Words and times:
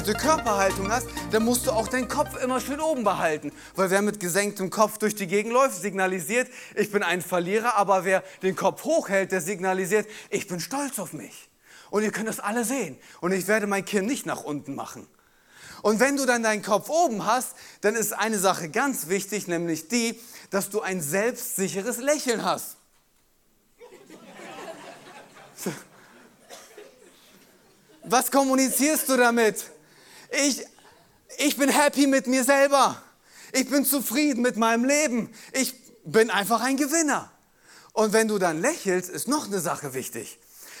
Aufgerichtete 0.00 0.18
Körperhaltung 0.18 0.90
hast, 0.90 1.06
dann 1.30 1.44
musst 1.44 1.66
du 1.66 1.72
auch 1.72 1.86
deinen 1.88 2.08
Kopf 2.08 2.42
immer 2.42 2.58
schön 2.60 2.80
oben 2.80 3.04
behalten. 3.04 3.52
Weil 3.74 3.90
wer 3.90 4.00
mit 4.02 4.18
gesenktem 4.20 4.70
Kopf 4.70 4.96
durch 4.98 5.14
die 5.14 5.26
Gegend 5.26 5.52
läuft, 5.52 5.80
signalisiert, 5.80 6.48
ich 6.74 6.90
bin 6.90 7.02
ein 7.02 7.20
Verlierer, 7.20 7.76
aber 7.76 8.04
wer 8.04 8.22
den 8.42 8.56
Kopf 8.56 8.84
hochhält, 8.84 9.32
der 9.32 9.42
signalisiert, 9.42 10.08
ich 10.30 10.46
bin 10.46 10.60
stolz 10.60 10.98
auf 10.98 11.12
mich. 11.12 11.50
Und 11.90 12.02
ihr 12.02 12.12
könnt 12.12 12.28
das 12.28 12.40
alle 12.40 12.64
sehen. 12.64 12.98
Und 13.20 13.32
ich 13.32 13.46
werde 13.46 13.66
mein 13.66 13.84
Kinn 13.84 14.06
nicht 14.06 14.24
nach 14.24 14.42
unten 14.42 14.74
machen. 14.74 15.06
Und 15.82 16.00
wenn 16.00 16.16
du 16.16 16.24
dann 16.24 16.42
deinen 16.42 16.62
Kopf 16.62 16.88
oben 16.88 17.26
hast, 17.26 17.54
dann 17.80 17.94
ist 17.94 18.12
eine 18.12 18.38
Sache 18.38 18.70
ganz 18.70 19.08
wichtig, 19.08 19.48
nämlich 19.48 19.88
die, 19.88 20.18
dass 20.50 20.70
du 20.70 20.80
ein 20.80 21.02
selbstsicheres 21.02 21.98
Lächeln 21.98 22.44
hast. 22.44 22.76
Was 28.04 28.30
kommunizierst 28.30 29.08
du 29.08 29.16
damit? 29.16 29.64
Ich, 30.30 30.64
ich 31.38 31.56
bin 31.56 31.68
happy 31.68 32.06
mit 32.06 32.26
mir 32.26 32.44
selber. 32.44 33.00
Ich 33.52 33.68
bin 33.68 33.84
zufrieden 33.84 34.42
mit 34.42 34.56
meinem 34.56 34.84
Leben. 34.84 35.32
Ich 35.52 35.74
bin 36.04 36.30
einfach 36.30 36.60
ein 36.60 36.76
Gewinner. 36.76 37.30
Und 37.92 38.12
wenn 38.12 38.28
du 38.28 38.38
dann 38.38 38.60
lächelst, 38.60 39.10
ist 39.10 39.28
noch 39.28 39.46
eine 39.46 39.60
Sache 39.60 39.94
wichtig. 39.94 40.38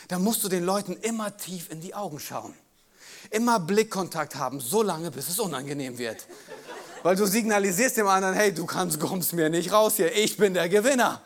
Dann 0.08 0.22
musst 0.22 0.42
du 0.44 0.48
den 0.48 0.64
Leuten 0.64 0.96
immer 0.96 1.36
tief 1.36 1.70
in 1.70 1.80
die 1.80 1.94
Augen 1.94 2.20
schauen. 2.20 2.54
Immer 3.30 3.60
Blickkontakt 3.60 4.36
haben, 4.36 4.60
so 4.60 4.82
lange, 4.82 5.10
bis 5.10 5.28
es 5.28 5.38
unangenehm 5.38 5.98
wird. 5.98 6.26
Weil 7.02 7.16
du 7.16 7.26
signalisierst 7.26 7.96
dem 7.96 8.08
anderen, 8.08 8.34
hey, 8.34 8.52
du 8.52 8.66
kannst, 8.66 8.98
kommst 9.00 9.32
mir 9.32 9.48
nicht 9.48 9.72
raus 9.72 9.96
hier, 9.96 10.14
ich 10.16 10.36
bin 10.36 10.54
der 10.54 10.68
Gewinner. 10.68 11.22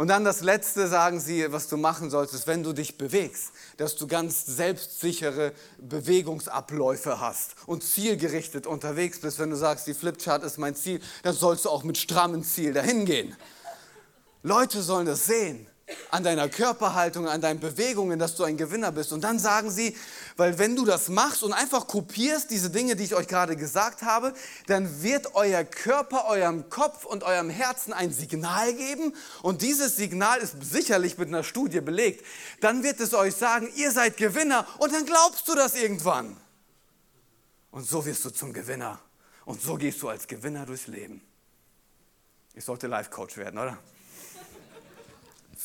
Und 0.00 0.08
dann 0.08 0.24
das 0.24 0.40
Letzte 0.40 0.88
sagen 0.88 1.20
sie, 1.20 1.52
was 1.52 1.68
du 1.68 1.76
machen 1.76 2.08
solltest, 2.08 2.46
wenn 2.46 2.62
du 2.62 2.72
dich 2.72 2.96
bewegst, 2.96 3.52
dass 3.76 3.96
du 3.96 4.06
ganz 4.06 4.46
selbstsichere 4.46 5.52
Bewegungsabläufe 5.76 7.20
hast 7.20 7.54
und 7.66 7.84
zielgerichtet 7.84 8.66
unterwegs 8.66 9.20
bist. 9.20 9.38
Wenn 9.38 9.50
du 9.50 9.56
sagst, 9.56 9.86
die 9.86 9.92
Flipchart 9.92 10.42
ist 10.42 10.56
mein 10.56 10.74
Ziel, 10.74 11.02
dann 11.22 11.34
sollst 11.34 11.66
du 11.66 11.68
auch 11.68 11.84
mit 11.84 11.98
strammem 11.98 12.42
Ziel 12.44 12.72
dahin 12.72 13.04
gehen. 13.04 13.36
Leute 14.42 14.80
sollen 14.80 15.04
das 15.04 15.26
sehen 15.26 15.66
an 16.10 16.24
deiner 16.24 16.48
Körperhaltung, 16.48 17.28
an 17.28 17.40
deinen 17.40 17.60
Bewegungen, 17.60 18.18
dass 18.18 18.36
du 18.36 18.44
ein 18.44 18.56
Gewinner 18.56 18.92
bist. 18.92 19.12
Und 19.12 19.22
dann 19.22 19.38
sagen 19.38 19.70
sie, 19.70 19.96
weil 20.36 20.58
wenn 20.58 20.76
du 20.76 20.84
das 20.84 21.08
machst 21.08 21.42
und 21.42 21.52
einfach 21.52 21.86
kopierst, 21.86 22.50
diese 22.50 22.70
Dinge, 22.70 22.96
die 22.96 23.04
ich 23.04 23.14
euch 23.14 23.28
gerade 23.28 23.56
gesagt 23.56 24.02
habe, 24.02 24.34
dann 24.66 25.02
wird 25.02 25.34
euer 25.34 25.64
Körper, 25.64 26.26
eurem 26.26 26.68
Kopf 26.70 27.04
und 27.04 27.24
eurem 27.24 27.50
Herzen 27.50 27.92
ein 27.92 28.12
Signal 28.12 28.72
geben. 28.74 29.14
Und 29.42 29.62
dieses 29.62 29.96
Signal 29.96 30.38
ist 30.40 30.56
sicherlich 30.60 31.18
mit 31.18 31.28
einer 31.28 31.44
Studie 31.44 31.80
belegt. 31.80 32.24
Dann 32.60 32.82
wird 32.82 33.00
es 33.00 33.14
euch 33.14 33.34
sagen, 33.34 33.70
ihr 33.76 33.92
seid 33.92 34.16
Gewinner. 34.16 34.66
Und 34.78 34.92
dann 34.92 35.06
glaubst 35.06 35.48
du 35.48 35.54
das 35.54 35.74
irgendwann. 35.74 36.36
Und 37.70 37.86
so 37.86 38.04
wirst 38.04 38.24
du 38.24 38.30
zum 38.30 38.52
Gewinner. 38.52 39.00
Und 39.44 39.62
so 39.62 39.76
gehst 39.76 40.02
du 40.02 40.08
als 40.08 40.26
Gewinner 40.26 40.66
durchs 40.66 40.86
Leben. 40.86 41.22
Ich 42.54 42.64
sollte 42.64 42.88
Life-Coach 42.88 43.36
werden, 43.36 43.58
oder? 43.58 43.78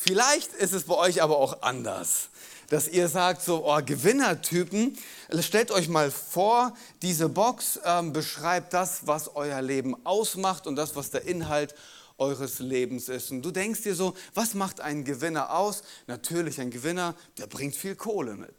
Vielleicht 0.06 0.52
ist 0.54 0.72
es 0.72 0.84
bei 0.84 0.94
euch 0.94 1.20
aber 1.20 1.36
auch 1.36 1.62
anders, 1.62 2.28
dass 2.68 2.86
ihr 2.86 3.08
sagt, 3.08 3.42
so 3.42 3.66
oh, 3.66 3.80
Gewinnertypen, 3.84 4.96
stellt 5.40 5.72
euch 5.72 5.88
mal 5.88 6.12
vor, 6.12 6.76
diese 7.02 7.28
Box 7.28 7.80
ähm, 7.84 8.12
beschreibt 8.12 8.72
das, 8.72 9.08
was 9.08 9.34
euer 9.34 9.60
Leben 9.60 9.96
ausmacht 10.06 10.68
und 10.68 10.76
das, 10.76 10.94
was 10.94 11.10
der 11.10 11.24
Inhalt 11.24 11.74
eures 12.18 12.60
Lebens 12.60 13.08
ist. 13.08 13.32
Und 13.32 13.42
du 13.42 13.50
denkst 13.50 13.82
dir 13.82 13.96
so, 13.96 14.14
was 14.32 14.54
macht 14.54 14.80
einen 14.80 15.02
Gewinner 15.02 15.52
aus? 15.52 15.82
Natürlich 16.06 16.60
ein 16.60 16.70
Gewinner, 16.70 17.16
der 17.38 17.48
bringt 17.48 17.74
viel 17.74 17.96
Kohle 17.96 18.36
mit. 18.36 18.54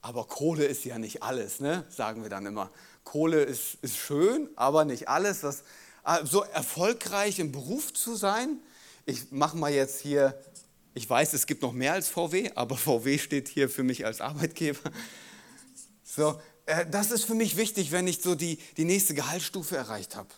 Aber 0.00 0.26
Kohle 0.28 0.64
ist 0.64 0.84
ja 0.84 0.96
nicht 0.96 1.24
alles, 1.24 1.58
ne? 1.58 1.84
sagen 1.88 2.22
wir 2.22 2.30
dann 2.30 2.46
immer. 2.46 2.70
Kohle 3.02 3.42
ist, 3.42 3.78
ist 3.82 3.96
schön, 3.96 4.48
aber 4.54 4.84
nicht 4.84 5.08
alles. 5.08 5.42
Was, 5.42 5.64
so 6.24 6.42
erfolgreich 6.42 7.38
im 7.38 7.52
Beruf 7.52 7.92
zu 7.92 8.16
sein. 8.16 8.58
Ich 9.06 9.30
mache 9.30 9.56
mal 9.56 9.72
jetzt 9.72 10.00
hier, 10.00 10.40
ich 10.94 11.08
weiß, 11.08 11.32
es 11.32 11.46
gibt 11.46 11.62
noch 11.62 11.72
mehr 11.72 11.92
als 11.92 12.08
VW, 12.08 12.50
aber 12.54 12.76
VW 12.76 13.18
steht 13.18 13.48
hier 13.48 13.68
für 13.68 13.82
mich 13.82 14.04
als 14.04 14.20
Arbeitgeber. 14.20 14.90
So, 16.04 16.40
äh, 16.66 16.86
das 16.90 17.10
ist 17.10 17.24
für 17.24 17.34
mich 17.34 17.56
wichtig, 17.56 17.92
wenn 17.92 18.06
ich 18.06 18.20
so 18.20 18.34
die, 18.34 18.58
die 18.76 18.84
nächste 18.84 19.14
Gehaltsstufe 19.14 19.76
erreicht 19.76 20.16
habe. 20.16 20.28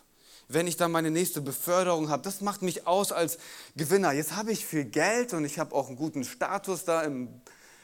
Wenn 0.47 0.67
ich 0.67 0.77
dann 0.77 0.91
meine 0.91 1.09
nächste 1.09 1.41
Beförderung 1.41 2.09
habe, 2.09 2.21
das 2.21 2.41
macht 2.41 2.61
mich 2.61 2.85
aus 2.85 3.11
als 3.11 3.39
Gewinner. 3.75 4.11
Jetzt 4.11 4.35
habe 4.35 4.51
ich 4.51 4.63
viel 4.63 4.85
Geld 4.85 5.33
und 5.33 5.43
ich 5.43 5.57
habe 5.57 5.73
auch 5.73 5.87
einen 5.87 5.97
guten 5.97 6.23
Status 6.23 6.85
da 6.85 7.01
im, 7.01 7.41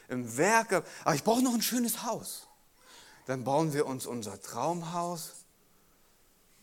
im 0.08 0.36
Werk, 0.36 0.84
aber 1.04 1.14
ich 1.16 1.24
brauche 1.24 1.42
noch 1.42 1.54
ein 1.54 1.62
schönes 1.62 2.04
Haus. 2.04 2.46
Dann 3.26 3.42
bauen 3.42 3.72
wir 3.72 3.86
uns 3.86 4.06
unser 4.06 4.40
Traumhaus 4.40 5.41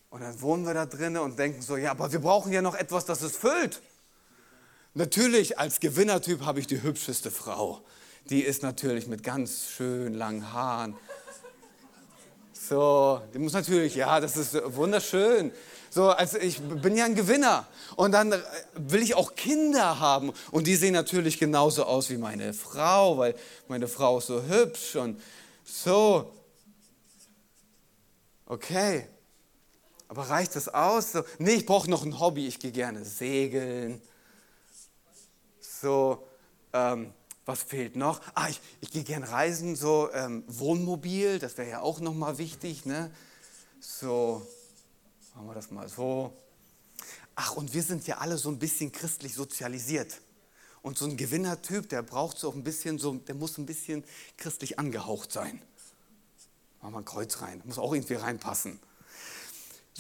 und 0.10 0.22
dann 0.22 0.42
wohnen 0.42 0.66
wir 0.66 0.74
da 0.74 0.86
drinnen 0.86 1.18
und 1.18 1.38
denken 1.38 1.62
so, 1.62 1.78
ja, 1.78 1.92
aber 1.92 2.12
wir 2.12 2.20
brauchen 2.20 2.52
ja 2.52 2.62
noch 2.62 2.76
etwas, 2.76 3.06
das 3.06 3.22
es 3.22 3.36
füllt. 3.36 3.82
Natürlich, 4.96 5.60
als 5.60 5.80
Gewinnertyp 5.80 6.42
habe 6.42 6.60
ich 6.60 6.68
die 6.68 6.82
hübscheste 6.82 7.30
Frau. 7.30 7.82
Die 8.30 8.42
ist 8.42 8.64
natürlich 8.64 9.08
mit 9.08 9.24
ganz 9.24 9.70
schön 9.70 10.14
langen 10.14 10.52
Haaren. 10.52 10.96
So, 12.54 13.22
die 13.34 13.40
muss 13.40 13.54
natürlich, 13.54 13.96
ja, 13.96 14.20
das 14.20 14.36
ist 14.36 14.56
wunderschön. 14.76 15.52
So, 15.92 16.10
also 16.10 16.38
ich 16.38 16.60
bin 16.60 16.96
ja 16.98 17.06
ein 17.06 17.16
Gewinner. 17.16 17.68
Und 17.96 18.12
dann 18.12 18.34
will 18.76 19.02
ich 19.02 19.16
auch 19.16 19.36
Kinder 19.36 20.00
haben. 20.00 20.34
Und 20.52 20.68
die 20.68 20.76
sehen 20.76 20.94
natürlich 20.94 21.40
genauso 21.40 21.84
aus 21.86 22.10
wie 22.10 22.18
meine 22.18 22.54
Frau, 22.54 23.18
weil 23.18 23.36
meine 23.68 23.88
Frau 23.88 24.18
ist 24.18 24.28
so 24.28 24.44
hübsch 24.44 24.96
und 24.96 25.22
so. 25.64 26.32
Okay, 28.46 29.08
aber 30.10 30.24
reicht 30.24 30.56
das 30.56 30.68
aus? 30.68 31.12
So, 31.12 31.24
nee, 31.38 31.52
ich 31.54 31.66
brauche 31.68 31.90
noch 31.90 32.04
ein 32.04 32.20
Hobby. 32.20 32.48
Ich 32.48 32.60
gehe 32.60 32.72
gerne 32.72 33.06
segeln. 33.06 34.02
So, 35.62 36.28
ähm, 36.74 37.14
was 37.46 37.62
fehlt 37.62 37.96
noch? 37.96 38.20
Ah, 38.34 38.50
ich, 38.50 38.60
ich 38.82 38.92
gehe 38.92 39.04
gerne 39.04 39.30
reisen. 39.30 39.76
So, 39.76 40.12
ähm, 40.12 40.44
Wohnmobil, 40.48 41.38
das 41.38 41.58
wäre 41.60 41.70
ja 41.70 41.82
auch 41.82 42.00
nochmal 42.00 42.40
wichtig. 42.40 42.88
Ne? 42.88 43.12
So, 43.80 44.46
machen 45.36 45.48
wir 45.48 45.54
das 45.54 45.70
mal 45.70 45.88
so. 45.88 46.34
Ach, 47.36 47.56
und 47.56 47.76
wir 47.76 47.84
sind 47.84 48.08
ja 48.08 48.18
alle 48.18 48.40
so 48.40 48.50
ein 48.50 48.58
bisschen 48.58 48.92
christlich 48.92 49.36
sozialisiert. 49.36 50.22
Und 50.82 50.98
so 50.98 51.06
ein 51.06 51.18
Gewinnertyp, 51.18 51.88
der 51.88 52.02
braucht 52.02 52.40
so 52.40 52.52
ein 52.52 52.64
bisschen, 52.64 52.98
so, 52.98 53.14
der 53.14 53.36
muss 53.36 53.60
ein 53.60 53.68
bisschen 53.68 54.04
christlich 54.38 54.80
angehaucht 54.80 55.32
sein. 55.32 55.62
Machen 56.82 56.94
wir 56.94 56.98
ein 57.00 57.06
Kreuz 57.06 57.42
rein, 57.42 57.62
muss 57.66 57.78
auch 57.78 57.94
irgendwie 57.94 58.16
reinpassen. 58.16 58.80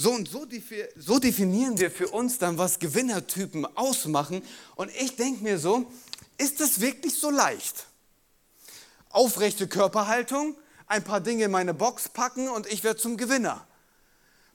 So 0.01 0.11
und 0.11 0.29
so, 0.29 0.47
so 0.95 1.19
definieren 1.19 1.77
wir 1.77 1.91
für 1.91 2.07
uns 2.07 2.37
dann, 2.37 2.57
was 2.57 2.79
Gewinnertypen 2.79 3.65
ausmachen. 3.75 4.41
Und 4.77 4.89
ich 4.95 5.17
denke 5.17 5.43
mir 5.43 5.59
so, 5.59 5.91
ist 6.37 6.61
das 6.61 6.79
wirklich 6.79 7.19
so 7.19 7.29
leicht? 7.29 7.85
Aufrechte 9.09 9.67
Körperhaltung, 9.67 10.55
ein 10.87 11.03
paar 11.03 11.19
Dinge 11.19 11.43
in 11.43 11.51
meine 11.51 11.73
Box 11.73 12.07
packen 12.07 12.47
und 12.47 12.65
ich 12.71 12.85
werde 12.85 12.97
zum 12.97 13.17
Gewinner. 13.17 13.67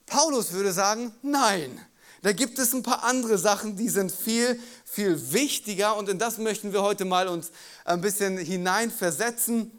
Paulus 0.06 0.52
würde 0.52 0.72
sagen, 0.72 1.14
nein. 1.20 1.78
Da 2.22 2.32
gibt 2.32 2.58
es 2.58 2.72
ein 2.72 2.82
paar 2.82 3.04
andere 3.04 3.36
Sachen, 3.36 3.76
die 3.76 3.90
sind 3.90 4.12
viel, 4.12 4.58
viel 4.86 5.34
wichtiger 5.34 5.94
und 5.98 6.08
in 6.08 6.18
das 6.18 6.38
möchten 6.38 6.72
wir 6.72 6.80
heute 6.80 7.04
mal 7.04 7.28
uns 7.28 7.50
ein 7.84 8.00
bisschen 8.00 8.38
hineinversetzen. 8.38 9.78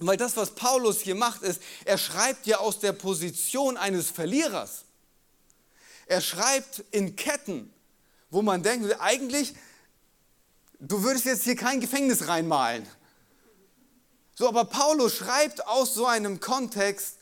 Weil 0.00 0.16
das, 0.16 0.36
was 0.36 0.56
Paulus 0.56 1.02
hier 1.02 1.14
macht, 1.14 1.42
ist, 1.44 1.62
er 1.84 1.98
schreibt 1.98 2.48
ja 2.48 2.58
aus 2.58 2.80
der 2.80 2.92
Position 2.92 3.76
eines 3.76 4.10
Verlierers. 4.10 4.84
Er 6.06 6.20
schreibt 6.20 6.84
in 6.90 7.16
Ketten, 7.16 7.72
wo 8.30 8.42
man 8.42 8.62
denkt, 8.62 8.94
eigentlich, 9.00 9.54
du 10.80 11.02
würdest 11.02 11.24
jetzt 11.24 11.44
hier 11.44 11.56
kein 11.56 11.80
Gefängnis 11.80 12.28
reinmalen. 12.28 12.86
So, 14.34 14.48
aber 14.48 14.64
Paulus 14.64 15.14
schreibt 15.14 15.66
aus 15.66 15.94
so 15.94 16.06
einem 16.06 16.40
Kontext 16.40 17.18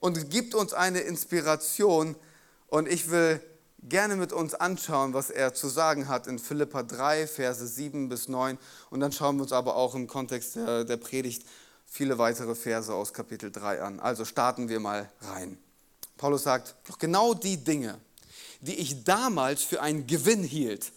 und 0.00 0.30
gibt 0.30 0.54
uns 0.54 0.74
eine 0.74 1.00
Inspiration. 1.00 2.16
Und 2.68 2.88
ich 2.88 3.10
will 3.10 3.40
gerne 3.82 4.16
mit 4.16 4.32
uns 4.32 4.54
anschauen, 4.54 5.14
was 5.14 5.30
er 5.30 5.54
zu 5.54 5.68
sagen 5.68 6.08
hat 6.08 6.26
in 6.26 6.38
Philippa 6.38 6.82
3, 6.82 7.26
Verse 7.26 7.66
7 7.66 8.08
bis 8.08 8.28
9. 8.28 8.58
Und 8.90 9.00
dann 9.00 9.12
schauen 9.12 9.36
wir 9.36 9.42
uns 9.42 9.52
aber 9.52 9.76
auch 9.76 9.94
im 9.94 10.06
Kontext 10.06 10.56
der, 10.56 10.84
der 10.84 10.96
Predigt 10.98 11.46
viele 11.86 12.18
weitere 12.18 12.54
Verse 12.54 12.92
aus 12.92 13.12
Kapitel 13.12 13.50
3 13.50 13.82
an. 13.82 14.00
Also 14.00 14.24
starten 14.24 14.68
wir 14.68 14.80
mal 14.80 15.10
rein. 15.20 15.58
Paulus 16.22 16.44
sagt, 16.44 16.76
doch 16.86 17.00
genau 17.00 17.34
die 17.34 17.56
Dinge, 17.56 17.98
die 18.60 18.76
ich 18.76 19.02
damals 19.02 19.64
für 19.64 19.82
einen 19.82 20.06
Gewinn 20.06 20.44
hielt. 20.44 20.92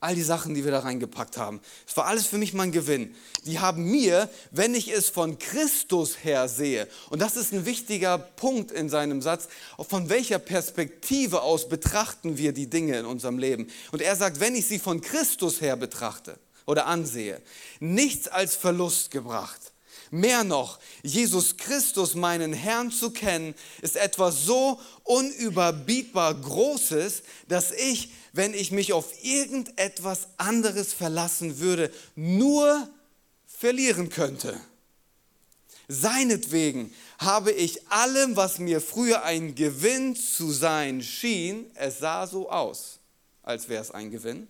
All 0.00 0.16
die 0.16 0.24
Sachen, 0.24 0.54
die 0.54 0.64
wir 0.64 0.72
da 0.72 0.80
reingepackt 0.80 1.36
haben. 1.36 1.60
Es 1.86 1.96
war 1.96 2.06
alles 2.06 2.26
für 2.26 2.36
mich 2.36 2.52
mein 2.52 2.72
Gewinn. 2.72 3.14
Die 3.44 3.60
haben 3.60 3.88
mir, 3.88 4.28
wenn 4.50 4.74
ich 4.74 4.92
es 4.92 5.08
von 5.08 5.38
Christus 5.38 6.24
her 6.24 6.48
sehe, 6.48 6.88
und 7.10 7.22
das 7.22 7.36
ist 7.36 7.52
ein 7.52 7.64
wichtiger 7.64 8.18
Punkt 8.18 8.72
in 8.72 8.88
seinem 8.88 9.22
Satz, 9.22 9.46
von 9.88 10.08
welcher 10.08 10.40
Perspektive 10.40 11.42
aus 11.42 11.68
betrachten 11.68 12.36
wir 12.36 12.52
die 12.52 12.68
Dinge 12.68 12.98
in 12.98 13.06
unserem 13.06 13.38
Leben. 13.38 13.68
Und 13.92 14.02
er 14.02 14.16
sagt, 14.16 14.40
wenn 14.40 14.56
ich 14.56 14.66
sie 14.66 14.80
von 14.80 15.00
Christus 15.00 15.60
her 15.60 15.76
betrachte 15.76 16.40
oder 16.66 16.86
ansehe, 16.86 17.40
nichts 17.78 18.26
als 18.26 18.56
Verlust 18.56 19.12
gebracht. 19.12 19.60
Mehr 20.10 20.44
noch, 20.44 20.78
Jesus 21.02 21.56
Christus, 21.56 22.14
meinen 22.14 22.52
Herrn 22.52 22.90
zu 22.90 23.10
kennen, 23.10 23.54
ist 23.82 23.96
etwas 23.96 24.44
so 24.44 24.80
unüberbietbar 25.04 26.34
Großes, 26.34 27.22
dass 27.48 27.72
ich, 27.72 28.10
wenn 28.32 28.54
ich 28.54 28.70
mich 28.70 28.92
auf 28.92 29.24
irgendetwas 29.24 30.28
anderes 30.36 30.92
verlassen 30.92 31.58
würde, 31.58 31.92
nur 32.14 32.88
verlieren 33.46 34.10
könnte. 34.10 34.60
Seinetwegen 35.88 36.92
habe 37.18 37.52
ich 37.52 37.88
allem, 37.88 38.36
was 38.36 38.58
mir 38.58 38.80
früher 38.80 39.22
ein 39.22 39.54
Gewinn 39.54 40.16
zu 40.16 40.50
sein 40.50 41.02
schien, 41.02 41.70
es 41.74 41.98
sah 42.00 42.26
so 42.26 42.50
aus, 42.50 42.98
als 43.42 43.68
wäre 43.68 43.82
es 43.82 43.92
ein 43.92 44.10
Gewinn, 44.10 44.48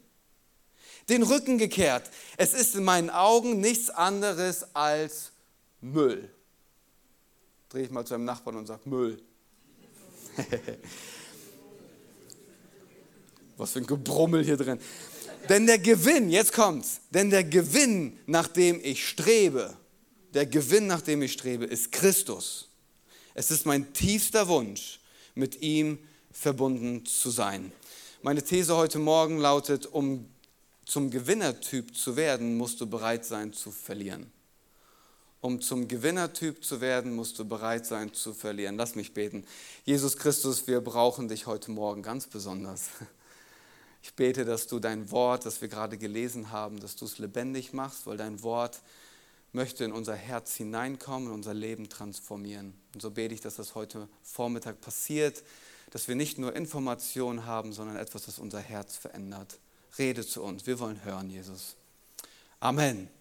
den 1.09 1.23
Rücken 1.23 1.59
gekehrt. 1.59 2.11
Es 2.37 2.55
ist 2.55 2.75
in 2.75 2.85
meinen 2.85 3.11
Augen 3.11 3.61
nichts 3.61 3.91
anderes 3.91 4.67
als 4.75 5.33
Müll. 5.81 6.31
Drehe 7.69 7.85
ich 7.85 7.91
mal 7.91 8.07
zu 8.07 8.15
einem 8.15 8.25
Nachbarn 8.25 8.57
und 8.57 8.67
sage 8.67 8.89
Müll. 8.89 9.23
Was 13.57 13.73
für 13.73 13.81
ein 13.81 13.87
Gebrummel 13.87 14.45
hier 14.45 14.57
drin. 14.57 14.79
Denn 15.49 15.67
der 15.67 15.79
Gewinn, 15.79 16.31
jetzt 16.31 16.53
kommt's, 16.53 17.01
denn 17.11 17.31
der 17.31 17.45
Gewinn, 17.45 18.19
nach 18.27 18.49
dem 18.49 18.81
ich 18.83 19.09
strebe, 19.09 19.77
der 20.35 20.47
Gewinn, 20.47 20.87
nach 20.87 21.01
dem 21.01 21.23
ich 21.23 21.33
strebe, 21.33 21.65
ist 21.65 21.93
Christus. 21.93 22.69
Es 23.35 23.51
ist 23.51 23.65
mein 23.65 23.93
tiefster 23.93 24.49
Wunsch, 24.49 25.01
mit 25.35 25.63
ihm 25.63 25.99
verbunden 26.33 27.07
zu 27.07 27.31
sein. 27.31 27.73
Meine 28.23 28.43
These 28.43 28.77
heute 28.77 28.99
Morgen 28.99 29.39
lautet, 29.39 29.87
um 29.87 30.29
zum 30.85 31.11
Gewinnertyp 31.11 31.97
zu 31.97 32.17
werden, 32.17 32.57
musst 32.57 32.81
du 32.81 32.87
bereit 32.87 33.25
sein 33.25 33.53
zu 33.53 33.71
verlieren. 33.71 34.31
Um 35.41 35.61
zum 35.61 35.87
Gewinnertyp 35.87 36.65
zu 36.65 36.81
werden, 36.81 37.15
musst 37.15 37.39
du 37.39 37.45
bereit 37.45 37.87
sein 37.87 38.13
zu 38.13 38.33
verlieren. 38.33 38.77
Lass 38.77 38.95
mich 38.95 39.15
beten. 39.15 39.45
Jesus 39.85 40.17
Christus, 40.17 40.67
wir 40.67 40.81
brauchen 40.81 41.29
dich 41.29 41.47
heute 41.47 41.71
Morgen 41.71 42.03
ganz 42.03 42.27
besonders. 42.27 42.89
Ich 44.03 44.15
bete, 44.15 44.45
dass 44.45 44.69
du 44.69 44.79
dein 44.79 45.11
Wort, 45.11 45.47
das 45.47 45.61
wir 45.61 45.69
gerade 45.69 45.99
gelesen 45.99 46.53
haben, 46.53 46.79
dass 46.79 46.95
du 46.95 47.05
es 47.05 47.19
lebendig 47.19 47.73
machst, 47.73 48.07
weil 48.07 48.17
dein 48.17 48.41
Wort 48.45 48.81
möchte 49.53 49.85
in 49.85 49.91
unser 49.91 50.15
Herz 50.15 50.55
hineinkommen 50.55 51.29
und 51.29 51.35
unser 51.35 51.55
Leben 51.55 51.89
transformieren. 51.89 52.75
Und 52.95 53.03
so 53.03 53.11
bete 53.11 53.35
ich, 53.35 53.41
dass 53.41 53.57
das 53.57 53.75
heute 53.75 54.09
Vormittag 54.23 54.81
passiert, 54.81 55.43
dass 55.91 56.07
wir 56.07 56.15
nicht 56.15 56.39
nur 56.39 56.55
Informationen 56.55 57.47
haben, 57.47 57.73
sondern 57.73 57.97
etwas, 57.97 58.27
das 58.27 58.39
unser 58.39 58.61
Herz 58.61 58.97
verändert. 58.97 59.59
Rede 59.99 60.25
zu 60.25 60.43
uns. 60.43 60.67
Wir 60.67 60.79
wollen 60.79 61.03
hören, 61.05 61.29
Jesus. 61.29 61.75
Amen. 62.61 63.16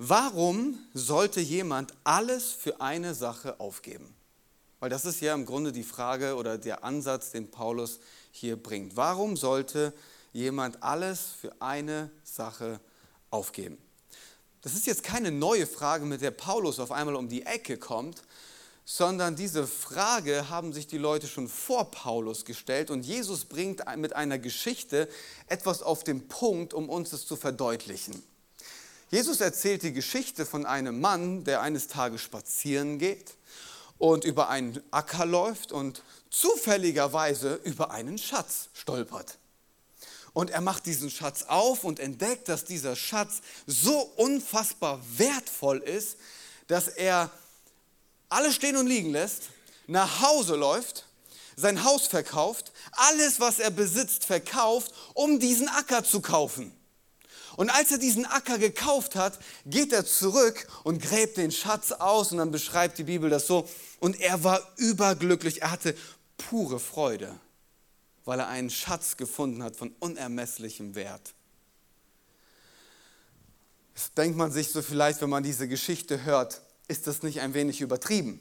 Warum 0.00 0.78
sollte 0.94 1.40
jemand 1.40 1.92
alles 2.04 2.52
für 2.52 2.80
eine 2.80 3.14
Sache 3.14 3.58
aufgeben? 3.58 4.14
Weil 4.78 4.90
das 4.90 5.04
ist 5.04 5.20
ja 5.20 5.34
im 5.34 5.44
Grunde 5.44 5.72
die 5.72 5.82
Frage 5.82 6.36
oder 6.36 6.56
der 6.56 6.84
Ansatz, 6.84 7.32
den 7.32 7.50
Paulus 7.50 7.98
hier 8.30 8.56
bringt. 8.56 8.96
Warum 8.96 9.36
sollte 9.36 9.92
jemand 10.32 10.84
alles 10.84 11.22
für 11.40 11.50
eine 11.60 12.12
Sache 12.22 12.78
aufgeben? 13.30 13.76
Das 14.62 14.74
ist 14.74 14.86
jetzt 14.86 15.02
keine 15.02 15.32
neue 15.32 15.66
Frage, 15.66 16.04
mit 16.04 16.20
der 16.20 16.30
Paulus 16.30 16.78
auf 16.78 16.92
einmal 16.92 17.16
um 17.16 17.28
die 17.28 17.42
Ecke 17.44 17.76
kommt, 17.76 18.22
sondern 18.84 19.34
diese 19.34 19.66
Frage 19.66 20.48
haben 20.48 20.72
sich 20.72 20.86
die 20.86 20.98
Leute 20.98 21.26
schon 21.26 21.48
vor 21.48 21.90
Paulus 21.90 22.44
gestellt 22.44 22.92
und 22.92 23.04
Jesus 23.04 23.46
bringt 23.46 23.82
mit 23.96 24.14
einer 24.14 24.38
Geschichte 24.38 25.08
etwas 25.48 25.82
auf 25.82 26.04
den 26.04 26.28
Punkt, 26.28 26.72
um 26.72 26.88
uns 26.88 27.12
es 27.12 27.26
zu 27.26 27.34
verdeutlichen. 27.34 28.22
Jesus 29.10 29.40
erzählt 29.40 29.82
die 29.82 29.94
Geschichte 29.94 30.44
von 30.44 30.66
einem 30.66 31.00
Mann, 31.00 31.44
der 31.44 31.62
eines 31.62 31.88
Tages 31.88 32.20
spazieren 32.20 32.98
geht 32.98 33.36
und 33.96 34.24
über 34.24 34.50
einen 34.50 34.82
Acker 34.90 35.24
läuft 35.24 35.72
und 35.72 36.02
zufälligerweise 36.30 37.54
über 37.64 37.90
einen 37.90 38.18
Schatz 38.18 38.68
stolpert. 38.74 39.38
Und 40.34 40.50
er 40.50 40.60
macht 40.60 40.84
diesen 40.84 41.10
Schatz 41.10 41.44
auf 41.48 41.84
und 41.84 41.98
entdeckt, 41.98 42.48
dass 42.50 42.66
dieser 42.66 42.96
Schatz 42.96 43.40
so 43.66 43.98
unfassbar 44.16 45.00
wertvoll 45.16 45.78
ist, 45.78 46.18
dass 46.66 46.88
er 46.88 47.30
alles 48.28 48.54
stehen 48.54 48.76
und 48.76 48.86
liegen 48.86 49.10
lässt, 49.10 49.44
nach 49.86 50.20
Hause 50.20 50.54
läuft, 50.54 51.06
sein 51.56 51.82
Haus 51.82 52.06
verkauft, 52.06 52.72
alles, 52.92 53.40
was 53.40 53.58
er 53.58 53.70
besitzt, 53.70 54.26
verkauft, 54.26 54.92
um 55.14 55.40
diesen 55.40 55.68
Acker 55.68 56.04
zu 56.04 56.20
kaufen. 56.20 56.77
Und 57.58 57.70
als 57.70 57.90
er 57.90 57.98
diesen 57.98 58.24
Acker 58.24 58.56
gekauft 58.56 59.16
hat, 59.16 59.36
geht 59.66 59.92
er 59.92 60.06
zurück 60.06 60.68
und 60.84 61.02
gräbt 61.02 61.38
den 61.38 61.50
Schatz 61.50 61.90
aus 61.90 62.30
und 62.30 62.38
dann 62.38 62.52
beschreibt 62.52 62.98
die 62.98 63.02
Bibel 63.02 63.28
das 63.30 63.48
so. 63.48 63.68
Und 63.98 64.20
er 64.20 64.44
war 64.44 64.62
überglücklich, 64.76 65.62
er 65.62 65.72
hatte 65.72 65.96
pure 66.36 66.78
Freude, 66.78 67.34
weil 68.24 68.38
er 68.38 68.46
einen 68.46 68.70
Schatz 68.70 69.16
gefunden 69.16 69.64
hat 69.64 69.74
von 69.74 69.92
unermesslichem 69.98 70.94
Wert. 70.94 71.34
Das 73.92 74.14
denkt 74.14 74.36
man 74.36 74.52
sich 74.52 74.70
so 74.70 74.80
vielleicht, 74.80 75.20
wenn 75.20 75.30
man 75.30 75.42
diese 75.42 75.66
Geschichte 75.66 76.22
hört, 76.22 76.62
ist 76.86 77.08
das 77.08 77.24
nicht 77.24 77.40
ein 77.40 77.54
wenig 77.54 77.80
übertrieben? 77.80 78.38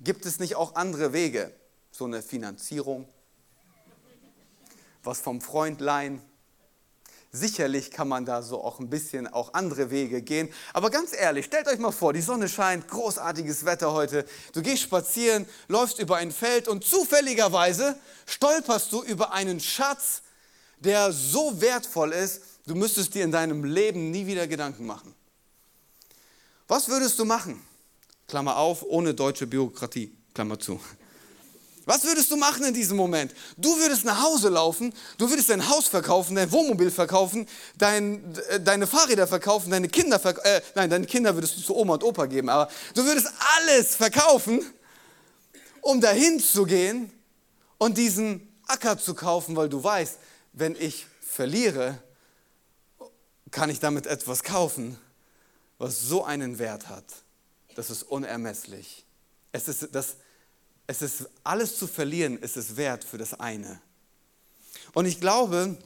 Gibt 0.00 0.24
es 0.24 0.38
nicht 0.38 0.56
auch 0.56 0.76
andere 0.76 1.12
Wege? 1.12 1.52
So 1.90 2.06
eine 2.06 2.22
Finanzierung, 2.22 3.06
was 5.02 5.20
vom 5.20 5.42
Freund 5.42 5.82
leihen, 5.82 6.22
Sicherlich 7.36 7.90
kann 7.90 8.08
man 8.08 8.24
da 8.24 8.40
so 8.40 8.64
auch 8.64 8.80
ein 8.80 8.88
bisschen 8.88 9.26
auch 9.26 9.52
andere 9.52 9.90
Wege 9.90 10.22
gehen. 10.22 10.48
Aber 10.72 10.88
ganz 10.88 11.12
ehrlich, 11.12 11.44
stellt 11.44 11.68
euch 11.68 11.78
mal 11.78 11.92
vor, 11.92 12.14
die 12.14 12.22
Sonne 12.22 12.48
scheint, 12.48 12.88
großartiges 12.88 13.66
Wetter 13.66 13.92
heute. 13.92 14.24
Du 14.54 14.62
gehst 14.62 14.82
spazieren, 14.82 15.44
läufst 15.68 15.98
über 15.98 16.16
ein 16.16 16.32
Feld 16.32 16.66
und 16.66 16.82
zufälligerweise 16.82 17.98
stolperst 18.24 18.90
du 18.90 19.02
über 19.02 19.32
einen 19.32 19.60
Schatz, 19.60 20.22
der 20.78 21.12
so 21.12 21.60
wertvoll 21.60 22.12
ist, 22.12 22.40
du 22.66 22.74
müsstest 22.74 23.14
dir 23.14 23.24
in 23.24 23.32
deinem 23.32 23.64
Leben 23.64 24.10
nie 24.10 24.26
wieder 24.26 24.46
Gedanken 24.46 24.86
machen. 24.86 25.14
Was 26.68 26.88
würdest 26.88 27.18
du 27.18 27.26
machen? 27.26 27.62
Klammer 28.28 28.56
auf, 28.56 28.82
ohne 28.82 29.12
deutsche 29.12 29.46
Bürokratie, 29.46 30.16
Klammer 30.32 30.58
zu. 30.58 30.80
Was 31.86 32.02
würdest 32.02 32.32
du 32.32 32.36
machen 32.36 32.64
in 32.64 32.74
diesem 32.74 32.96
Moment? 32.96 33.32
Du 33.56 33.78
würdest 33.78 34.04
nach 34.04 34.20
Hause 34.20 34.48
laufen, 34.48 34.92
du 35.18 35.30
würdest 35.30 35.48
dein 35.50 35.68
Haus 35.68 35.86
verkaufen, 35.86 36.34
dein 36.34 36.50
Wohnmobil 36.50 36.90
verkaufen, 36.90 37.48
dein, 37.78 38.34
äh, 38.48 38.60
deine 38.60 38.88
Fahrräder 38.88 39.28
verkaufen, 39.28 39.70
deine 39.70 39.88
Kinder 39.88 40.18
verkaufen, 40.18 40.48
äh, 40.48 40.62
nein, 40.74 40.90
deine 40.90 41.06
Kinder 41.06 41.32
würdest 41.34 41.56
du 41.56 41.62
zu 41.62 41.76
Oma 41.76 41.94
und 41.94 42.02
Opa 42.02 42.26
geben, 42.26 42.48
aber 42.48 42.68
du 42.94 43.04
würdest 43.04 43.28
alles 43.56 43.94
verkaufen, 43.94 44.66
um 45.80 46.00
dahin 46.00 46.40
zu 46.40 46.64
gehen 46.64 47.12
und 47.78 47.96
diesen 47.96 48.52
Acker 48.66 48.98
zu 48.98 49.14
kaufen, 49.14 49.54
weil 49.54 49.68
du 49.68 49.82
weißt, 49.82 50.18
wenn 50.54 50.74
ich 50.74 51.06
verliere, 51.20 52.02
kann 53.52 53.70
ich 53.70 53.78
damit 53.78 54.08
etwas 54.08 54.42
kaufen, 54.42 54.98
was 55.78 56.00
so 56.00 56.24
einen 56.24 56.58
Wert 56.58 56.88
hat. 56.88 57.04
Das 57.76 57.90
ist 57.90 58.02
unermesslich. 58.02 59.06
Es 59.52 59.68
ist 59.68 59.88
das 59.92 60.16
es 60.86 61.02
ist 61.02 61.28
alles 61.42 61.78
zu 61.78 61.86
verlieren, 61.86 62.38
ist 62.38 62.56
es 62.56 62.76
wert 62.76 63.04
für 63.04 63.18
das 63.18 63.34
eine. 63.34 63.80
Und 64.92 65.06
ich 65.06 65.20
glaube, 65.20 65.76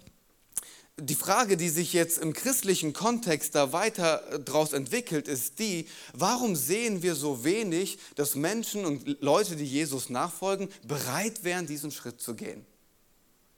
die 0.96 1.14
Frage, 1.14 1.56
die 1.56 1.70
sich 1.70 1.92
jetzt 1.92 2.18
im 2.18 2.32
christlichen 2.32 2.92
Kontext 2.92 3.54
da 3.54 3.72
weiter 3.72 4.38
daraus 4.44 4.72
entwickelt, 4.72 5.28
ist 5.28 5.58
die, 5.58 5.88
warum 6.12 6.54
sehen 6.56 7.02
wir 7.02 7.14
so 7.14 7.42
wenig, 7.44 7.98
dass 8.16 8.34
Menschen 8.34 8.84
und 8.84 9.20
Leute, 9.22 9.56
die 9.56 9.64
Jesus 9.64 10.10
nachfolgen, 10.10 10.68
bereit 10.86 11.44
wären, 11.44 11.66
diesen 11.66 11.90
Schritt 11.90 12.20
zu 12.20 12.34
gehen? 12.34 12.66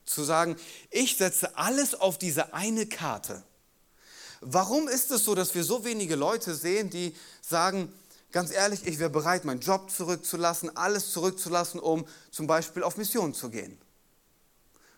Zu 0.05 0.23
sagen, 0.23 0.57
ich 0.91 1.17
setze 1.17 1.57
alles 1.57 1.95
auf 1.95 2.19
diese 2.19 2.55
eine 2.55 2.87
Karte. 2.87 3.43
Warum 4.41 4.89
ist 4.89 5.11
es 5.11 5.25
so, 5.25 5.35
dass 5.35 5.55
wir 5.55 5.63
so 5.63 5.85
wenige 5.85 6.17
Leute 6.17 6.55
sehen, 6.55 6.91
die 6.91 7.15
sagen, 7.41 7.93
ganz 8.33 8.51
ehrlich, 8.51 8.87
ich 8.87 8.99
wäre 8.99 9.11
bereit, 9.11 9.45
meinen 9.45 9.61
Job 9.61 9.91
zurückzulassen, 9.91 10.77
alles 10.77 11.13
zurückzulassen, 11.13 11.79
um 11.79 12.07
zum 12.31 12.47
Beispiel 12.47 12.83
auf 12.83 12.97
Mission 12.97 13.35
zu 13.35 13.51
gehen. 13.51 13.79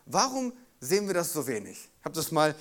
Warum 0.07 0.53
sehen 0.81 1.07
wir 1.07 1.15
das 1.15 1.33
so 1.33 1.47
wenig? 1.47 1.91
Ich 1.99 2.05
habe 2.05 2.15
das 2.15 2.31
mal, 2.31 2.55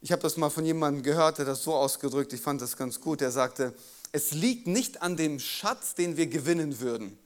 das 0.00 0.36
mal 0.36 0.50
von 0.50 0.64
jemandem 0.64 1.02
gehört, 1.02 1.38
der 1.38 1.44
das 1.44 1.62
so 1.62 1.74
ausgedrückt, 1.74 2.32
ich 2.32 2.40
fand 2.40 2.62
das 2.62 2.76
ganz 2.76 3.00
gut, 3.00 3.20
der 3.20 3.32
sagte, 3.32 3.74
es 4.12 4.32
liegt 4.32 4.66
nicht 4.66 5.02
an 5.02 5.16
dem 5.16 5.38
Schatz, 5.38 5.94
den 5.94 6.16
wir 6.16 6.28
gewinnen 6.28 6.80
würden, 6.80 7.18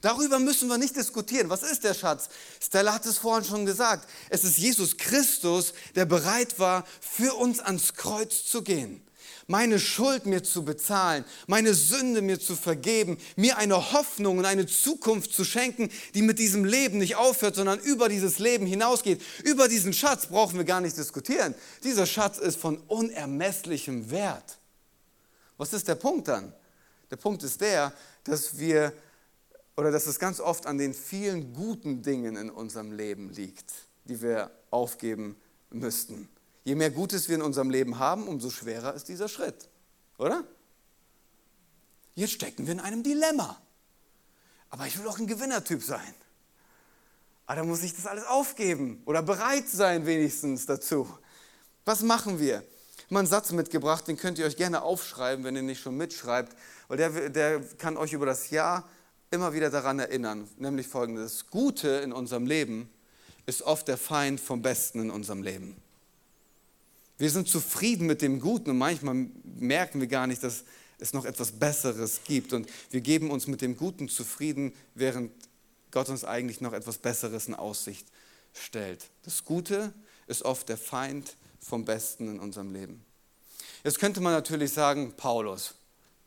Darüber 0.00 0.38
müssen 0.38 0.68
wir 0.68 0.78
nicht 0.78 0.96
diskutieren. 0.96 1.50
Was 1.50 1.62
ist 1.62 1.84
der 1.84 1.94
Schatz? 1.94 2.28
Stella 2.60 2.94
hat 2.94 3.04
es 3.04 3.18
vorhin 3.18 3.44
schon 3.44 3.66
gesagt. 3.66 4.08
Es 4.30 4.42
ist 4.42 4.56
Jesus 4.56 4.96
Christus, 4.96 5.74
der 5.94 6.06
bereit 6.06 6.58
war, 6.58 6.84
für 7.00 7.34
uns 7.34 7.60
ans 7.60 7.94
Kreuz 7.94 8.44
zu 8.44 8.62
gehen 8.62 9.06
meine 9.46 9.78
Schuld 9.78 10.26
mir 10.26 10.42
zu 10.42 10.64
bezahlen, 10.64 11.24
meine 11.46 11.74
Sünde 11.74 12.22
mir 12.22 12.40
zu 12.40 12.56
vergeben, 12.56 13.18
mir 13.36 13.58
eine 13.58 13.92
Hoffnung 13.92 14.38
und 14.38 14.44
eine 14.44 14.66
Zukunft 14.66 15.32
zu 15.32 15.44
schenken, 15.44 15.90
die 16.14 16.22
mit 16.22 16.38
diesem 16.38 16.64
Leben 16.64 16.98
nicht 16.98 17.16
aufhört, 17.16 17.54
sondern 17.54 17.78
über 17.80 18.08
dieses 18.08 18.38
Leben 18.38 18.66
hinausgeht. 18.66 19.20
Über 19.44 19.68
diesen 19.68 19.92
Schatz 19.92 20.26
brauchen 20.26 20.58
wir 20.58 20.64
gar 20.64 20.80
nicht 20.80 20.96
diskutieren. 20.96 21.54
Dieser 21.84 22.06
Schatz 22.06 22.38
ist 22.38 22.58
von 22.58 22.78
unermesslichem 22.88 24.10
Wert. 24.10 24.58
Was 25.56 25.72
ist 25.72 25.88
der 25.88 25.96
Punkt 25.96 26.28
dann? 26.28 26.52
Der 27.10 27.16
Punkt 27.16 27.42
ist 27.42 27.60
der, 27.60 27.92
dass 28.24 28.58
wir 28.58 28.92
oder 29.76 29.90
dass 29.90 30.06
es 30.06 30.18
ganz 30.18 30.40
oft 30.40 30.66
an 30.66 30.78
den 30.78 30.94
vielen 30.94 31.54
guten 31.54 32.02
Dingen 32.02 32.36
in 32.36 32.50
unserem 32.50 32.92
Leben 32.92 33.30
liegt, 33.30 33.72
die 34.04 34.20
wir 34.20 34.50
aufgeben 34.70 35.36
müssten. 35.70 36.28
Je 36.64 36.74
mehr 36.74 36.90
Gutes 36.90 37.28
wir 37.28 37.36
in 37.36 37.42
unserem 37.42 37.70
Leben 37.70 37.98
haben, 37.98 38.28
umso 38.28 38.50
schwerer 38.50 38.94
ist 38.94 39.08
dieser 39.08 39.28
Schritt. 39.28 39.68
Oder? 40.18 40.44
Jetzt 42.14 42.32
stecken 42.32 42.66
wir 42.66 42.72
in 42.72 42.80
einem 42.80 43.02
Dilemma. 43.02 43.60
Aber 44.70 44.86
ich 44.86 44.98
will 44.98 45.08
auch 45.08 45.18
ein 45.18 45.26
Gewinnertyp 45.26 45.82
sein. 45.82 46.14
Aber 47.46 47.56
da 47.56 47.64
muss 47.64 47.82
ich 47.82 47.94
das 47.94 48.06
alles 48.06 48.24
aufgeben 48.24 49.02
oder 49.04 49.22
bereit 49.22 49.68
sein 49.68 50.06
wenigstens 50.06 50.66
dazu. 50.66 51.08
Was 51.84 52.02
machen 52.02 52.38
wir? 52.38 52.62
Ich 52.96 53.04
habe 53.06 53.18
einen 53.18 53.28
Satz 53.28 53.50
mitgebracht, 53.52 54.06
den 54.08 54.16
könnt 54.16 54.38
ihr 54.38 54.46
euch 54.46 54.56
gerne 54.56 54.82
aufschreiben, 54.82 55.44
wenn 55.44 55.56
ihr 55.56 55.62
nicht 55.62 55.82
schon 55.82 55.96
mitschreibt, 55.96 56.56
weil 56.88 56.96
der, 56.96 57.28
der 57.28 57.60
kann 57.76 57.96
euch 57.96 58.12
über 58.12 58.24
das 58.24 58.50
Jahr 58.50 58.88
immer 59.30 59.52
wieder 59.52 59.68
daran 59.68 59.98
erinnern, 59.98 60.48
nämlich 60.56 60.86
folgendes. 60.86 61.38
Das 61.38 61.50
Gute 61.50 61.88
in 61.88 62.12
unserem 62.12 62.46
Leben 62.46 62.88
ist 63.44 63.62
oft 63.62 63.88
der 63.88 63.98
Feind 63.98 64.40
vom 64.40 64.62
Besten 64.62 65.00
in 65.00 65.10
unserem 65.10 65.42
Leben. 65.42 65.81
Wir 67.22 67.30
sind 67.30 67.46
zufrieden 67.46 68.08
mit 68.08 68.20
dem 68.20 68.40
Guten 68.40 68.70
und 68.70 68.78
manchmal 68.78 69.28
merken 69.44 70.00
wir 70.00 70.08
gar 70.08 70.26
nicht, 70.26 70.42
dass 70.42 70.64
es 70.98 71.12
noch 71.12 71.24
etwas 71.24 71.52
Besseres 71.52 72.22
gibt. 72.24 72.52
Und 72.52 72.68
wir 72.90 73.00
geben 73.00 73.30
uns 73.30 73.46
mit 73.46 73.60
dem 73.60 73.76
Guten 73.76 74.08
zufrieden, 74.08 74.72
während 74.96 75.30
Gott 75.92 76.08
uns 76.08 76.24
eigentlich 76.24 76.60
noch 76.60 76.72
etwas 76.72 76.98
Besseres 76.98 77.46
in 77.46 77.54
Aussicht 77.54 78.08
stellt. 78.52 79.08
Das 79.22 79.44
Gute 79.44 79.92
ist 80.26 80.42
oft 80.42 80.68
der 80.68 80.76
Feind 80.76 81.36
vom 81.60 81.84
Besten 81.84 82.28
in 82.28 82.40
unserem 82.40 82.72
Leben. 82.72 83.04
Jetzt 83.84 84.00
könnte 84.00 84.20
man 84.20 84.32
natürlich 84.32 84.72
sagen, 84.72 85.14
Paulus, 85.16 85.76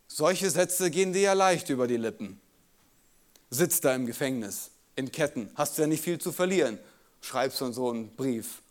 solche 0.07 0.49
Sätze 0.49 0.89
gehen 0.89 1.11
dir 1.11 1.23
ja 1.23 1.33
leicht 1.33 1.69
über 1.69 1.87
die 1.87 1.97
Lippen. 1.97 2.39
Sitzt 3.49 3.83
da 3.83 3.93
im 3.93 4.05
Gefängnis, 4.05 4.69
in 4.95 5.11
Ketten, 5.11 5.51
hast 5.55 5.77
du 5.77 5.81
ja 5.81 5.89
nicht 5.89 6.05
viel 6.05 6.19
zu 6.19 6.31
verlieren. 6.31 6.79
Schreibst 7.19 7.59
du 7.59 7.69
so 7.73 7.89
einen 7.89 8.15
Brief. 8.15 8.61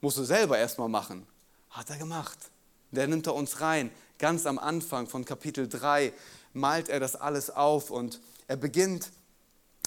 Musst 0.00 0.18
du 0.18 0.24
selber 0.24 0.58
erstmal 0.58 0.88
machen. 0.88 1.26
Hat 1.70 1.90
er 1.90 1.96
gemacht. 1.96 2.38
Der 2.92 3.06
nimmt 3.06 3.26
er 3.26 3.34
uns 3.34 3.60
rein. 3.60 3.90
Ganz 4.18 4.46
am 4.46 4.58
Anfang 4.58 5.06
von 5.06 5.24
Kapitel 5.24 5.68
3 5.68 6.12
malt 6.52 6.88
er 6.88 7.00
das 7.00 7.16
alles 7.16 7.50
auf 7.50 7.90
und 7.90 8.20
er 8.46 8.56
beginnt, 8.56 9.10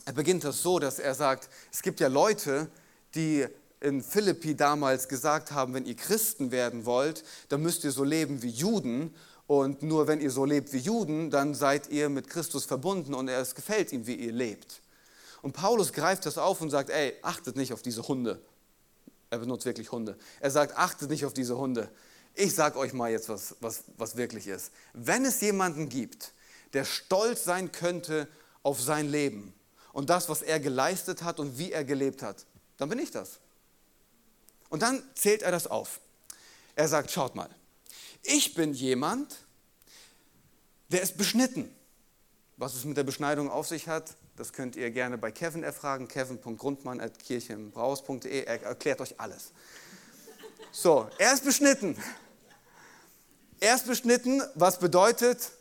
er 0.05 0.13
beginnt 0.13 0.43
das 0.43 0.61
so, 0.61 0.79
dass 0.79 0.99
er 0.99 1.15
sagt, 1.15 1.49
es 1.71 1.81
gibt 1.81 1.99
ja 1.99 2.07
Leute, 2.07 2.69
die 3.15 3.45
in 3.79 4.03
Philippi 4.03 4.55
damals 4.55 5.07
gesagt 5.07 5.51
haben, 5.51 5.73
wenn 5.73 5.85
ihr 5.85 5.95
Christen 5.95 6.51
werden 6.51 6.85
wollt, 6.85 7.23
dann 7.49 7.61
müsst 7.61 7.83
ihr 7.83 7.91
so 7.91 8.03
leben 8.03 8.41
wie 8.41 8.49
Juden 8.49 9.13
und 9.47 9.81
nur 9.81 10.07
wenn 10.07 10.21
ihr 10.21 10.31
so 10.31 10.45
lebt 10.45 10.71
wie 10.71 10.77
Juden, 10.77 11.29
dann 11.31 11.55
seid 11.55 11.89
ihr 11.89 12.09
mit 12.09 12.29
Christus 12.29 12.65
verbunden 12.65 13.13
und 13.13 13.27
es 13.27 13.55
gefällt 13.55 13.91
ihm, 13.91 14.05
wie 14.07 14.15
ihr 14.15 14.31
lebt. 14.31 14.81
Und 15.41 15.53
Paulus 15.53 15.91
greift 15.91 16.25
das 16.25 16.37
auf 16.37 16.61
und 16.61 16.69
sagt, 16.69 16.89
ey, 16.89 17.15
achtet 17.23 17.55
nicht 17.55 17.73
auf 17.73 17.81
diese 17.81 18.07
Hunde. 18.07 18.39
Er 19.31 19.39
benutzt 19.39 19.65
wirklich 19.65 19.91
Hunde. 19.91 20.17
Er 20.41 20.51
sagt, 20.51 20.77
achtet 20.77 21.09
nicht 21.09 21.25
auf 21.25 21.33
diese 21.33 21.57
Hunde. 21.57 21.89
Ich 22.35 22.53
sage 22.53 22.77
euch 22.77 22.93
mal 22.93 23.09
jetzt, 23.09 23.29
was, 23.29 23.55
was, 23.61 23.85
was 23.97 24.17
wirklich 24.17 24.45
ist. 24.45 24.71
Wenn 24.93 25.25
es 25.25 25.41
jemanden 25.41 25.89
gibt, 25.89 26.33
der 26.73 26.85
stolz 26.85 27.45
sein 27.45 27.71
könnte 27.71 28.27
auf 28.61 28.79
sein 28.79 29.09
Leben 29.09 29.53
und 29.93 30.09
das, 30.09 30.29
was 30.29 30.41
er 30.41 30.59
geleistet 30.59 31.23
hat 31.23 31.39
und 31.39 31.57
wie 31.57 31.71
er 31.71 31.85
gelebt 31.85 32.21
hat, 32.21 32.45
dann 32.77 32.89
bin 32.89 32.99
ich 32.99 33.11
das. 33.11 33.39
Und 34.69 34.81
dann 34.81 35.01
zählt 35.15 35.41
er 35.41 35.51
das 35.51 35.65
auf. 35.65 36.01
Er 36.75 36.87
sagt, 36.87 37.11
schaut 37.11 37.33
mal, 37.33 37.49
ich 38.23 38.53
bin 38.53 38.73
jemand, 38.73 39.37
der 40.89 41.01
ist 41.01 41.17
beschnitten. 41.17 41.73
Was 42.57 42.75
es 42.75 42.83
mit 42.83 42.97
der 42.97 43.03
Beschneidung 43.03 43.49
auf 43.49 43.67
sich 43.67 43.87
hat, 43.87 44.15
das 44.41 44.51
könnt 44.53 44.75
ihr 44.75 44.89
gerne 44.89 45.19
bei 45.19 45.31
Kevin 45.31 45.61
erfragen, 45.61 46.07
kevin.grundmann.kirchenbraus.de. 46.07 48.43
Er 48.43 48.63
erklärt 48.63 48.99
euch 48.99 49.19
alles. 49.19 49.51
So, 50.71 51.07
er 51.19 51.35
ist 51.35 51.45
beschnitten. 51.45 51.95
Er 53.59 53.75
ist 53.75 53.85
beschnitten, 53.85 54.41
was 54.55 54.79
bedeutet, 54.79 55.51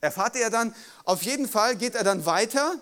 erfahrt 0.00 0.36
ihr 0.36 0.48
dann, 0.48 0.74
auf 1.04 1.22
jeden 1.22 1.46
Fall 1.46 1.76
geht 1.76 1.94
er 1.94 2.02
dann 2.02 2.24
weiter 2.24 2.76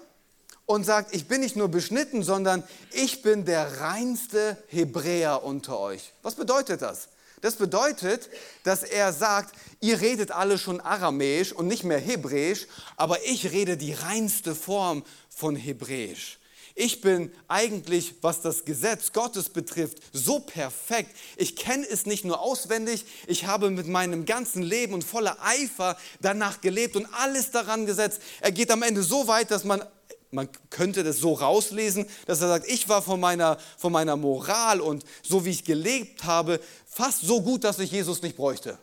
und 0.64 0.84
sagt, 0.84 1.12
ich 1.12 1.26
bin 1.26 1.40
nicht 1.40 1.56
nur 1.56 1.66
beschnitten, 1.66 2.22
sondern 2.22 2.62
ich 2.92 3.22
bin 3.22 3.44
der 3.44 3.80
reinste 3.80 4.56
Hebräer 4.68 5.42
unter 5.42 5.80
euch. 5.80 6.12
Was 6.22 6.36
bedeutet 6.36 6.82
das? 6.82 7.08
Das 7.40 7.56
bedeutet, 7.56 8.28
dass 8.64 8.82
er 8.82 9.12
sagt, 9.12 9.54
ihr 9.80 10.00
redet 10.00 10.30
alle 10.30 10.58
schon 10.58 10.80
aramäisch 10.80 11.52
und 11.52 11.66
nicht 11.66 11.84
mehr 11.84 11.98
hebräisch, 11.98 12.66
aber 12.96 13.24
ich 13.24 13.50
rede 13.50 13.76
die 13.76 13.92
reinste 13.92 14.54
Form 14.54 15.04
von 15.28 15.56
hebräisch. 15.56 16.38
Ich 16.74 17.00
bin 17.00 17.32
eigentlich, 17.48 18.14
was 18.22 18.42
das 18.42 18.64
Gesetz 18.64 19.12
Gottes 19.12 19.48
betrifft, 19.48 19.98
so 20.12 20.38
perfekt. 20.38 21.14
Ich 21.36 21.56
kenne 21.56 21.86
es 21.86 22.06
nicht 22.06 22.24
nur 22.24 22.40
auswendig, 22.40 23.04
ich 23.26 23.46
habe 23.46 23.70
mit 23.70 23.86
meinem 23.86 24.24
ganzen 24.24 24.62
Leben 24.62 24.94
und 24.94 25.04
voller 25.04 25.36
Eifer 25.42 25.98
danach 26.20 26.60
gelebt 26.60 26.96
und 26.96 27.06
alles 27.12 27.50
daran 27.50 27.86
gesetzt. 27.86 28.22
Er 28.40 28.52
geht 28.52 28.70
am 28.70 28.82
Ende 28.82 29.02
so 29.02 29.26
weit, 29.26 29.50
dass 29.50 29.64
man 29.64 29.82
man 30.30 30.48
könnte 30.70 31.02
das 31.02 31.18
so 31.18 31.32
rauslesen, 31.32 32.06
dass 32.26 32.40
er 32.40 32.48
sagt, 32.48 32.68
ich 32.68 32.88
war 32.88 33.02
von 33.02 33.18
meiner, 33.18 33.58
von 33.76 33.92
meiner 33.92 34.16
Moral 34.16 34.80
und 34.80 35.04
so 35.22 35.44
wie 35.44 35.50
ich 35.50 35.64
gelebt 35.64 36.24
habe, 36.24 36.60
fast 36.86 37.22
so 37.22 37.42
gut, 37.42 37.64
dass 37.64 37.78
ich 37.78 37.90
Jesus 37.90 38.22
nicht 38.22 38.36
bräuchte. 38.36 38.78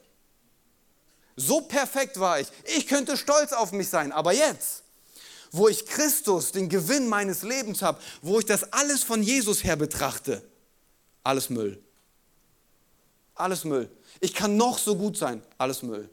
So 1.36 1.62
perfekt 1.62 2.20
war 2.20 2.40
ich. 2.40 2.48
Ich 2.76 2.88
könnte 2.88 3.16
stolz 3.16 3.54
auf 3.54 3.72
mich 3.72 3.90
sein. 3.90 4.12
Aber 4.12 4.34
jetzt, 4.34 4.84
wo 5.52 5.68
ich 5.68 5.86
Christus, 5.86 6.52
den 6.52 6.68
Gewinn 6.68 7.08
meines 7.08 7.44
Lebens 7.44 7.82
habe, 7.82 8.00
wo 8.22 8.40
ich 8.40 8.46
das 8.46 8.74
alles 8.74 9.04
von 9.04 9.22
Jesus 9.22 9.64
her 9.64 9.76
betrachte, 9.76 10.42
alles 11.24 11.50
Müll. 11.50 11.82
Alles 13.36 13.64
Müll. 13.64 13.90
Ich 14.20 14.34
kann 14.34 14.58
noch 14.58 14.80
so 14.80 14.96
gut 14.96 15.16
sein, 15.16 15.44
alles 15.60 15.84
Müll. 15.84 16.10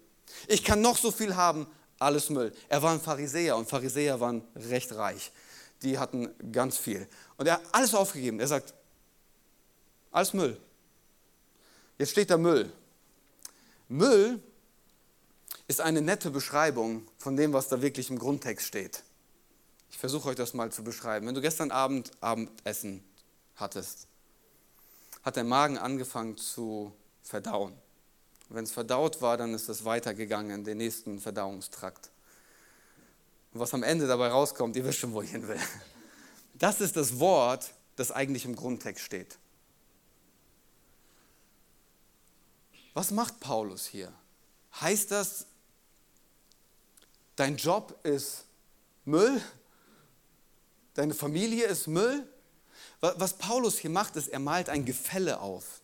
Ich 0.47 0.63
kann 0.63 0.83
noch 0.83 0.99
so 0.99 1.11
viel 1.11 1.35
haben, 1.37 1.67
alles 2.05 2.31
Müll. 2.31 2.53
Er 2.69 2.83
war 2.83 2.93
ein 2.93 3.01
Pharisäer 3.01 3.57
und 3.57 3.69
Pharisäer 3.69 4.21
waren 4.21 4.43
recht 4.55 4.95
reich. 4.95 5.33
Die 5.83 5.99
hatten 5.99 6.31
ganz 6.53 6.77
viel. 6.77 7.09
Und 7.37 7.47
er 7.47 7.55
hat 7.55 7.63
alles 7.73 7.95
aufgegeben. 7.95 8.41
Er 8.41 8.47
sagt, 8.47 8.75
alles 10.11 10.33
Müll. 10.33 10.61
Jetzt 11.99 12.11
steht 12.11 12.31
da 12.31 12.37
Müll. 12.37 12.71
Müll 13.89 14.41
ist 15.67 15.81
eine 15.81 16.03
nette 16.03 16.31
Beschreibung 16.31 17.09
von 17.19 17.37
dem, 17.37 17.53
was 17.53 17.69
da 17.69 17.81
wirklich 17.83 18.11
im 18.11 18.19
Grundtext 18.19 18.67
steht. 18.67 19.03
Ich 19.91 19.99
versuche 19.99 20.29
euch 20.29 20.37
das 20.37 20.55
mal 20.55 20.71
zu 20.73 20.85
beschreiben. 20.85 21.27
Wenn 21.27 21.35
du 21.35 21.41
gestern 21.41 21.71
Abend 21.71 22.11
Abendessen 22.21 23.05
hattest, 23.57 24.07
hat 25.23 25.37
der 25.37 25.45
Magen 25.45 25.79
angefangen 25.79 26.37
zu 26.37 26.93
verdauen. 27.23 27.73
Wenn 28.55 28.65
es 28.65 28.71
verdaut 28.71 29.21
war, 29.21 29.37
dann 29.37 29.53
ist 29.53 29.69
es 29.69 29.85
weitergegangen 29.85 30.51
in 30.59 30.65
den 30.65 30.79
nächsten 30.79 31.19
Verdauungstrakt. 31.19 32.11
Und 33.53 33.61
was 33.61 33.75
am 33.75 33.83
Ende 33.83 34.07
dabei 34.07 34.29
rauskommt, 34.29 34.77
ihr 34.77 34.85
wisst 34.85 34.99
schon, 34.99 35.13
wo 35.13 35.23
ich 35.23 35.31
hin 35.31 35.49
will. 35.49 35.61
Das 36.55 36.81
ist 36.81 36.97
das 36.97 37.19
Wort, 37.19 37.75
das 37.97 38.13
eigentlich 38.13 38.45
im 38.45 38.55
Grundtext 38.55 39.05
steht. 39.05 39.39
Was 42.93 43.11
macht 43.11 43.41
Paulus 43.41 43.87
hier? 43.87 44.13
Heißt 44.81 45.11
das, 45.11 45.47
dein 47.35 47.57
Job 47.57 47.99
ist 48.05 48.45
Müll? 49.05 49.43
Deine 50.95 51.15
Familie 51.15 51.67
ist 51.67 51.89
Müll? 51.89 52.25
Was 53.01 53.37
Paulus 53.37 53.79
hier 53.79 53.91
macht, 53.91 54.15
ist, 54.15 54.29
er 54.29 54.39
malt 54.39 54.69
ein 54.69 54.85
Gefälle 54.85 55.41
auf. 55.41 55.81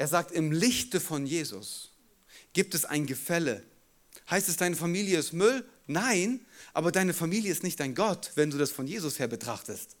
Er 0.00 0.08
sagt, 0.08 0.32
im 0.32 0.50
Lichte 0.50 0.98
von 0.98 1.26
Jesus 1.26 1.90
gibt 2.54 2.74
es 2.74 2.86
ein 2.86 3.04
Gefälle. 3.04 3.62
Heißt 4.30 4.48
es, 4.48 4.56
deine 4.56 4.74
Familie 4.74 5.18
ist 5.18 5.34
Müll? 5.34 5.62
Nein, 5.86 6.40
aber 6.72 6.90
deine 6.90 7.12
Familie 7.12 7.52
ist 7.52 7.62
nicht 7.62 7.78
dein 7.80 7.94
Gott, 7.94 8.30
wenn 8.34 8.50
du 8.50 8.56
das 8.56 8.70
von 8.70 8.86
Jesus 8.86 9.18
her 9.18 9.28
betrachtest. 9.28 9.96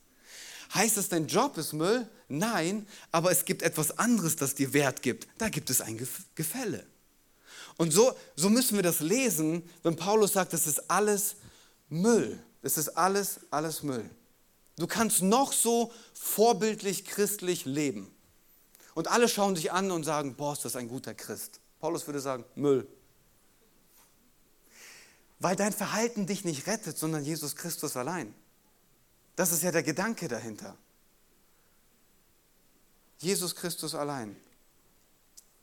Heißt 0.72 0.96
es, 0.96 1.10
dein 1.10 1.26
Job 1.26 1.58
ist 1.58 1.74
Müll? 1.74 2.08
Nein, 2.28 2.86
aber 3.12 3.30
es 3.30 3.44
gibt 3.44 3.60
etwas 3.60 3.98
anderes, 3.98 4.36
das 4.36 4.54
dir 4.54 4.72
Wert 4.72 5.02
gibt. 5.02 5.28
Da 5.36 5.50
gibt 5.50 5.68
es 5.68 5.82
ein 5.82 6.00
Gefälle. 6.34 6.86
Und 7.76 7.90
so, 7.90 8.16
so 8.36 8.48
müssen 8.48 8.76
wir 8.76 8.82
das 8.82 9.00
lesen, 9.00 9.62
wenn 9.82 9.96
Paulus 9.96 10.32
sagt, 10.32 10.54
das 10.54 10.66
ist 10.66 10.90
alles 10.90 11.36
Müll. 11.90 12.42
Es 12.62 12.78
ist 12.78 12.88
alles, 12.96 13.40
alles 13.50 13.82
Müll. 13.82 14.08
Du 14.76 14.86
kannst 14.86 15.20
noch 15.20 15.52
so 15.52 15.92
vorbildlich 16.14 17.04
christlich 17.04 17.66
leben. 17.66 18.10
Und 18.94 19.08
alle 19.08 19.28
schauen 19.28 19.54
dich 19.54 19.72
an 19.72 19.90
und 19.90 20.04
sagen, 20.04 20.34
boah, 20.34 20.52
ist 20.52 20.64
das 20.64 20.76
ein 20.76 20.88
guter 20.88 21.14
Christ. 21.14 21.60
Paulus 21.80 22.06
würde 22.06 22.20
sagen, 22.20 22.44
Müll. 22.54 22.86
Weil 25.38 25.56
dein 25.56 25.72
Verhalten 25.72 26.26
dich 26.26 26.44
nicht 26.44 26.66
rettet, 26.66 26.98
sondern 26.98 27.24
Jesus 27.24 27.56
Christus 27.56 27.96
allein. 27.96 28.34
Das 29.36 29.52
ist 29.52 29.62
ja 29.62 29.72
der 29.72 29.82
Gedanke 29.82 30.28
dahinter. 30.28 30.76
Jesus 33.18 33.54
Christus 33.54 33.94
allein. 33.94 34.36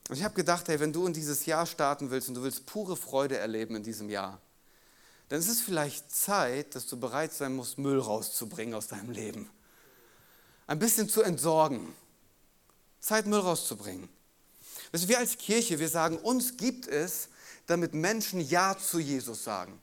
Und 0.09 0.15
ich 0.15 0.23
habe 0.23 0.33
gedacht, 0.33 0.67
hey, 0.67 0.79
wenn 0.79 0.93
du 0.93 1.05
in 1.05 1.13
dieses 1.13 1.45
Jahr 1.45 1.65
starten 1.65 2.09
willst 2.09 2.29
und 2.29 2.35
du 2.35 2.43
willst 2.43 2.65
pure 2.65 2.95
Freude 2.95 3.37
erleben 3.37 3.75
in 3.75 3.83
diesem 3.83 4.09
Jahr, 4.09 4.39
dann 5.29 5.39
ist 5.39 5.49
es 5.49 5.59
vielleicht 5.59 6.09
Zeit, 6.11 6.75
dass 6.75 6.87
du 6.87 6.97
bereit 6.97 7.33
sein 7.33 7.55
musst, 7.55 7.77
Müll 7.77 7.99
rauszubringen 7.99 8.73
aus 8.73 8.87
deinem 8.87 9.11
Leben. 9.11 9.49
Ein 10.65 10.79
bisschen 10.79 11.09
zu 11.09 11.21
entsorgen. 11.21 11.93
Zeit, 12.99 13.25
Müll 13.25 13.39
rauszubringen. 13.39 14.09
Wir 14.91 15.19
als 15.19 15.37
Kirche, 15.37 15.79
wir 15.79 15.89
sagen, 15.89 16.17
uns 16.17 16.57
gibt 16.57 16.87
es, 16.87 17.29
damit 17.67 17.93
Menschen 17.93 18.39
Ja 18.39 18.77
zu 18.77 18.99
Jesus 18.99 19.43
sagen. 19.43 19.79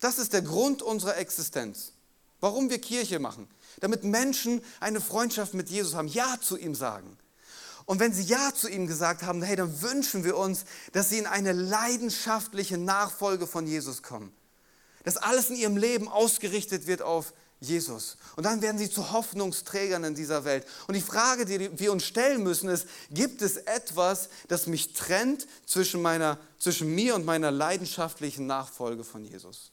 Das 0.00 0.18
ist 0.18 0.32
der 0.32 0.42
Grund 0.42 0.82
unserer 0.82 1.16
Existenz. 1.16 1.92
Warum 2.40 2.70
wir 2.70 2.80
Kirche 2.80 3.18
machen. 3.18 3.48
Damit 3.80 4.04
Menschen 4.04 4.62
eine 4.80 5.00
Freundschaft 5.00 5.54
mit 5.54 5.68
Jesus 5.68 5.94
haben, 5.94 6.08
Ja 6.08 6.38
zu 6.40 6.56
ihm 6.56 6.74
sagen. 6.74 7.16
Und 7.84 8.00
wenn 8.00 8.12
sie 8.12 8.22
Ja 8.22 8.52
zu 8.54 8.68
ihm 8.68 8.86
gesagt 8.86 9.22
haben, 9.22 9.42
hey, 9.42 9.56
dann 9.56 9.82
wünschen 9.82 10.22
wir 10.22 10.36
uns, 10.36 10.64
dass 10.92 11.08
sie 11.08 11.18
in 11.18 11.26
eine 11.26 11.52
leidenschaftliche 11.52 12.78
Nachfolge 12.78 13.46
von 13.46 13.66
Jesus 13.66 14.02
kommen. 14.02 14.32
Dass 15.04 15.16
alles 15.16 15.50
in 15.50 15.56
ihrem 15.56 15.76
Leben 15.76 16.06
ausgerichtet 16.06 16.86
wird 16.86 17.02
auf 17.02 17.32
Jesus. 17.60 18.16
Und 18.36 18.44
dann 18.44 18.62
werden 18.62 18.78
sie 18.78 18.88
zu 18.88 19.12
Hoffnungsträgern 19.12 20.04
in 20.04 20.14
dieser 20.14 20.44
Welt. 20.44 20.66
Und 20.86 20.94
die 20.94 21.00
Frage, 21.00 21.44
die 21.44 21.78
wir 21.78 21.92
uns 21.92 22.04
stellen 22.04 22.42
müssen, 22.42 22.68
ist, 22.68 22.86
gibt 23.10 23.42
es 23.42 23.56
etwas, 23.56 24.28
das 24.46 24.66
mich 24.66 24.92
trennt 24.92 25.46
zwischen, 25.66 26.00
meiner, 26.00 26.38
zwischen 26.58 26.94
mir 26.94 27.16
und 27.16 27.24
meiner 27.24 27.50
leidenschaftlichen 27.50 28.46
Nachfolge 28.46 29.02
von 29.02 29.24
Jesus? 29.24 29.72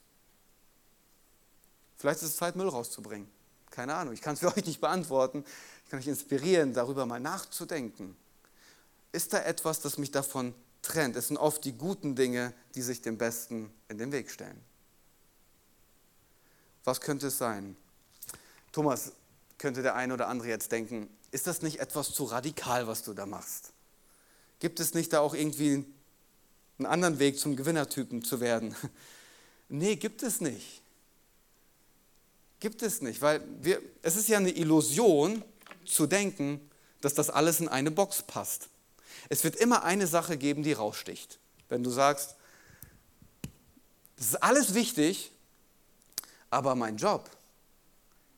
Vielleicht 1.97 2.21
ist 2.23 2.29
es 2.29 2.37
Zeit, 2.37 2.55
Müll 2.55 2.69
rauszubringen. 2.69 3.29
Keine 3.69 3.93
Ahnung, 3.93 4.13
ich 4.13 4.21
kann 4.21 4.33
es 4.33 4.39
für 4.41 4.55
euch 4.55 4.65
nicht 4.65 4.81
beantworten. 4.81 5.45
Ich 5.83 5.91
kann 5.91 5.99
euch 5.99 6.07
inspirieren, 6.07 6.73
darüber 6.73 7.05
mal 7.05 7.19
nachzudenken. 7.19 8.15
Ist 9.11 9.33
da 9.33 9.43
etwas, 9.43 9.79
das 9.79 9.99
mich 9.99 10.11
davon 10.11 10.55
trennt? 10.81 11.15
Es 11.15 11.27
sind 11.27 11.37
oft 11.37 11.63
die 11.63 11.73
guten 11.73 12.15
Dinge, 12.15 12.53
die 12.73 12.81
sich 12.81 13.01
dem 13.01 13.17
Besten 13.17 13.71
in 13.89 13.99
den 13.99 14.11
Weg 14.11 14.31
stellen. 14.31 14.59
Was 16.85 17.01
könnte 17.01 17.27
es 17.27 17.37
sein? 17.37 17.75
Thomas, 18.71 19.11
könnte 19.57 19.81
der 19.81 19.95
eine 19.95 20.13
oder 20.13 20.27
andere 20.27 20.47
jetzt 20.47 20.71
denken, 20.71 21.09
ist 21.31 21.47
das 21.47 21.61
nicht 21.61 21.79
etwas 21.79 22.13
zu 22.13 22.23
radikal, 22.25 22.87
was 22.87 23.03
du 23.03 23.13
da 23.13 23.25
machst? 23.25 23.73
Gibt 24.59 24.79
es 24.79 24.93
nicht 24.93 25.11
da 25.11 25.19
auch 25.19 25.33
irgendwie 25.33 25.85
einen 26.77 26.85
anderen 26.85 27.19
Weg 27.19 27.39
zum 27.39 27.55
Gewinnertypen 27.55 28.23
zu 28.23 28.39
werden? 28.39 28.75
Nee, 29.67 29.95
gibt 29.95 30.21
es 30.21 30.41
nicht. 30.41 30.83
Gibt 32.59 32.83
es 32.83 33.01
nicht, 33.01 33.19
weil 33.23 33.41
wir, 33.61 33.81
es 34.03 34.15
ist 34.15 34.27
ja 34.27 34.37
eine 34.37 34.51
Illusion 34.51 35.43
zu 35.85 36.05
denken, 36.05 36.69
dass 37.01 37.15
das 37.15 37.31
alles 37.31 37.59
in 37.61 37.67
eine 37.67 37.89
Box 37.89 38.21
passt. 38.21 38.69
Es 39.27 39.43
wird 39.43 39.55
immer 39.55 39.83
eine 39.83 40.05
Sache 40.05 40.37
geben, 40.37 40.61
die 40.61 40.73
raussticht. 40.73 41.39
Wenn 41.67 41.81
du 41.81 41.89
sagst, 41.89 42.35
das 44.17 44.27
ist 44.27 44.43
alles 44.43 44.75
wichtig, 44.75 45.31
aber 46.55 46.73
mein 46.73 46.95
Job 46.95 47.29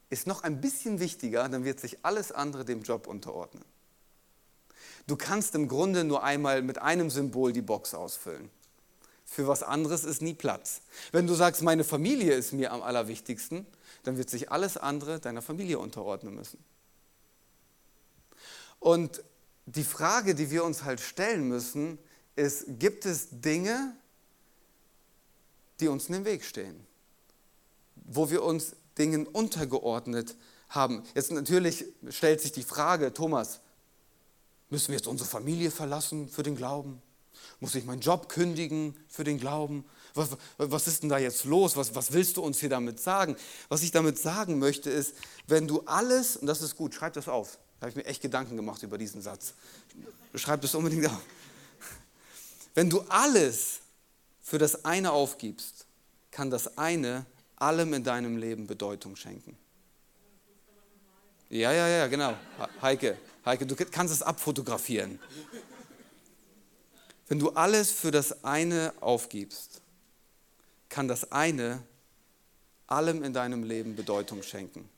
ist 0.10 0.26
noch 0.26 0.42
ein 0.42 0.60
bisschen 0.60 1.00
wichtiger, 1.00 1.48
dann 1.50 1.66
wird 1.66 1.80
sich 1.80 2.04
alles 2.04 2.32
andere 2.32 2.66
dem 2.66 2.82
Job 2.82 3.06
unterordnen. 3.06 3.64
Du 5.06 5.16
kannst 5.16 5.54
im 5.54 5.68
Grunde 5.68 6.04
nur 6.04 6.24
einmal 6.24 6.64
mit 6.64 6.82
einem 6.82 7.12
Symbol 7.12 7.54
die 7.54 7.62
Box 7.62 7.94
ausfüllen. 7.94 8.50
Für 9.24 9.48
was 9.48 9.62
anderes 9.62 10.04
ist 10.04 10.24
nie 10.24 10.34
Platz. 10.34 10.82
Wenn 11.12 11.28
du 11.28 11.36
sagst, 11.36 11.62
meine 11.62 11.84
Familie 11.84 12.34
ist 12.34 12.54
mir 12.54 12.72
am 12.72 12.82
allerwichtigsten, 12.82 13.68
dann 14.02 14.18
wird 14.18 14.32
sich 14.32 14.52
alles 14.52 14.78
andere 14.78 15.20
deiner 15.20 15.44
Familie 15.44 15.78
unterordnen 15.78 16.34
müssen. 16.34 16.58
Und 18.80 19.24
die 19.68 19.84
Frage, 19.84 20.34
die 20.34 20.50
wir 20.50 20.64
uns 20.64 20.84
halt 20.84 21.02
stellen 21.02 21.48
müssen, 21.48 22.00
ist, 22.36 22.66
gibt 22.80 23.06
es 23.06 23.28
Dinge, 23.30 23.96
die 25.80 25.88
uns 25.88 26.08
in 26.08 26.14
den 26.14 26.26
Weg 26.26 26.44
stehen? 26.44 26.88
Wo 28.08 28.30
wir 28.30 28.44
uns 28.44 28.76
Dingen 28.98 29.28
untergeordnet 29.28 30.36
haben. 30.70 31.04
Jetzt 31.14 31.32
natürlich 31.32 31.86
stellt 32.10 32.42
sich 32.42 32.52
die 32.52 32.64
Frage, 32.64 33.14
Thomas, 33.14 33.60
müssen 34.70 34.90
wir 34.90 34.96
jetzt 34.96 35.08
unsere 35.08 35.30
Familie 35.30 35.70
verlassen 35.70 36.28
für 36.28 36.44
den 36.44 36.56
Glauben? 36.56 37.02
Muss 37.60 37.76
ich 37.76 37.86
meinen 37.86 38.02
Job 38.02 38.30
kündigen 38.30 38.96
für 39.08 39.24
den 39.24 39.40
Glauben? 39.40 39.86
Was, 40.14 40.30
was 40.58 40.88
ist 40.88 41.04
denn 41.04 41.10
da 41.10 41.18
jetzt 41.18 41.46
los? 41.46 41.76
Was, 41.76 41.94
was 41.94 42.12
willst 42.12 42.38
du 42.38 42.42
uns 42.42 42.60
hier 42.60 42.70
damit 42.70 43.00
sagen? 43.00 43.36
Was 43.70 43.84
ich 43.84 43.92
damit 43.92 44.18
sagen 44.18 44.58
möchte 44.58 44.90
ist, 44.90 45.14
wenn 45.48 45.68
du 45.68 45.82
alles, 45.82 46.38
und 46.38 46.48
das 46.48 46.62
ist 46.62 46.76
gut, 46.76 46.94
schreib 46.94 47.14
das 47.14 47.28
auf. 47.28 47.60
Da 47.80 47.86
habe 47.86 47.92
ich 47.92 47.96
mir 47.96 48.06
echt 48.06 48.22
Gedanken 48.22 48.56
gemacht 48.56 48.82
über 48.82 48.98
diesen 48.98 49.22
Satz. 49.22 49.54
Schreib 50.34 50.62
das 50.62 50.74
unbedingt 50.74 51.06
auf. 51.08 51.22
Wenn 52.74 52.90
du 52.90 53.02
alles 53.10 53.80
für 54.42 54.58
das 54.58 54.86
eine 54.86 55.12
aufgibst, 55.12 55.86
kann 56.32 56.50
das 56.50 56.78
eine 56.78 57.26
allem 57.58 57.94
in 57.94 58.04
deinem 58.04 58.38
Leben 58.38 58.68
Bedeutung 58.68 59.16
schenken. 59.16 59.58
Ja, 61.50 61.72
ja, 61.72 61.88
ja, 61.88 62.08
genau. 62.08 62.36
Heike, 62.82 63.18
Heike, 63.46 63.66
du 63.66 63.76
kannst 63.76 64.14
es 64.14 64.22
abfotografieren. 64.22 65.20
Wenn 67.28 67.40
du 67.40 67.50
alles 67.52 67.92
für 67.92 68.12
das 68.12 68.44
eine 68.44 68.94
aufgibst, 69.02 69.82
kann 70.90 71.08
das 71.08 71.32
eine 71.32 71.84
allem 72.88 73.24
in 73.24 73.34
deinem 73.34 73.64
Leben 73.64 73.96
Bedeutung 73.96 74.44
schenken. 74.44 74.90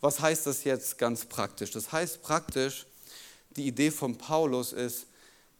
Was 0.00 0.20
heißt 0.20 0.46
das 0.46 0.64
jetzt 0.64 0.98
ganz 0.98 1.24
praktisch? 1.24 1.70
Das 1.70 1.92
heißt 1.92 2.22
praktisch, 2.22 2.86
die 3.50 3.66
Idee 3.66 3.90
von 3.90 4.18
Paulus 4.18 4.72
ist, 4.72 5.06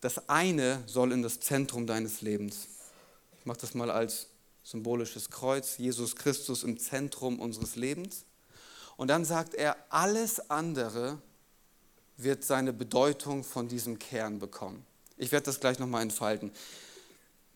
das 0.01 0.29
eine 0.29 0.83
soll 0.87 1.13
in 1.13 1.23
das 1.23 1.41
Zentrum 1.41 1.87
deines 1.87 2.21
Lebens. 2.21 2.69
Ich 3.41 3.47
mache 3.47 3.59
das 3.59 3.75
mal 3.75 3.91
als 3.91 4.27
symbolisches 4.67 5.31
Kreuz, 5.31 5.79
Jesus 5.79 6.17
Christus 6.17 6.65
im 6.65 6.77
Zentrum 6.77 7.39
unseres 7.39 7.77
Lebens. 7.77 8.25
Und 8.97 9.09
dann 9.09 9.25
sagt 9.25 9.55
er, 9.55 9.77
alles 9.91 10.51
andere 10.51 11.19
wird 12.17 12.43
seine 12.43 12.73
Bedeutung 12.73 13.45
von 13.45 13.69
diesem 13.69 14.01
Kern 14.01 14.41
bekommen. 14.41 14.85
Ich 15.17 15.31
werde 15.31 15.45
das 15.45 15.61
gleich 15.61 15.79
nochmal 15.79 16.03
entfalten. 16.03 16.51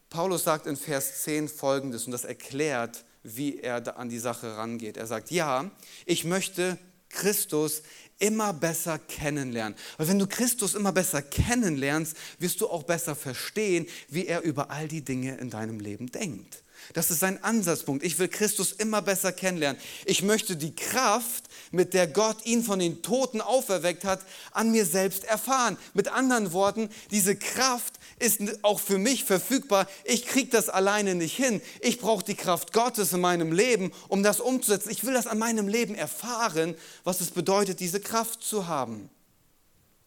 Paulus 0.09 0.45
sagt 0.45 0.67
in 0.67 0.77
Vers 0.77 1.23
10 1.23 1.49
folgendes 1.49 2.07
und 2.07 2.13
das 2.13 2.25
erklärt, 2.25 3.05
wie 3.25 3.59
er 3.59 3.99
an 3.99 4.09
die 4.09 4.19
Sache 4.19 4.57
rangeht. 4.57 4.97
Er 4.97 5.07
sagt, 5.09 5.33
ja, 5.33 5.69
ich 6.07 6.25
möchte 6.25 6.79
Christus 7.09 7.83
immer 8.21 8.53
besser 8.53 9.01
kennenlernen. 9.01 9.77
Weil 9.97 10.09
wenn 10.09 10.19
du 10.19 10.29
Christus 10.29 10.75
immer 10.77 10.93
besser 10.93 11.23
kennenlernst, 11.23 12.17
wirst 12.39 12.61
du 12.61 12.69
auch 12.69 12.85
besser 12.85 13.17
verstehen, 13.17 13.87
wie 14.09 14.27
er 14.27 14.43
über 14.43 14.71
all 14.71 14.87
die 14.87 15.03
Dinge 15.03 15.39
in 15.39 15.51
deinem 15.51 15.81
Leben 15.81 16.13
denkt. 16.13 16.63
Das 16.93 17.11
ist 17.11 17.21
sein 17.21 17.43
Ansatzpunkt. 17.45 18.05
Ich 18.05 18.19
will 18.19 18.29
Christus 18.29 18.73
immer 18.73 19.01
besser 19.01 19.33
kennenlernen. 19.33 19.81
Ich 20.07 20.23
möchte 20.23 20.57
die 20.57 20.75
Kraft, 20.75 21.45
mit 21.71 21.95
der 21.95 22.09
Gott 22.09 22.45
ihn 22.45 22.65
von 22.65 22.81
den 22.81 23.03
Toten 23.03 23.41
auferweckt 23.41 24.05
hat, 24.05 24.21
an 24.51 24.73
mir 24.73 24.85
selbst 24.85 25.25
erfahren. 25.25 25.77
Mit 25.95 26.09
anderen 26.09 26.53
Worten, 26.53 26.91
diese 27.13 27.37
Kraft 27.37 27.95
ist 28.19 28.41
auch 28.63 28.81
für 28.81 28.99
mich 28.99 29.25
verfügbar. 29.25 29.87
Ich 30.05 30.27
kriege 30.27 30.51
das 30.51 30.69
alleine 30.69 31.15
nicht 31.15 31.37
hin. 31.37 31.61
Ich 31.81 31.99
brauche 32.01 32.25
die 32.25 32.35
Kraft 32.35 32.73
Gottes 32.73 33.13
in 33.13 33.21
meinem 33.21 33.53
Leben, 33.53 33.93
um 34.09 34.25
das 34.25 34.41
umzusetzen. 34.41 34.91
Ich 34.91 35.05
will 35.05 35.15
das 35.15 35.29
an 35.29 35.39
meinem 35.39 35.69
Leben 35.69 35.95
erfahren, 35.95 36.75
was 37.05 37.21
es 37.21 37.31
bedeutet, 37.31 37.79
diese 37.79 38.01
Kraft 38.01 38.43
zu 38.43 38.67
haben. 38.67 39.11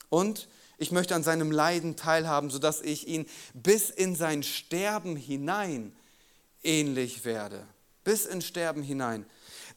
Und 0.10 0.50
ich 0.78 0.92
möchte 0.92 1.16
an 1.16 1.24
seinem 1.24 1.50
Leiden 1.50 1.96
teilhaben, 1.96 2.50
sodass 2.50 2.82
ich 2.82 3.08
ihn 3.08 3.26
bis 3.54 3.90
in 3.90 4.16
sein 4.18 4.44
Sterben 4.44 5.16
hinein 5.16 5.94
ähnlich 6.64 7.26
werde, 7.26 7.66
bis 8.04 8.26
ins 8.26 8.46
Sterben 8.46 8.84
hinein, 8.84 9.26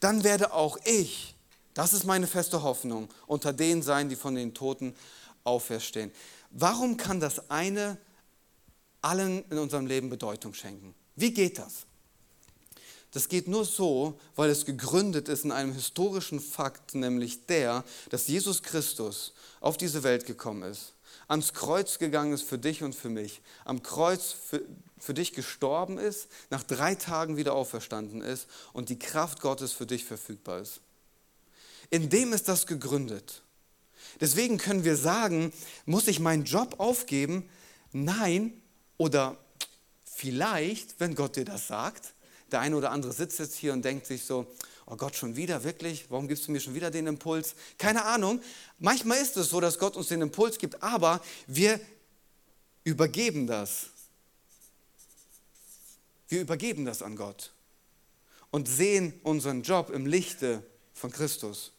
dann 0.01 0.25
werde 0.25 0.53
auch 0.53 0.79
ich, 0.85 1.35
das 1.75 1.93
ist 1.93 2.05
meine 2.05 2.27
feste 2.27 2.63
Hoffnung, 2.63 3.09
unter 3.27 3.53
denen 3.53 3.83
sein, 3.83 4.09
die 4.09 4.17
von 4.17 4.35
den 4.35 4.55
Toten 4.55 4.95
auferstehen. 5.45 6.13
Warum 6.51 6.97
kann 6.97 7.21
das 7.21 7.51
eine 7.51 7.99
allen 9.03 9.45
in 9.51 9.59
unserem 9.59 9.87
Leben 9.87 10.11
Bedeutung 10.11 10.55
schenken? 10.55 10.95
Wie 11.15 11.33
geht 11.33 11.59
das? 11.59 11.87
Das 13.13 13.29
geht 13.29 13.49
nur 13.49 13.65
so, 13.65 14.19
weil 14.35 14.51
es 14.51 14.67
gegründet 14.67 15.29
ist 15.29 15.45
in 15.45 15.53
einem 15.53 15.73
historischen 15.73 16.41
Fakt, 16.41 16.95
nämlich 16.95 17.47
der, 17.47 17.85
dass 18.11 18.27
Jesus 18.27 18.63
Christus 18.63 19.33
auf 19.61 19.79
diese 19.79 20.03
Welt 20.03 20.27
gekommen 20.27 20.63
ist, 20.65 20.93
ans 21.29 21.53
Kreuz 21.55 21.99
gegangen 21.99 22.33
ist 22.33 22.43
für 22.43 22.59
dich 22.59 22.83
und 22.83 22.95
für 22.95 23.09
mich, 23.09 23.41
am 23.65 23.83
Kreuz 23.83 24.33
für, 24.33 24.63
für 24.99 25.15
dich 25.15 25.33
gestorben 25.33 25.99
ist, 25.99 26.29
nach 26.51 26.63
drei 26.63 26.95
Tagen 26.95 27.37
wieder 27.37 27.55
auferstanden 27.55 28.23
ist 28.23 28.47
und 28.73 28.89
die 28.89 28.99
Kraft 28.99 29.41
Gottes 29.41 29.73
für 29.73 29.87
dich 29.87 30.05
verfügbar 30.05 30.61
ist. 30.61 30.81
In 31.91 32.09
dem 32.09 32.33
ist 32.33 32.49
das 32.49 32.67
gegründet. 32.67 33.43
Deswegen 34.21 34.59
können 34.59 34.85
wir 34.85 34.97
sagen, 34.97 35.53
muss 35.85 36.09
ich 36.09 36.21
meinen 36.21 36.45
Job 36.45 36.79
aufgeben? 36.79 37.49
Nein, 37.93 38.61
oder 38.97 39.37
vielleicht, 40.05 40.99
wenn 41.01 41.15
Gott 41.15 41.37
dir 41.37 41.45
das 41.45 41.67
sagt, 41.67 42.15
der 42.51 42.61
eine 42.61 42.77
oder 42.77 42.93
andere 42.93 43.13
sitzt 43.13 43.39
jetzt 43.39 43.57
hier 43.57 43.73
und 43.73 43.85
denkt 43.85 44.07
sich 44.07 44.25
so, 44.25 44.47
oh 44.87 44.97
Gott, 44.97 45.17
schon 45.17 45.37
wieder, 45.37 45.65
wirklich? 45.65 46.07
Warum 46.09 46.29
gibst 46.29 46.47
du 46.47 46.53
mir 46.53 46.61
schon 46.61 46.75
wieder 46.75 46.91
den 46.91 47.07
Impuls? 47.07 47.55
Keine 47.79 48.05
Ahnung. 48.05 48.41
Manchmal 48.79 49.19
ist 49.19 49.37
es 49.37 49.51
so, 49.51 49.61
dass 49.61 49.79
Gott 49.79 49.97
uns 49.97 50.09
den 50.09 50.23
Impuls 50.23 50.59
gibt, 50.59 50.83
aber 50.83 51.21
wir 51.47 51.81
übergeben 52.85 53.47
das. 53.47 53.87
Wir 56.29 56.41
übergeben 56.41 56.85
das 56.85 57.03
an 57.03 57.17
Gott 57.17 57.53
und 58.51 58.69
sehen 58.69 59.13
unseren 59.23 59.63
Job 59.63 59.91
im 59.91 60.07
Lichte 60.07 60.63
von 60.95 61.11
Christus. 61.11 61.73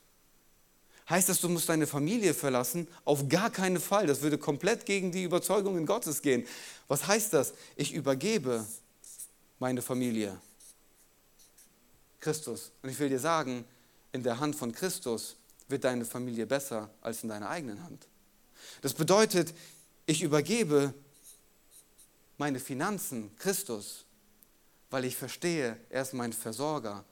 Heißt 1.09 1.29
das, 1.29 1.39
du 1.39 1.47
musst 1.47 1.69
deine 1.69 1.87
Familie 1.87 2.33
verlassen? 2.33 2.87
Auf 3.05 3.29
gar 3.29 3.49
keinen 3.49 3.79
Fall. 3.79 4.07
Das 4.07 4.21
würde 4.21 4.37
komplett 4.37 4.85
gegen 4.85 5.11
die 5.11 5.23
Überzeugungen 5.23 5.85
Gottes 5.85 6.21
gehen. 6.21 6.45
Was 6.89 7.07
heißt 7.07 7.33
das? 7.33 7.53
Ich 7.77 7.93
übergebe 7.93 8.65
meine 9.59 9.81
Familie. 9.81 10.37
Christus. 12.19 12.71
Und 12.82 12.89
ich 12.89 12.99
will 12.99 13.10
dir 13.10 13.19
sagen, 13.19 13.65
in 14.12 14.23
der 14.23 14.39
Hand 14.39 14.56
von 14.56 14.71
Christus 14.71 15.36
wird 15.67 15.84
deine 15.84 16.06
Familie 16.06 16.45
besser 16.45 16.89
als 17.01 17.23
in 17.23 17.30
deiner 17.30 17.49
eigenen 17.49 17.84
Hand. 17.84 18.08
Das 18.82 18.93
bedeutet, 18.93 19.53
ich 20.06 20.21
übergebe 20.21 20.93
meine 22.38 22.60
Finanzen 22.60 23.36
Christus, 23.38 24.06
weil 24.89 25.06
ich 25.06 25.15
verstehe, 25.15 25.77
er 25.89 26.01
ist 26.01 26.13
mein 26.13 26.34
Versorger 26.34 27.03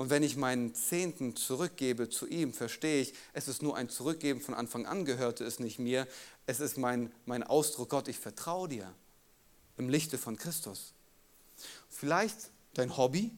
und 0.00 0.08
wenn 0.08 0.22
ich 0.22 0.34
meinen 0.34 0.74
Zehnten 0.74 1.36
zurückgebe 1.36 2.08
zu 2.08 2.26
ihm, 2.26 2.54
verstehe 2.54 3.02
ich, 3.02 3.12
es 3.34 3.48
ist 3.48 3.60
nur 3.60 3.76
ein 3.76 3.90
Zurückgeben, 3.90 4.40
von 4.40 4.54
Anfang 4.54 4.86
an 4.86 5.04
gehörte 5.04 5.44
es 5.44 5.58
nicht 5.58 5.78
mir. 5.78 6.08
Es 6.46 6.58
ist 6.58 6.78
mein, 6.78 7.12
mein 7.26 7.42
Ausdruck, 7.42 7.90
Gott, 7.90 8.08
ich 8.08 8.18
vertraue 8.18 8.66
dir 8.66 8.94
im 9.76 9.90
Lichte 9.90 10.16
von 10.16 10.38
Christus. 10.38 10.94
Vielleicht 11.90 12.50
dein 12.72 12.96
Hobby, 12.96 13.30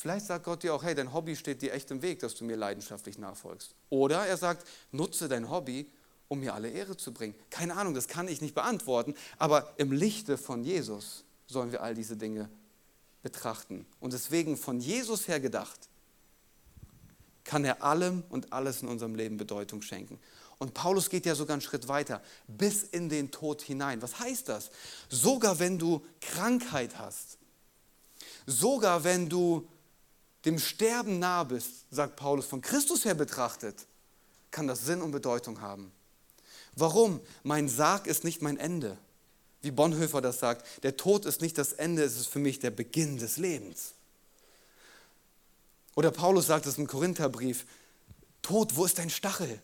vielleicht 0.00 0.26
sagt 0.26 0.44
Gott 0.44 0.62
dir 0.62 0.74
auch, 0.74 0.82
hey, 0.82 0.94
dein 0.94 1.12
Hobby 1.12 1.36
steht 1.36 1.62
dir 1.62 1.72
echt 1.72 1.90
im 1.90 2.02
Weg, 2.02 2.20
dass 2.20 2.34
du 2.34 2.44
mir 2.44 2.56
leidenschaftlich 2.56 3.18
nachfolgst. 3.18 3.74
Oder 3.90 4.26
er 4.26 4.36
sagt, 4.36 4.66
nutze 4.92 5.28
dein 5.28 5.50
Hobby, 5.50 5.90
um 6.28 6.40
mir 6.40 6.54
alle 6.54 6.70
Ehre 6.70 6.96
zu 6.96 7.12
bringen. 7.12 7.34
Keine 7.50 7.76
Ahnung, 7.76 7.94
das 7.94 8.06
kann 8.06 8.28
ich 8.28 8.40
nicht 8.40 8.54
beantworten, 8.54 9.14
aber 9.38 9.72
im 9.76 9.92
Lichte 9.92 10.38
von 10.38 10.62
Jesus 10.62 11.24
sollen 11.46 11.72
wir 11.72 11.82
all 11.82 11.94
diese 11.94 12.16
Dinge 12.16 12.48
betrachten. 13.22 13.86
Und 14.00 14.12
deswegen 14.12 14.56
von 14.56 14.80
Jesus 14.80 15.26
her 15.28 15.40
gedacht, 15.40 15.88
kann 17.44 17.64
er 17.64 17.82
allem 17.82 18.24
und 18.28 18.52
alles 18.52 18.82
in 18.82 18.88
unserem 18.88 19.14
Leben 19.14 19.38
Bedeutung 19.38 19.80
schenken. 19.80 20.20
Und 20.58 20.74
Paulus 20.74 21.08
geht 21.08 21.24
ja 21.24 21.34
sogar 21.34 21.54
einen 21.54 21.62
Schritt 21.62 21.88
weiter, 21.88 22.20
bis 22.46 22.82
in 22.82 23.08
den 23.08 23.30
Tod 23.30 23.62
hinein. 23.62 24.02
Was 24.02 24.18
heißt 24.18 24.48
das? 24.48 24.70
Sogar 25.08 25.58
wenn 25.58 25.78
du 25.78 26.04
Krankheit 26.20 26.98
hast, 26.98 27.38
sogar 28.46 29.04
wenn 29.04 29.28
du 29.28 29.66
dem 30.44 30.58
Sterben 30.58 31.18
nah 31.18 31.44
bist, 31.44 31.86
sagt 31.90 32.16
Paulus, 32.16 32.46
von 32.46 32.60
Christus 32.60 33.04
her 33.04 33.14
betrachtet, 33.14 33.86
kann 34.50 34.66
das 34.66 34.84
Sinn 34.84 35.02
und 35.02 35.10
Bedeutung 35.10 35.60
haben. 35.60 35.92
Warum? 36.76 37.20
Mein 37.42 37.68
Sarg 37.68 38.06
ist 38.06 38.24
nicht 38.24 38.40
mein 38.40 38.56
Ende 38.56 38.98
wie 39.62 39.70
Bonhoeffer 39.70 40.20
das 40.20 40.38
sagt, 40.38 40.84
der 40.84 40.96
Tod 40.96 41.24
ist 41.24 41.40
nicht 41.40 41.58
das 41.58 41.72
Ende, 41.72 42.02
es 42.02 42.16
ist 42.16 42.28
für 42.28 42.38
mich 42.38 42.58
der 42.58 42.70
Beginn 42.70 43.18
des 43.18 43.36
Lebens. 43.38 43.94
Oder 45.94 46.10
Paulus 46.10 46.46
sagt 46.46 46.66
es 46.66 46.78
im 46.78 46.86
Korintherbrief, 46.86 47.66
Tod, 48.40 48.76
wo 48.76 48.84
ist 48.84 48.98
dein 48.98 49.10
Stachel? 49.10 49.60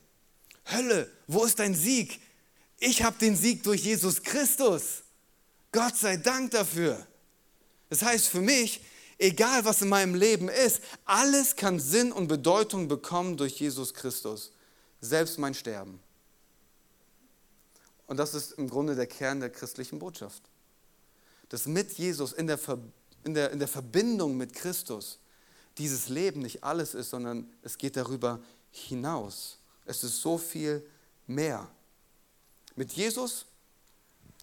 Hölle, 0.70 1.10
wo 1.28 1.44
ist 1.44 1.60
dein 1.60 1.74
Sieg? 1.74 2.20
Ich 2.80 3.02
habe 3.02 3.16
den 3.18 3.36
Sieg 3.36 3.62
durch 3.62 3.84
Jesus 3.84 4.22
Christus. 4.22 5.04
Gott 5.70 5.96
sei 5.96 6.16
Dank 6.16 6.50
dafür. 6.50 7.06
Das 7.88 8.02
heißt 8.02 8.26
für 8.26 8.40
mich, 8.40 8.80
egal 9.18 9.64
was 9.64 9.82
in 9.82 9.88
meinem 9.88 10.14
Leben 10.14 10.48
ist, 10.48 10.80
alles 11.04 11.56
kann 11.56 11.80
Sinn 11.80 12.12
und 12.12 12.28
Bedeutung 12.28 12.88
bekommen 12.88 13.36
durch 13.36 13.60
Jesus 13.60 13.94
Christus. 13.94 14.52
Selbst 15.00 15.38
mein 15.38 15.54
Sterben. 15.54 16.00
Und 18.06 18.16
das 18.18 18.34
ist 18.34 18.52
im 18.52 18.68
Grunde 18.68 18.94
der 18.94 19.06
Kern 19.06 19.40
der 19.40 19.50
christlichen 19.50 19.98
Botschaft. 19.98 20.42
Dass 21.48 21.66
mit 21.66 21.92
Jesus 21.92 22.32
in 22.32 22.46
der, 22.46 22.58
Ver 22.58 22.78
in 23.24 23.34
der, 23.34 23.50
in 23.50 23.58
der 23.58 23.68
Verbindung 23.68 24.36
mit 24.36 24.54
Christus 24.54 25.18
dieses 25.78 26.08
Leben 26.08 26.40
nicht 26.40 26.62
alles 26.62 26.94
ist, 26.94 27.10
sondern 27.10 27.50
es 27.62 27.78
geht 27.78 27.96
darüber 27.96 28.40
hinaus. 28.70 29.58
Es 29.84 30.04
ist 30.04 30.20
so 30.20 30.38
viel 30.38 30.86
mehr. 31.26 31.68
Mit 32.76 32.92
Jesus 32.92 33.46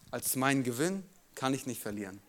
als 0.09 0.35
mein 0.35 0.63
Gewinn 0.63 1.03
kann 1.35 1.53
ich 1.53 1.65
nicht 1.65 1.81
verlieren. 1.81 2.21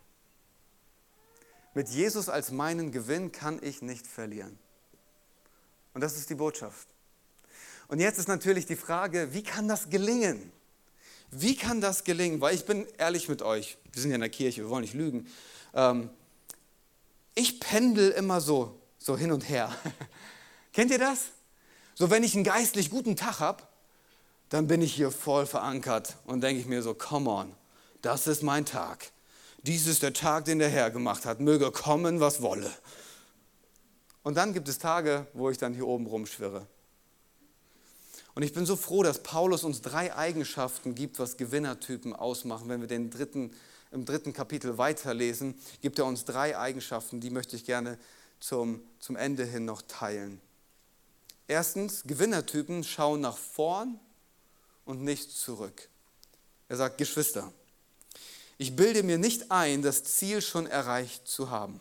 Mit 1.75 1.89
Jesus 1.89 2.29
als 2.29 2.51
meinen 2.51 2.93
Gewinn 2.93 3.33
kann 3.33 3.59
ich 3.63 3.83
nicht 3.83 4.07
verlieren. 4.07 4.59
Und 5.95 6.01
das 6.01 6.17
ist 6.17 6.31
die 6.31 6.35
Botschaft. 6.35 6.89
Und 7.89 8.01
jetzt 8.01 8.19
ist 8.19 8.29
natürlich 8.29 8.67
die 8.67 8.77
Frage, 8.77 9.33
wie 9.33 9.43
kann 9.43 9.69
das 9.69 9.91
gelingen? 9.91 10.53
Wie 11.31 11.57
kann 11.57 11.81
das 11.81 12.05
gelingen? 12.05 12.41
Weil 12.41 12.55
ich 12.55 12.67
bin 12.67 12.87
ehrlich 12.99 13.29
mit 13.29 13.43
euch, 13.43 13.79
wir 13.93 14.03
sind 14.03 14.11
ja 14.11 14.17
in 14.17 14.21
der 14.21 14.31
Kirche, 14.31 14.63
wir 14.63 14.71
wollen 14.71 14.83
nicht 14.83 14.95
lügen. 14.95 15.27
Ähm, 15.75 16.11
ich 17.35 17.61
pendel 17.61 18.11
immer 18.11 18.41
so, 18.41 18.79
so 18.99 19.17
hin 19.17 19.33
und 19.33 19.49
her. 19.49 19.75
Kennt 20.73 20.91
ihr 20.91 20.99
das? 20.99 21.27
So, 21.95 22.11
wenn 22.11 22.23
ich 22.23 22.35
einen 22.35 22.45
geistlich 22.45 22.91
guten 22.91 23.17
Tag 23.17 23.41
habe, 23.41 23.63
dann 24.49 24.67
bin 24.67 24.83
ich 24.83 24.95
hier 24.95 25.11
voll 25.11 25.47
verankert 25.47 26.17
und 26.27 26.43
denke 26.43 26.61
ich 26.61 26.67
mir 26.67 26.83
so, 26.83 26.93
come 26.95 27.31
on, 27.31 27.55
das 28.03 28.27
ist 28.27 28.43
mein 28.43 28.67
Tag. 28.67 29.11
Dies 29.63 29.87
ist 29.87 30.03
der 30.03 30.13
Tag, 30.13 30.45
den 30.45 30.59
der 30.59 30.69
Herr 30.69 30.91
gemacht 30.91 31.25
hat. 31.25 31.41
Möge 31.41 31.71
kommen, 31.71 32.21
was 32.21 32.43
wolle. 32.43 32.71
Und 34.23 34.37
dann 34.37 34.53
gibt 34.53 34.69
es 34.69 34.79
Tage, 34.79 35.27
wo 35.35 35.51
ich 35.51 35.59
dann 35.59 35.75
hier 35.75 35.87
oben 35.87 36.07
rumschwirre. 36.07 36.67
Und 38.35 38.43
ich 38.43 38.53
bin 38.53 38.67
so 38.67 38.77
froh, 38.77 39.03
dass 39.03 39.23
Paulus 39.23 39.63
uns 39.63 39.83
drei 39.83 40.17
Eigenschaften 40.17 40.95
gibt, 40.95 41.19
was 41.19 41.37
Gewinnertypen 41.37 42.15
ausmachen. 42.15 42.69
Wenn 42.69 42.81
wir 42.81 42.89
den 42.89 43.11
dritten, 43.11 43.53
im 43.91 44.05
dritten 44.05 44.33
Kapitel 44.33 44.79
weiterlesen, 44.79 45.55
gibt 45.81 45.99
er 45.99 46.07
uns 46.07 46.25
drei 46.25 46.57
Eigenschaften, 46.57 47.21
die 47.21 47.31
möchte 47.31 47.57
ich 47.57 47.65
gerne 47.65 47.99
zum, 48.41 48.83
zum 48.99 49.17
Ende 49.17 49.45
hin 49.45 49.65
noch 49.65 49.83
teilen. 49.83 50.41
Erstens, 51.47 52.05
Gewinnertypen 52.05 52.83
schauen 52.85 53.21
nach 53.21 53.37
vorn 53.37 54.01
und 54.87 55.03
nicht 55.03 55.31
zurück. 55.31 55.89
Er 56.69 56.77
sagt, 56.77 56.97
Geschwister, 56.97 57.53
ich 58.63 58.75
bilde 58.75 59.03
mir 59.03 59.19
nicht 59.19 59.51
ein, 59.51 59.83
das 59.83 60.05
Ziel 60.05 60.41
schon 60.41 60.67
erreicht 60.67 61.29
zu 61.29 61.51
haben. 61.51 61.81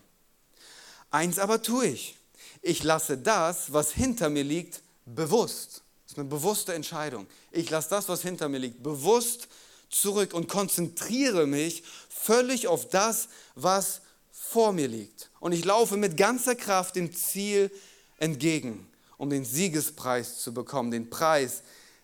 Eins 1.09 1.39
aber 1.39 1.61
tue 1.61 1.87
ich. 1.87 2.17
Ich 2.61 2.83
lasse 2.83 3.17
das, 3.17 3.71
was 3.73 3.91
hinter 3.91 4.29
mir 4.29 4.43
liegt, 4.43 4.81
bewusst 5.05 5.81
das 6.11 6.17
ist 6.17 6.19
eine 6.19 6.29
bewusste 6.29 6.73
Entscheidung. 6.73 7.25
Ich 7.51 7.69
lasse 7.69 7.89
das, 7.89 8.09
was 8.09 8.21
hinter 8.21 8.49
mir 8.49 8.57
liegt, 8.57 8.83
bewusst 8.83 9.47
zurück 9.89 10.33
und 10.33 10.49
konzentriere 10.49 11.47
mich 11.47 11.83
völlig 12.09 12.67
auf 12.67 12.89
das, 12.89 13.29
was 13.55 14.01
vor 14.29 14.73
mir 14.73 14.89
liegt. 14.89 15.29
Und 15.39 15.53
ich 15.53 15.63
laufe 15.63 15.95
mit 15.95 16.17
ganzer 16.17 16.55
Kraft 16.55 16.97
dem 16.97 17.15
Ziel 17.15 17.71
entgegen, 18.17 18.89
um 19.17 19.29
den 19.29 19.45
Siegespreis 19.45 20.39
zu 20.39 20.53
bekommen, 20.53 20.91
den 20.91 21.09
Preis, 21.09 21.61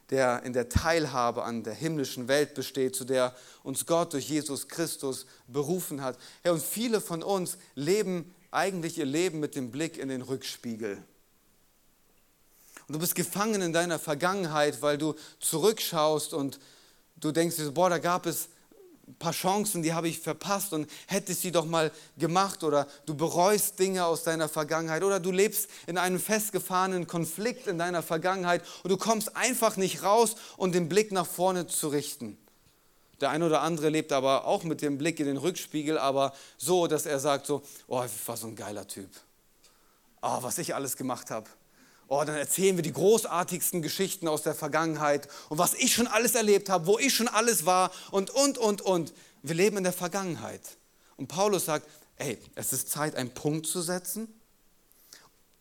der 0.10 0.44
in 0.44 0.54
der 0.54 0.70
Teilhabe 0.70 1.44
an 1.44 1.64
der 1.64 1.74
himmlischen 1.74 2.28
Welt 2.28 2.54
besteht, 2.54 2.96
zu 2.96 3.04
der 3.04 3.36
uns 3.64 3.86
Gott 3.86 4.14
durch 4.14 4.30
Jesus 4.30 4.68
Christus 4.68 5.26
berufen 5.48 6.02
hat. 6.02 6.18
Herr, 6.44 6.54
und 6.54 6.64
viele 6.64 7.02
von 7.02 7.24
uns 7.24 7.58
leben 7.76 8.34
eigentlich 8.52 8.98
ihr 8.98 9.06
Leben 9.06 9.40
mit 9.40 9.56
dem 9.56 9.72
Blick 9.72 9.98
in 9.98 10.10
den 10.10 10.22
Rückspiegel. 10.22 11.04
Und 12.88 12.94
du 12.94 13.00
bist 13.00 13.16
gefangen 13.16 13.62
in 13.62 13.74
deiner 13.74 14.00
Vergangenheit, 14.00 14.82
weil 14.82 14.98
du 14.98 15.16
zurückschaust 15.40 16.34
und 16.34 16.60
du 17.18 17.32
denkst 17.32 17.58
boah, 17.74 17.90
da 17.90 17.98
gab 17.98 18.26
es 18.26 18.48
paar 19.20 19.32
Chancen, 19.32 19.84
die 19.84 19.94
habe 19.94 20.08
ich 20.08 20.20
verpasst 20.20 20.74
und 20.74 20.90
hätte 21.08 21.32
ich 21.32 21.40
sie 21.40 21.52
doch 21.52 21.66
mal 21.66 21.92
gemacht 22.18 22.64
oder 22.64 22.88
du 23.06 23.16
bereust 23.16 23.80
Dinge 23.80 24.06
aus 24.06 24.24
deiner 24.24 24.50
Vergangenheit 24.50 25.04
oder 25.04 25.20
du 25.20 25.32
lebst 25.32 25.70
in 25.88 25.98
einem 25.98 26.20
festgefahrenen 26.20 27.08
Konflikt 27.08 27.68
in 27.68 27.78
deiner 27.78 28.04
Vergangenheit 28.04 28.64
und 28.84 28.90
du 28.90 28.98
kommst 28.98 29.36
einfach 29.36 29.78
nicht 29.78 30.04
raus 30.04 30.36
und 30.58 30.76
den 30.76 30.90
Blick 30.90 31.12
nach 31.12 31.26
vorne 31.26 31.68
zu 31.68 31.88
richten. 31.88 32.38
Der 33.22 33.30
eine 33.32 33.46
oder 33.46 33.62
andere 33.62 33.90
lebt 33.90 34.12
aber 34.12 34.46
auch 34.46 34.64
mit 34.64 34.82
dem 34.82 34.98
Blick 34.98 35.20
in 35.20 35.26
den 35.26 35.38
Rückspiegel, 35.38 35.98
aber 35.98 36.34
so, 36.58 36.86
dass 36.86 37.06
er 37.06 37.20
sagt 37.20 37.48
so, 37.48 37.64
oh, 37.88 38.04
ich 38.04 38.28
war 38.28 38.38
so 38.38 38.48
ein 38.48 38.56
geiler 38.56 38.88
Typ. 38.88 39.10
Oh, 40.22 40.38
was 40.42 40.58
ich 40.58 40.76
alles 40.76 40.98
gemacht 40.98 41.32
habe 41.32 41.50
Oh, 42.10 42.24
dann 42.24 42.36
erzählen 42.36 42.78
wir 42.78 42.84
die 42.84 42.94
großartigsten 42.94 43.82
Geschichten 43.82 44.28
aus 44.30 44.42
der 44.42 44.56
Vergangenheit 44.56 45.28
und 45.50 45.58
was 45.58 45.74
ich 45.74 45.94
schon 45.94 46.08
alles 46.08 46.36
erlebt 46.36 46.70
habe, 46.70 46.88
wo 46.88 46.98
ich 46.98 47.14
schon 47.14 47.28
alles 47.28 47.66
war 47.66 47.92
und, 48.12 48.30
und, 48.30 48.58
und, 48.58 48.82
und. 48.82 49.14
Wir 49.44 49.56
leben 49.56 49.78
in 49.78 49.84
der 49.84 49.94
Vergangenheit. 49.94 50.62
Und 51.18 51.28
Paulus 51.28 51.66
sagt, 51.66 51.88
ey, 52.16 52.38
es 52.56 52.72
ist 52.72 52.90
Zeit, 52.90 53.16
einen 53.16 53.34
Punkt 53.34 53.68
zu 53.68 53.82
setzen 53.82 54.28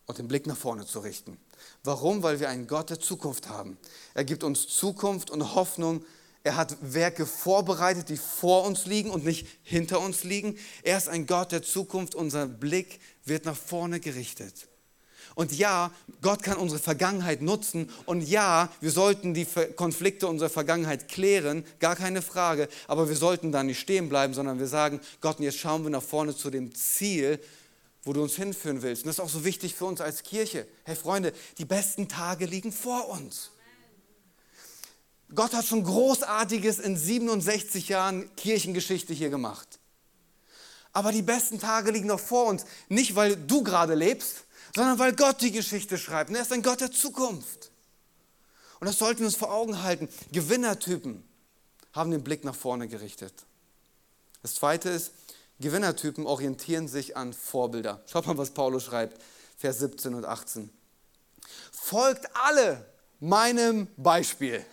und 0.05 0.17
den 0.17 0.27
Blick 0.29 0.47
nach 0.47 0.57
vorne 0.57 0.85
zu 0.85 0.99
richten. 0.99 1.37
Warum? 1.83 2.23
Weil 2.23 2.39
wir 2.39 2.49
einen 2.49 2.67
Gott 2.67 2.89
der 2.89 2.99
Zukunft 2.99 3.49
haben. 3.49 3.77
Er 4.13 4.23
gibt 4.23 4.43
uns 4.43 4.67
Zukunft 4.67 5.29
und 5.29 5.53
Hoffnung. 5.55 6.05
Er 6.43 6.55
hat 6.55 6.77
Werke 6.81 7.25
vorbereitet, 7.25 8.07
die 8.09 8.17
vor 8.17 8.63
uns 8.63 8.85
liegen 8.85 9.09
und 9.09 9.25
nicht 9.25 9.47
hinter 9.63 9.99
uns 9.99 10.23
liegen. 10.23 10.57
Er 10.83 10.97
ist 10.97 11.09
ein 11.09 11.27
Gott 11.27 11.51
der 11.51 11.61
Zukunft. 11.61 12.15
Unser 12.15 12.47
Blick 12.47 13.01
wird 13.25 13.45
nach 13.45 13.57
vorne 13.57 13.99
gerichtet. 13.99 14.67
Und 15.37 15.53
ja, 15.55 15.91
Gott 16.23 16.41
kann 16.41 16.57
unsere 16.57 16.81
Vergangenheit 16.81 17.43
nutzen. 17.43 17.91
Und 18.07 18.21
ja, 18.27 18.69
wir 18.81 18.89
sollten 18.89 19.35
die 19.35 19.45
Konflikte 19.75 20.25
unserer 20.27 20.49
Vergangenheit 20.49 21.07
klären, 21.09 21.63
gar 21.79 21.95
keine 21.95 22.23
Frage. 22.23 22.67
Aber 22.87 23.07
wir 23.07 23.15
sollten 23.15 23.51
da 23.51 23.61
nicht 23.61 23.79
stehen 23.79 24.09
bleiben, 24.09 24.33
sondern 24.33 24.57
wir 24.57 24.65
sagen, 24.65 24.99
Gott, 25.21 25.37
und 25.37 25.43
jetzt 25.43 25.59
schauen 25.59 25.83
wir 25.83 25.91
nach 25.91 26.01
vorne 26.01 26.35
zu 26.35 26.49
dem 26.49 26.73
Ziel, 26.73 27.39
wo 28.01 28.13
du 28.13 28.23
uns 28.23 28.33
hinführen 28.33 28.81
willst. 28.81 29.03
Und 29.03 29.09
das 29.09 29.17
ist 29.17 29.23
auch 29.23 29.29
so 29.29 29.45
wichtig 29.45 29.75
für 29.75 29.85
uns 29.85 30.01
als 30.01 30.23
Kirche. 30.23 30.65
Hey 30.85 30.95
Freunde, 30.95 31.31
die 31.59 31.65
besten 31.65 32.07
Tage 32.07 32.47
liegen 32.47 32.71
vor 32.71 33.07
uns. 33.07 33.51
Gott 35.35 35.53
hat 35.53 35.65
schon 35.65 35.83
Großartiges 35.83 36.79
in 36.79 36.97
67 36.97 37.89
Jahren 37.89 38.35
Kirchengeschichte 38.37 39.13
hier 39.13 39.29
gemacht. 39.29 39.77
Aber 40.93 41.11
die 41.11 41.21
besten 41.21 41.59
Tage 41.59 41.91
liegen 41.91 42.07
noch 42.07 42.19
vor 42.19 42.47
uns. 42.47 42.65
Nicht, 42.89 43.15
weil 43.15 43.35
du 43.35 43.61
gerade 43.61 43.93
lebst, 43.93 44.46
sondern 44.75 44.99
weil 44.99 45.13
Gott 45.13 45.41
die 45.41 45.51
Geschichte 45.51 45.97
schreibt. 45.97 46.29
Und 46.29 46.35
er 46.35 46.41
ist 46.41 46.51
ein 46.51 46.63
Gott 46.63 46.81
der 46.81 46.91
Zukunft. 46.91 47.71
Und 48.79 48.87
das 48.87 48.97
sollten 48.97 49.19
wir 49.19 49.27
uns 49.27 49.35
vor 49.35 49.51
Augen 49.51 49.81
halten. 49.83 50.07
Gewinnertypen 50.31 51.23
haben 51.93 52.11
den 52.11 52.23
Blick 52.23 52.43
nach 52.43 52.55
vorne 52.55 52.87
gerichtet. 52.87 53.33
Das 54.41 54.55
zweite 54.55 54.89
ist, 54.89 55.11
Gewinnertypen 55.59 56.25
orientieren 56.27 56.87
sich 56.87 57.17
an 57.17 57.33
Vorbilder. 57.33 58.03
Schaut 58.05 58.27
mal, 58.27 58.37
was 58.37 58.51
Paulus 58.51 58.83
schreibt, 58.83 59.19
Vers 59.57 59.79
17 59.79 60.13
und 60.13 60.25
18. 60.25 60.69
Folgt 61.71 62.27
alle 62.35 62.85
meinem 63.19 63.87
Beispiel. 63.97 64.63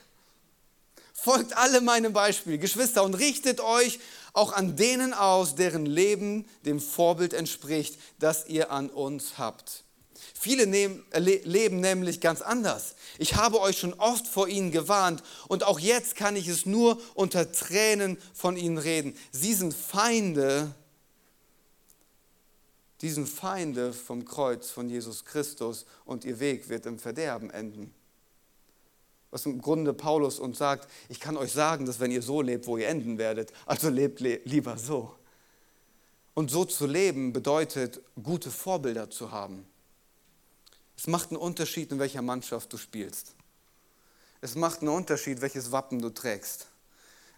Folgt 1.15 1.57
alle 1.57 1.81
meinem 1.81 2.13
Beispiel, 2.13 2.59
Geschwister, 2.59 3.03
und 3.03 3.15
richtet 3.15 3.61
euch 3.61 3.99
auch 4.35 4.53
an 4.53 4.77
denen 4.77 5.15
aus, 5.15 5.55
deren 5.55 5.87
Leben 5.87 6.47
dem 6.67 6.81
Vorbild 6.81 7.33
entspricht, 7.33 7.99
das 8.19 8.47
ihr 8.47 8.71
an 8.71 8.91
uns 8.91 9.39
habt. 9.39 9.85
Viele 10.35 10.67
nehmen, 10.67 11.03
äh, 11.13 11.21
leben 11.21 11.81
nämlich 11.81 12.21
ganz 12.21 12.43
anders. 12.43 12.97
Ich 13.19 13.37
habe 13.37 13.61
euch 13.61 13.79
schon 13.79 13.95
oft 13.95 14.27
vor 14.27 14.49
ihnen 14.49 14.73
gewarnt 14.73 15.23
und 15.49 15.63
auch 15.63 15.79
jetzt 15.79 16.17
kann 16.17 16.37
ich 16.37 16.49
es 16.49 16.67
nur 16.67 17.01
unter 17.15 17.51
Tränen 17.51 18.19
von 18.35 18.57
ihnen 18.57 18.77
reden. 18.77 19.17
Sie 19.33 19.55
sind 19.55 19.73
Feinde, 19.73 20.75
die 23.01 23.11
sind 23.11 23.29
Feinde 23.29 23.93
vom 23.93 24.25
Kreuz 24.25 24.71
von 24.71 24.91
Jesus 24.91 25.25
Christus 25.25 25.87
und 26.05 26.25
ihr 26.25 26.41
Weg 26.41 26.69
wird 26.69 26.87
im 26.87 26.99
Verderben 26.99 27.51
enden. 27.51 27.95
Was 29.35 29.47
im 29.47 29.61
Grunde 29.61 29.93
Paulus 29.93 30.39
uns 30.39 30.59
sagt, 30.59 30.89
ich 31.09 31.19
kann 31.19 31.37
euch 31.37 31.51
sagen, 31.51 31.87
dass 31.87 31.99
wenn 31.99 32.13
ihr 32.13 32.23
so 32.23 32.41
lebt, 32.41 32.69
wo 32.69 32.77
ihr 32.77 32.87
enden 32.87 33.19
werdet, 33.19 33.53
also 33.67 33.89
lebt 33.89 34.21
lieber 34.21 34.79
so. 34.79 35.13
Und 36.35 36.53
so 36.53 36.65
zu 36.65 36.87
leben 36.87 37.33
bedeutet, 37.33 38.01
gute 38.23 38.53
Vorbilder 38.53 39.11
zu 39.11 39.33
haben. 39.33 39.67
Es 40.97 41.09
macht 41.09 41.31
einen 41.31 41.39
Unterschied, 41.39 41.91
in 41.91 41.99
welcher 41.99 42.23
Mannschaft 42.23 42.73
du 42.73 42.77
spielst. 42.77 43.35
Es 44.41 44.55
macht 44.55 44.83
einen 44.83 44.91
Unterschied, 44.91 45.41
welches 45.41 45.73
Wappen 45.73 46.01
du 46.01 46.11
trägst. 46.11 46.69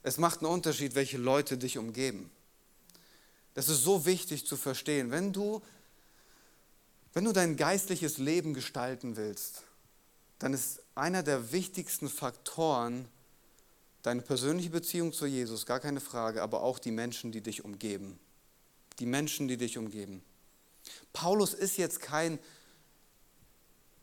Es 0.02 0.18
macht 0.18 0.40
einen 0.40 0.52
Unterschied, 0.52 0.96
welche 0.96 1.16
Leute 1.16 1.56
dich 1.56 1.78
umgeben. 1.78 2.30
Das 3.54 3.70
ist 3.70 3.82
so 3.82 4.04
wichtig 4.04 4.46
zu 4.46 4.58
verstehen. 4.58 5.10
Wenn 5.10 5.32
du, 5.32 5.62
wenn 7.14 7.24
du 7.24 7.32
dein 7.32 7.56
geistliches 7.56 8.18
Leben 8.18 8.52
gestalten 8.52 9.16
willst, 9.16 9.62
dann 10.38 10.52
ist 10.52 10.82
einer 10.94 11.22
der 11.22 11.52
wichtigsten 11.52 12.08
Faktoren 12.08 13.08
deine 14.02 14.22
persönliche 14.22 14.70
Beziehung 14.70 15.12
zu 15.12 15.26
Jesus, 15.26 15.66
gar 15.66 15.80
keine 15.80 16.00
Frage, 16.00 16.42
aber 16.42 16.62
auch 16.62 16.78
die 16.78 16.92
Menschen, 16.92 17.32
die 17.32 17.40
dich 17.40 17.64
umgeben. 17.64 18.18
Die 18.98 19.06
Menschen, 19.06 19.48
die 19.48 19.56
dich 19.56 19.78
umgeben. 19.78 20.22
Paulus 21.12 21.54
ist 21.54 21.76
jetzt 21.76 22.00
kein 22.00 22.38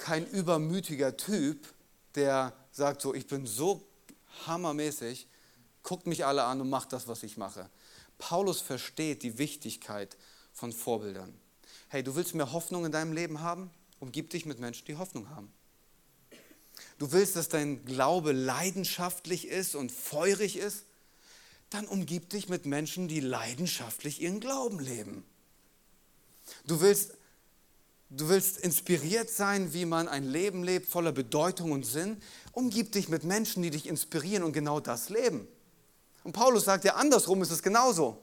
kein 0.04 0.28
übermütiger 0.28 1.15
Typ, 1.15 1.65
der 2.15 2.54
sagt 2.74 3.02
so, 3.02 3.13
ich 3.13 3.28
bin 3.28 3.46
so 3.46 3.88
hammermäßig, 4.46 5.28
guckt 5.82 6.08
mich 6.08 6.26
alle 6.26 6.43
an 6.43 6.60
und 6.60 6.69
macht 6.69 6.91
das, 6.91 7.08
was 7.08 7.24
ich 7.24 7.38
mache. 7.38 7.69
Paulus 8.17 8.60
versteht 8.60 9.24
die 9.24 9.38
Wichtigkeit 9.38 10.17
von 10.52 10.74
Vorbildern. 10.74 11.34
Hey, 11.88 12.04
du 12.04 12.15
willst 12.15 12.36
mehr 12.36 12.52
Hoffnung 12.52 12.86
in 12.86 12.91
deinem 12.91 13.13
Leben 13.13 13.39
haben? 13.39 13.69
Umgib 14.02 14.30
dich 14.30 14.46
mit 14.46 14.60
Menschen, 14.60 14.86
die 14.86 14.98
Hoffnung 14.98 15.30
haben. 15.30 15.54
Du 17.00 17.12
willst, 17.12 17.36
dass 17.36 17.50
dein 17.50 17.86
Glaube 17.86 18.32
leidenschaftlich 18.32 19.48
ist 19.48 19.76
und 19.76 19.91
feurig 19.91 20.58
ist? 20.58 20.86
Dann 21.69 21.88
umgib 21.88 22.30
dich 22.30 22.50
mit 22.50 22.65
Menschen, 22.65 23.08
die 23.08 23.19
leidenschaftlich 23.19 24.22
ihren 24.22 24.39
Glauben 24.39 24.80
leben. 24.80 25.24
Du 26.65 26.82
willst 26.82 27.13
Du 28.15 28.30
willst 28.30 28.60
inspiriert 28.60 29.32
sein, 29.32 29.74
wie 29.74 29.86
man 29.86 30.08
ein 30.08 30.24
Leben 30.24 30.63
lebt, 30.63 30.88
voller 30.88 31.12
Bedeutung 31.12 31.72
und 31.72 31.84
Sinn. 31.84 32.22
Umgib 32.52 32.91
dich 32.91 33.10
mit 33.10 33.24
Menschen, 33.24 33.63
die 33.63 33.72
dich 33.72 33.88
inspirieren 33.88 34.43
und 34.43 34.54
genau 34.54 34.80
das 34.80 35.10
leben. 35.10 35.48
Und 36.24 36.34
Paulus 36.34 36.65
sagt 36.65 36.84
ja, 36.84 36.93
andersrum 36.93 37.41
ist 37.41 37.50
es 37.50 37.63
genauso. 37.63 38.22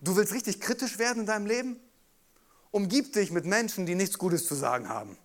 Du 0.00 0.14
willst 0.14 0.32
richtig 0.32 0.60
kritisch 0.60 0.98
werden 0.98 1.20
in 1.20 1.26
deinem 1.26 1.46
Leben? 1.46 1.80
Umgib 2.70 3.12
dich 3.14 3.32
mit 3.32 3.46
Menschen, 3.46 3.84
die 3.84 3.96
nichts 3.96 4.16
Gutes 4.16 4.46
zu 4.46 4.54
sagen 4.54 4.88
haben. 4.88 5.18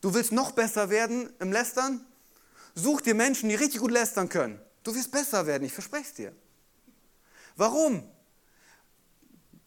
Du 0.00 0.14
willst 0.14 0.32
noch 0.32 0.52
besser 0.52 0.90
werden 0.90 1.30
im 1.38 1.52
Lästern? 1.52 2.04
Such 2.74 3.02
dir 3.02 3.14
Menschen, 3.14 3.48
die 3.48 3.54
richtig 3.54 3.80
gut 3.80 3.90
lästern 3.90 4.28
können. 4.28 4.60
Du 4.82 4.94
wirst 4.94 5.10
besser 5.10 5.46
werden, 5.46 5.64
ich 5.64 5.72
verspreche 5.72 6.04
es 6.08 6.14
dir. 6.14 6.32
Warum? 7.56 8.08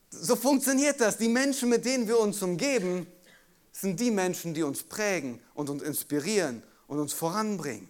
So 0.09 0.35
funktioniert 0.35 1.01
das. 1.01 1.17
Die 1.17 1.27
Menschen, 1.27 1.69
mit 1.69 1.85
denen 1.85 2.07
wir 2.07 2.19
uns 2.19 2.41
umgeben, 2.41 3.07
sind 3.71 3.99
die 3.99 4.11
Menschen, 4.11 4.53
die 4.53 4.63
uns 4.63 4.83
prägen 4.83 5.39
und 5.53 5.69
uns 5.69 5.83
inspirieren 5.83 6.63
und 6.87 6.99
uns 6.99 7.13
voranbringen. 7.13 7.89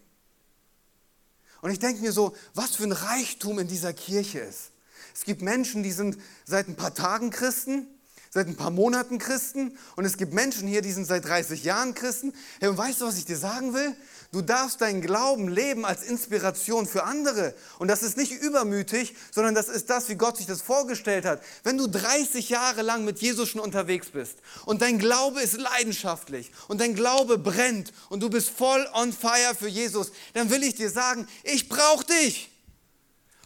Und 1.62 1.72
ich 1.72 1.80
denke 1.80 2.02
mir 2.02 2.12
so, 2.12 2.36
was 2.54 2.76
für 2.76 2.84
ein 2.84 2.92
Reichtum 2.92 3.60
in 3.60 3.68
dieser 3.68 3.94
Kirche 3.94 4.40
ist. 4.40 4.72
Es 5.14 5.24
gibt 5.24 5.42
Menschen, 5.42 5.84
die 5.84 5.92
sind 5.92 6.18
seit 6.46 6.68
ein 6.68 6.76
paar 6.76 6.94
Tagen 6.94 7.30
Christen, 7.30 7.88
seit 8.34 8.48
ein 8.48 8.56
paar 8.56 8.72
Monaten 8.72 9.20
Christen 9.20 9.78
und 9.96 10.06
es 10.06 10.18
gibt 10.18 10.34
Menschen 10.34 10.68
hier, 10.68 10.82
die 10.82 10.92
sind 10.92 11.06
seit 11.06 11.24
30 11.26 11.64
Jahren 11.64 11.94
Christen. 11.94 12.34
Hey, 12.60 12.68
und 12.68 12.78
weißt 12.78 13.02
du, 13.02 13.06
was 13.06 13.20
ich 13.20 13.26
dir 13.26 13.38
sagen 13.38 13.76
will? 13.76 13.96
Du 14.32 14.42
darfst 14.42 14.82
deinen 14.82 15.02
Glauben 15.02 15.48
leben 15.48 15.86
als 15.86 16.02
Inspiration 16.02 16.88
für 16.88 17.04
andere. 17.04 17.54
Und 17.78 17.90
das 17.90 18.02
ist 18.02 18.18
nicht 18.18 18.32
übermütig, 18.32 19.14
sondern 19.30 19.54
das 19.54 19.70
ist 19.70 19.92
das, 19.92 20.10
wie 20.10 20.16
Gott 20.16 20.38
sich 20.38 20.48
das 20.48 20.64
vorgestellt 20.64 21.26
hat. 21.26 21.44
Wenn 21.64 21.78
du 21.78 21.86
30 21.86 22.50
Jahre 22.50 22.82
lang 22.82 23.06
mit 23.06 23.20
Jesus 23.20 23.50
schon 23.50 23.62
unterwegs 23.62 24.08
bist 24.10 24.40
und 24.66 24.82
dein 24.82 24.98
Glaube 24.98 25.40
ist 25.40 25.56
leidenschaftlich 25.56 26.52
und 26.68 26.82
dein 26.82 26.96
Glaube 26.96 27.38
brennt 27.38 27.94
und 28.10 28.24
du 28.24 28.32
bist 28.32 28.50
voll 28.50 28.84
on 28.96 29.14
fire 29.14 29.54
für 29.58 29.68
Jesus, 29.68 30.12
dann 30.34 30.50
will 30.50 30.64
ich 30.64 30.74
dir 30.74 30.90
sagen, 30.90 31.28
ich 31.44 31.70
brauche 31.70 32.06
dich. 32.06 32.53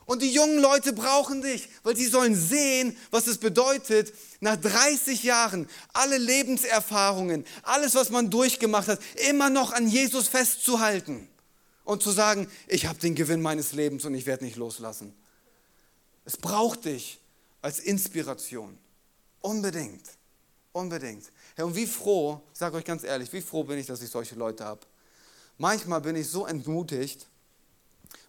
Und 0.07 0.21
die 0.21 0.31
jungen 0.31 0.59
Leute 0.59 0.93
brauchen 0.93 1.41
dich, 1.41 1.67
weil 1.83 1.97
sie 1.97 2.07
sollen 2.07 2.33
sehen, 2.33 2.95
was 3.11 3.27
es 3.27 3.39
bedeutet, 3.39 4.13
nach 4.39 4.55
30 4.55 5.21
Jahren 5.23 5.69
alle 5.91 6.17
Lebenserfahrungen, 6.17 7.45
alles, 7.63 7.93
was 7.93 8.09
man 8.09 8.29
durchgemacht 8.29 8.87
hat, 8.87 9.01
immer 9.29 9.49
noch 9.49 9.73
an 9.73 9.85
Jesus 9.85 10.29
festzuhalten 10.29 11.27
und 11.83 12.01
zu 12.01 12.11
sagen, 12.11 12.49
ich 12.67 12.85
habe 12.85 12.97
den 12.99 13.15
Gewinn 13.15 13.41
meines 13.41 13.73
Lebens 13.73 14.05
und 14.05 14.15
ich 14.15 14.25
werde 14.25 14.45
nicht 14.45 14.55
loslassen. 14.55 15.13
Es 16.23 16.37
braucht 16.37 16.85
dich 16.85 17.19
als 17.61 17.79
Inspiration. 17.79 18.77
Unbedingt. 19.41 20.05
Unbedingt. 20.71 21.25
Ja, 21.57 21.65
und 21.65 21.75
wie 21.75 21.85
froh, 21.85 22.41
ich 22.53 22.59
sage 22.59 22.77
euch 22.77 22.85
ganz 22.85 23.03
ehrlich, 23.03 23.33
wie 23.33 23.41
froh 23.41 23.65
bin 23.65 23.77
ich, 23.77 23.87
dass 23.87 24.01
ich 24.01 24.09
solche 24.09 24.35
Leute 24.35 24.63
habe. 24.63 24.81
Manchmal 25.57 25.99
bin 25.99 26.15
ich 26.15 26.29
so 26.29 26.45
entmutigt, 26.45 27.27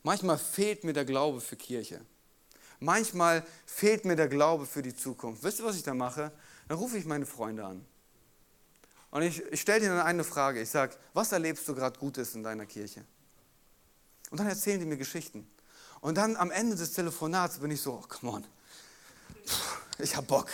Manchmal 0.09 0.39
fehlt 0.39 0.85
mir 0.85 0.95
der 0.95 1.05
Glaube 1.05 1.39
für 1.39 1.57
Kirche. 1.57 2.01
Manchmal 2.81 3.45
fehlt 3.67 4.07
mir 4.07 4.17
der 4.17 4.29
Glaube 4.29 4.65
für 4.65 4.81
die 4.81 4.97
Zukunft. 4.97 5.45
Wisst 5.45 5.59
ihr, 5.59 5.67
was 5.67 5.77
ich 5.77 5.83
da 5.83 5.93
mache? 5.93 6.33
Dann 6.67 6.79
rufe 6.79 6.97
ich 6.97 7.05
meine 7.05 7.27
Freunde 7.27 7.67
an. 7.67 7.85
Und 9.11 9.21
ich, 9.21 9.43
ich 9.53 9.61
stelle 9.61 9.85
ihnen 9.85 10.01
eine 10.01 10.25
Frage. 10.25 10.63
Ich 10.63 10.71
sage, 10.71 10.97
was 11.13 11.33
erlebst 11.33 11.69
du 11.69 11.75
gerade 11.75 11.99
Gutes 11.99 12.35
in 12.35 12.43
deiner 12.43 12.65
Kirche? 12.65 13.05
Und 14.31 14.41
dann 14.41 14.47
erzählen 14.47 14.81
die 14.81 14.87
mir 14.87 14.97
Geschichten. 14.97 15.47
Und 16.01 16.15
dann 16.17 16.37
am 16.37 16.51
Ende 16.53 16.75
des 16.75 16.95
Telefonats 16.95 17.59
bin 17.59 17.71
ich 17.71 17.83
so, 17.83 17.93
oh, 17.93 18.07
come 18.09 18.33
on, 18.33 18.47
ich 19.99 20.17
habe 20.17 20.27
Bock. 20.27 20.49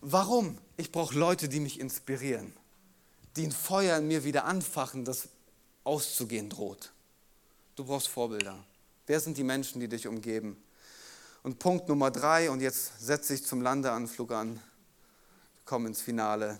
Warum? 0.00 0.58
Ich 0.76 0.92
brauche 0.92 1.18
Leute, 1.18 1.48
die 1.48 1.58
mich 1.58 1.80
inspirieren. 1.80 2.54
die 3.34 3.46
ein 3.46 3.50
Feuer 3.50 3.98
in 3.98 4.06
mir 4.06 4.22
wieder 4.22 4.44
anfachen, 4.44 5.04
das 5.04 5.26
auszugehen 5.82 6.48
droht. 6.50 6.92
Du 7.78 7.84
brauchst 7.84 8.08
Vorbilder. 8.08 8.58
Wer 9.06 9.20
sind 9.20 9.36
die 9.36 9.44
Menschen, 9.44 9.78
die 9.78 9.86
dich 9.86 10.08
umgeben? 10.08 10.60
Und 11.44 11.60
Punkt 11.60 11.88
Nummer 11.88 12.10
drei, 12.10 12.50
und 12.50 12.60
jetzt 12.60 12.98
setze 12.98 13.34
ich 13.34 13.46
zum 13.46 13.62
Landeanflug 13.62 14.32
an, 14.32 14.54
wir 14.54 15.64
kommen 15.64 15.86
ins 15.86 16.00
Finale. 16.00 16.58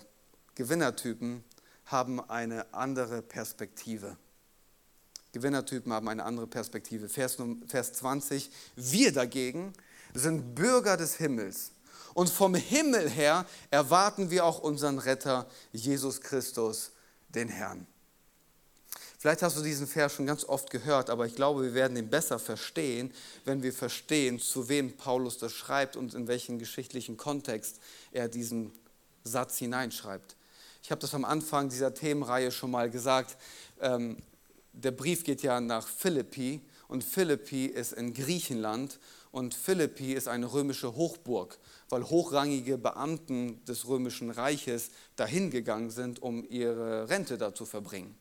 Gewinnertypen 0.55 1.43
haben 1.87 2.21
eine 2.31 2.73
andere 2.73 3.21
Perspektive. 3.21 4.17
Gewinnertypen 5.33 5.93
haben 5.93 6.09
eine 6.09 6.25
andere 6.25 6.47
Perspektive. 6.47 7.09
Vers, 7.09 7.37
Vers 7.67 7.95
20, 7.95 8.53
wir 8.77 9.13
dagegen 9.13 9.73
sind 10.15 10.55
Bürger 10.55 10.97
des 10.97 11.17
Himmels. 11.17 11.73
Und 12.15 12.31
vom 12.31 12.55
Himmel 12.55 13.11
her 13.11 13.45
erwarten 13.73 14.31
wir 14.31 14.45
auch 14.45 14.61
unseren 14.61 15.01
Retter, 15.01 15.51
Jesus 15.73 16.21
Christus, 16.21 16.93
den 17.29 17.49
Herrn. 17.49 17.89
Vielleicht 19.21 19.43
hast 19.43 19.57
du 19.57 19.63
diesen 19.63 19.89
Vers 19.89 20.13
schon 20.13 20.27
ganz 20.27 20.45
oft 20.45 20.71
gehört, 20.71 21.11
aber 21.11 21.27
ich 21.27 21.35
glaube, 21.35 21.65
wir 21.65 21.75
werden 21.75 21.97
ihn 21.97 22.09
besser 22.09 22.39
verstehen, 22.39 23.13
wenn 23.45 23.65
wir 23.65 23.73
verstehen, 23.73 24.39
zu 24.39 24.69
wem 24.69 24.97
Paulus 24.97 25.39
das 25.39 25.53
schreibt 25.53 25.97
und 25.97 26.15
in 26.15 26.29
welchen 26.29 26.61
geschichtlichen 26.61 27.17
Kontext 27.17 27.81
er 28.13 28.29
diesen 28.29 28.71
Satz 29.25 29.59
hineinschreibt. 29.59 30.37
Ich 30.85 30.93
habe 30.93 31.01
das 31.01 31.15
am 31.15 31.25
Anfang 31.25 31.69
dieser 31.69 31.95
Themenreihe 31.95 32.53
schon 32.53 32.71
mal 32.71 32.91
gesagt. 32.91 33.37
Ähm, 33.81 34.23
der 34.73 34.93
Brief 34.93 35.25
geht 35.25 35.43
ja 35.43 35.61
nach 35.61 35.89
Philippi 35.89 36.61
und 36.87 37.03
Philippi 37.03 37.67
ist 37.67 37.95
in 37.95 38.15
Griechenland 38.15 39.01
und 39.33 39.53
Philippi 39.53 40.13
ist 40.13 40.29
eine 40.29 40.53
römische 40.53 40.95
Hochburg, 40.95 41.59
weil 41.89 42.05
hochrangige 42.05 42.79
Beamten 42.79 43.65
des 43.65 43.89
römischen 43.89 44.31
Reiches 44.31 44.91
dahin 45.17 45.51
gegangen 45.51 45.91
sind, 45.91 46.23
um 46.23 46.49
ihre 46.49 47.09
Rente 47.09 47.37
da 47.37 47.53
zu 47.53 47.67
verbringen. 47.67 48.15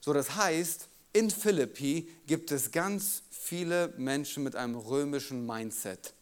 So, 0.00 0.12
das 0.12 0.34
heißt, 0.34 0.88
in 1.12 1.30
Philippi 1.30 2.08
gibt 2.26 2.52
es 2.52 2.70
ganz 2.70 3.22
viele 3.30 3.92
Menschen 3.96 4.42
mit 4.42 4.56
einem 4.56 4.76
römischen 4.76 5.44
Mindset. 5.44 6.14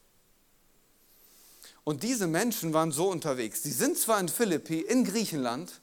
Und 1.84 2.02
diese 2.02 2.26
Menschen 2.26 2.72
waren 2.74 2.92
so 2.92 3.08
unterwegs. 3.08 3.62
Sie 3.62 3.70
sind 3.70 3.96
zwar 3.96 4.20
in 4.20 4.28
Philippi, 4.28 4.80
in 4.80 5.04
Griechenland, 5.04 5.80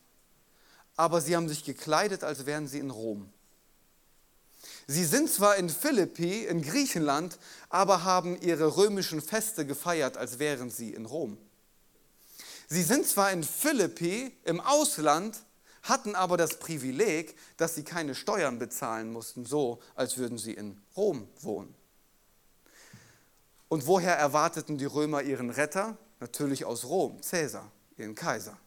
aber 0.95 1.21
sie 1.21 1.36
haben 1.36 1.49
sich 1.49 1.63
gekleidet, 1.63 2.23
als 2.23 2.45
wären 2.45 2.67
sie 2.67 2.79
in 2.79 2.91
Rom. 2.91 3.29
Sie 4.88 5.05
sind 5.05 5.31
zwar 5.31 5.55
in 5.55 5.69
Philippi, 5.69 6.45
in 6.45 6.62
Griechenland, 6.62 7.39
aber 7.69 8.03
haben 8.03 8.39
ihre 8.39 8.77
römischen 8.77 9.21
Feste 9.21 9.65
gefeiert, 9.65 10.15
als 10.17 10.38
wären 10.38 10.69
sie 10.69 10.93
in 10.93 11.05
Rom. 11.05 11.38
Sie 12.67 12.84
sind 12.84 13.08
zwar 13.08 13.31
in 13.31 13.43
Philippi, 13.43 14.31
im 14.43 14.60
Ausland, 14.60 15.38
hatten 15.86 16.15
aber 16.15 16.36
das 16.36 16.58
Privileg, 16.60 17.36
dass 17.58 17.76
sie 17.76 17.84
keine 17.84 18.15
Steuern 18.15 18.60
bezahlen 18.60 19.13
mussten, 19.13 19.45
so 19.45 19.80
als 19.95 20.17
würden 20.17 20.38
sie 20.38 20.54
in 20.54 20.82
Rom 20.98 21.28
wohnen. 21.41 21.74
Und 23.69 23.88
woher 23.88 24.15
erwarteten 24.15 24.78
die 24.78 24.86
Römer 24.86 25.21
ihren 25.21 25.50
Retter? 25.50 25.98
Natürlich 26.19 26.65
aus 26.65 26.86
Rom, 26.86 27.21
Cäsar, 27.21 27.71
ihren 27.98 28.15
Kaiser. 28.15 28.58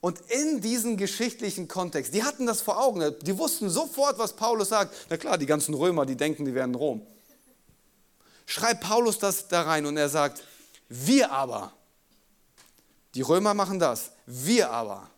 Und 0.00 0.20
in 0.30 0.60
diesem 0.60 0.96
geschichtlichen 0.96 1.66
Kontext, 1.66 2.12
die 2.14 2.22
hatten 2.22 2.46
das 2.46 2.60
vor 2.60 2.78
Augen, 2.78 3.14
die 3.22 3.38
wussten 3.38 3.70
sofort, 3.70 4.18
was 4.18 4.36
Paulus 4.36 4.68
sagt. 4.68 4.94
Na 5.08 5.16
klar, 5.16 5.38
die 5.38 5.46
ganzen 5.46 5.74
Römer, 5.74 6.04
die 6.04 6.16
denken, 6.16 6.44
die 6.44 6.54
wären 6.54 6.74
Rom. 6.74 7.06
Schreibt 8.46 8.82
Paulus 8.82 9.18
das 9.18 9.48
da 9.48 9.62
rein 9.62 9.86
und 9.86 9.96
er 9.96 10.10
sagt, 10.10 10.44
wir 10.88 11.32
aber, 11.32 11.72
die 13.14 13.22
Römer 13.22 13.54
machen 13.54 13.78
das, 13.78 14.12
wir 14.26 14.70
aber 14.70 15.10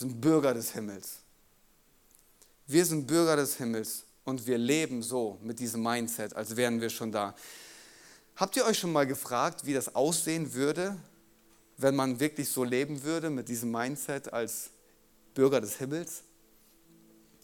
sind 0.00 0.18
Bürger 0.18 0.54
des 0.54 0.72
Himmels. 0.72 1.18
Wir 2.66 2.86
sind 2.86 3.06
Bürger 3.06 3.36
des 3.36 3.56
Himmels 3.56 4.04
und 4.24 4.46
wir 4.46 4.56
leben 4.56 5.02
so 5.02 5.38
mit 5.42 5.60
diesem 5.60 5.82
Mindset, 5.82 6.34
als 6.34 6.56
wären 6.56 6.80
wir 6.80 6.88
schon 6.88 7.12
da. 7.12 7.34
Habt 8.34 8.56
ihr 8.56 8.64
euch 8.64 8.78
schon 8.78 8.92
mal 8.92 9.06
gefragt, 9.06 9.66
wie 9.66 9.74
das 9.74 9.94
aussehen 9.94 10.54
würde, 10.54 10.96
wenn 11.76 11.94
man 11.94 12.18
wirklich 12.18 12.48
so 12.48 12.64
leben 12.64 13.02
würde 13.02 13.28
mit 13.28 13.50
diesem 13.50 13.70
Mindset 13.70 14.32
als 14.32 14.70
Bürger 15.34 15.60
des 15.60 15.76
Himmels? 15.76 16.22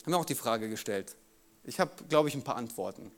Haben 0.03 0.13
wir 0.13 0.19
auch 0.19 0.25
die 0.25 0.35
Frage 0.35 0.71
gestellt. 0.71 1.15
Ich 1.65 1.79
habe, 1.79 2.05
glaube 2.09 2.31
ich, 2.31 2.35
ein 2.35 2.45
paar 2.45 2.57
Antworten. 2.57 3.13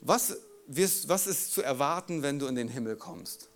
Was, 0.00 0.38
was 0.68 1.26
ist 1.26 1.52
zu 1.52 1.60
erwarten, 1.60 2.22
wenn 2.22 2.38
du 2.38 2.46
in 2.46 2.54
den 2.54 2.68
Himmel 2.68 2.96
kommst? 2.96 3.50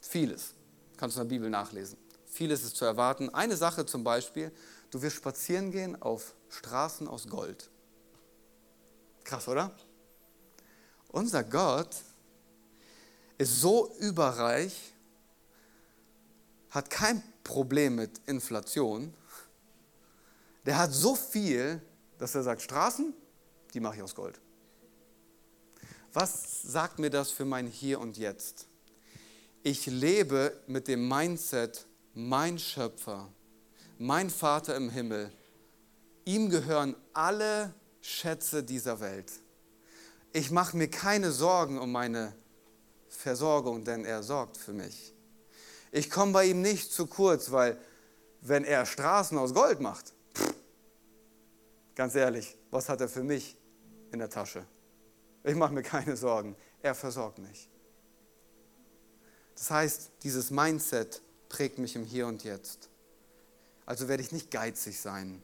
Vieles. 0.00 0.54
Kannst 0.96 1.16
du 1.16 1.22
in 1.22 1.28
der 1.28 1.34
Bibel 1.34 1.50
nachlesen. 1.50 2.01
Vieles 2.32 2.64
ist 2.64 2.76
zu 2.76 2.86
erwarten. 2.86 3.28
Eine 3.28 3.58
Sache 3.58 3.84
zum 3.84 4.04
Beispiel, 4.04 4.50
du 4.90 5.02
wirst 5.02 5.16
spazieren 5.16 5.70
gehen 5.70 6.00
auf 6.00 6.34
Straßen 6.48 7.06
aus 7.06 7.28
Gold. 7.28 7.68
Krass, 9.22 9.48
oder? 9.48 9.70
Unser 11.08 11.44
Gott 11.44 11.94
ist 13.36 13.60
so 13.60 13.94
überreich, 14.00 14.94
hat 16.70 16.88
kein 16.88 17.22
Problem 17.44 17.96
mit 17.96 18.18
Inflation. 18.24 19.12
Der 20.64 20.78
hat 20.78 20.90
so 20.90 21.14
viel, 21.14 21.82
dass 22.16 22.34
er 22.34 22.44
sagt, 22.44 22.62
Straßen, 22.62 23.12
die 23.74 23.80
mache 23.80 23.96
ich 23.96 24.02
aus 24.02 24.14
Gold. 24.14 24.40
Was 26.14 26.62
sagt 26.62 26.98
mir 26.98 27.10
das 27.10 27.30
für 27.30 27.44
mein 27.44 27.66
Hier 27.66 28.00
und 28.00 28.16
Jetzt? 28.16 28.68
Ich 29.62 29.84
lebe 29.84 30.58
mit 30.66 30.88
dem 30.88 31.06
Mindset, 31.06 31.86
mein 32.14 32.58
Schöpfer, 32.58 33.28
mein 33.98 34.30
Vater 34.30 34.76
im 34.76 34.90
Himmel, 34.90 35.32
ihm 36.24 36.50
gehören 36.50 36.96
alle 37.12 37.74
Schätze 38.00 38.62
dieser 38.62 39.00
Welt. 39.00 39.32
Ich 40.32 40.50
mache 40.50 40.76
mir 40.76 40.88
keine 40.88 41.30
Sorgen 41.30 41.78
um 41.78 41.92
meine 41.92 42.34
Versorgung, 43.08 43.84
denn 43.84 44.04
er 44.04 44.22
sorgt 44.22 44.56
für 44.56 44.72
mich. 44.72 45.14
Ich 45.90 46.10
komme 46.10 46.32
bei 46.32 46.46
ihm 46.46 46.62
nicht 46.62 46.92
zu 46.92 47.06
kurz, 47.06 47.50
weil 47.50 47.78
wenn 48.40 48.64
er 48.64 48.86
Straßen 48.86 49.36
aus 49.38 49.54
Gold 49.54 49.80
macht, 49.80 50.14
ganz 51.94 52.14
ehrlich, 52.14 52.56
was 52.70 52.88
hat 52.88 53.00
er 53.00 53.08
für 53.08 53.22
mich 53.22 53.56
in 54.10 54.18
der 54.18 54.30
Tasche? 54.30 54.66
Ich 55.44 55.54
mache 55.54 55.74
mir 55.74 55.82
keine 55.82 56.16
Sorgen, 56.16 56.56
er 56.80 56.94
versorgt 56.94 57.38
mich. 57.38 57.68
Das 59.54 59.70
heißt, 59.70 60.10
dieses 60.22 60.50
Mindset 60.50 61.22
prägt 61.52 61.78
mich 61.78 61.94
im 61.96 62.04
Hier 62.04 62.26
und 62.26 62.44
Jetzt. 62.44 62.88
Also 63.84 64.08
werde 64.08 64.22
ich 64.22 64.32
nicht 64.32 64.50
geizig 64.50 64.98
sein, 64.98 65.42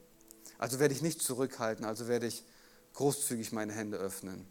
also 0.57 0.79
werde 0.79 0.95
ich 0.95 1.03
nicht 1.03 1.21
zurückhalten, 1.21 1.85
also 1.85 2.09
werde 2.09 2.27
ich 2.27 2.43
großzügig 2.95 3.53
meine 3.53 3.75
Hände 3.75 3.99
öffnen 3.99 4.47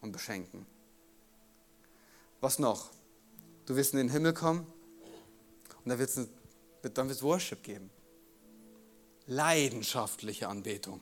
und 0.00 0.12
beschenken. 0.12 0.66
Was 2.40 2.58
noch? 2.58 2.90
Du 3.66 3.76
wirst 3.76 3.92
in 3.92 3.98
den 3.98 4.08
Himmel 4.08 4.32
kommen 4.32 4.66
und 5.84 5.90
dann 5.90 5.98
wird 5.98 6.08
es 6.08 6.28
dann 6.94 7.08
wird's 7.08 7.22
Worship 7.22 7.62
geben. 7.62 7.90
Leidenschaftliche 9.26 10.48
Anbetung. 10.48 11.00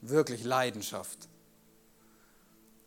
Wirklich 0.00 0.42
Leidenschaft. 0.44 1.28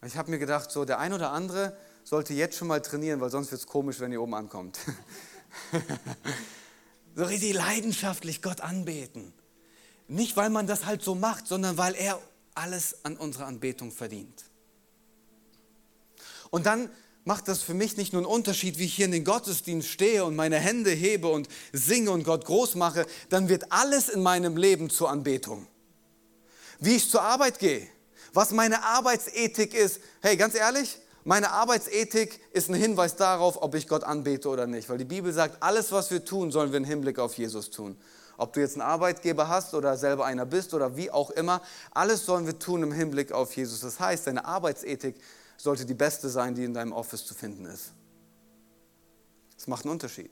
Ich 0.06 0.18
habe 0.18 0.30
mir 0.30 0.38
gedacht, 0.38 0.70
so 0.70 0.86
der 0.86 1.00
ein 1.00 1.14
oder 1.14 1.32
andere 1.32 1.76
sollte 2.04 2.34
jetzt 2.34 2.58
schon 2.58 2.68
mal 2.68 2.82
trainieren, 2.82 3.22
weil 3.22 3.30
sonst 3.30 3.52
wird 3.52 3.62
es 3.62 3.68
komisch, 3.68 4.00
wenn 4.02 4.12
ihr 4.12 4.22
oben 4.22 4.34
ankommt. 4.34 4.80
so 7.16 7.24
richtig 7.24 7.54
leidenschaftlich 7.54 8.42
Gott 8.42 8.62
anbeten. 8.62 9.34
Nicht, 10.08 10.36
weil 10.38 10.50
man 10.50 10.68
das 10.68 10.86
halt 10.86 11.04
so 11.04 11.16
macht, 11.16 11.48
sondern 11.48 11.78
weil 11.78 11.96
er 11.96 12.20
alles 12.56 13.06
an 13.06 13.16
unserer 13.18 13.46
Anbetung 13.46 13.92
verdient. 13.92 14.46
Und 16.50 16.66
dann 16.66 16.90
macht 17.26 17.48
das 17.48 17.62
für 17.62 17.74
mich 17.74 17.96
nicht 17.96 18.14
nur 18.14 18.24
einen 18.24 18.32
Unterschied, 18.32 18.80
wie 18.80 18.86
ich 18.86 18.96
hier 18.96 19.06
in 19.06 19.12
den 19.12 19.24
Gottesdienst 19.24 19.88
stehe 19.88 20.26
und 20.26 20.36
meine 20.36 20.58
Hände 20.58 20.92
hebe 20.92 21.28
und 21.28 21.48
singe 21.72 22.12
und 22.12 22.24
Gott 22.24 22.46
groß 22.46 22.76
mache, 22.76 23.06
dann 23.30 23.50
wird 23.50 23.72
alles 23.72 24.10
in 24.10 24.24
meinem 24.24 24.58
Leben 24.58 24.90
zur 24.90 25.10
Anbetung. 25.10 25.68
Wie 26.80 26.96
ich 26.96 27.10
zur 27.10 27.22
Arbeit 27.22 27.60
gehe, 27.60 27.88
was 28.34 28.52
meine 28.52 28.84
Arbeitsethik 28.84 29.74
ist. 29.74 30.00
Hey, 30.22 30.38
ganz 30.38 30.56
ehrlich, 30.56 30.98
meine 31.24 31.52
Arbeitsethik 31.52 32.40
ist 32.54 32.70
ein 32.70 32.76
Hinweis 32.76 33.16
darauf, 33.16 33.62
ob 33.62 33.76
ich 33.76 33.88
Gott 33.88 34.04
anbete 34.04 34.50
oder 34.50 34.68
nicht. 34.68 34.90
Weil 34.90 34.98
die 34.98 35.06
Bibel 35.06 35.34
sagt, 35.34 35.62
alles, 35.62 35.92
was 35.92 36.12
wir 36.12 36.24
tun, 36.24 36.52
sollen 36.52 36.72
wir 36.72 36.78
im 36.78 36.86
Hinblick 36.86 37.20
auf 37.20 37.38
Jesus 37.38 37.70
tun. 37.70 37.98
Ob 38.38 38.54
du 38.54 38.62
jetzt 38.62 38.76
einen 38.76 38.84
Arbeitgeber 38.84 39.50
hast 39.50 39.74
oder 39.74 39.98
selber 39.98 40.26
einer 40.26 40.46
bist 40.46 40.74
oder 40.74 40.96
wie 40.96 41.12
auch 41.12 41.30
immer, 41.32 41.62
alles 41.92 42.26
sollen 42.26 42.46
wir 42.46 42.58
tun 42.58 42.84
im 42.84 42.94
Hinblick 42.94 43.34
auf 43.34 43.56
Jesus. 43.56 43.82
Das 43.82 44.00
heißt, 44.00 44.28
deine 44.28 44.46
Arbeitsethik 44.46 45.16
sollte 45.58 45.86
die 45.86 45.94
beste 45.94 46.30
sein, 46.30 46.56
die 46.56 46.64
in 46.64 46.74
deinem 46.74 46.94
Office 46.94 47.26
zu 47.26 47.34
finden 47.34 47.66
ist. 47.66 47.92
Das 49.58 49.68
macht 49.68 49.84
einen 49.84 49.92
Unterschied. 49.92 50.32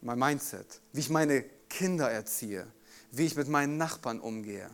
Mein 0.00 0.18
Mindset, 0.18 0.80
wie 0.92 1.00
ich 1.00 1.10
meine 1.10 1.42
Kinder 1.68 2.10
erziehe, 2.10 2.66
wie 3.10 3.26
ich 3.26 3.36
mit 3.36 3.48
meinen 3.48 3.76
Nachbarn 3.76 4.20
umgehe, 4.20 4.70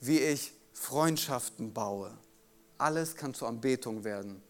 wie 0.00 0.18
ich 0.18 0.52
Freundschaften 0.72 1.72
baue. 1.72 2.10
Alles 2.78 3.14
kann 3.14 3.34
zur 3.34 3.48
Anbetung 3.48 4.04
werden 4.04 4.42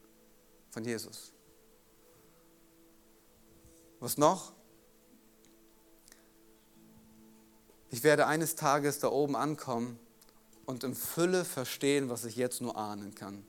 von 0.71 0.85
Jesus. 0.85 1.33
Was 4.01 4.19
noch? 4.19 4.53
Ich 7.91 8.03
werde 8.03 8.27
eines 8.27 8.57
Tages 8.57 8.99
da 8.99 9.09
oben 9.09 9.37
ankommen 9.37 9.99
und 10.67 10.85
in 10.85 10.95
Fülle 10.95 11.45
verstehen, 11.45 12.09
was 12.09 12.25
ich 12.25 12.37
jetzt 12.37 12.61
nur 12.61 12.77
ahnen 12.77 13.15
kann. 13.15 13.47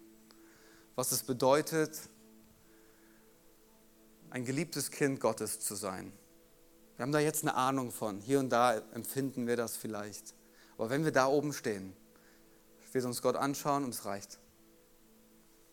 Was 0.96 1.12
es 1.12 1.24
bedeutet, 1.24 1.98
ein 4.30 4.46
geliebtes 4.46 4.92
Kind 4.92 5.20
Gottes 5.20 5.60
zu 5.60 5.76
sein. 5.76 6.12
Wir 6.96 7.04
haben 7.04 7.12
da 7.12 7.20
jetzt 7.20 7.44
eine 7.44 7.56
Ahnung 7.56 7.92
von. 7.92 8.22
Hier 8.22 8.40
und 8.40 8.50
da 8.50 8.78
empfinden 8.94 9.48
wir 9.48 9.58
das 9.58 9.76
vielleicht. 9.76 10.36
Aber 10.78 10.90
wenn 10.90 11.04
wir 11.04 11.12
da 11.12 11.28
oben 11.28 11.52
stehen, 11.52 11.96
wird 12.92 13.04
uns 13.04 13.22
Gott 13.22 13.36
anschauen 13.36 13.84
und 13.84 13.94
es 13.94 14.06
reicht. 14.06 14.40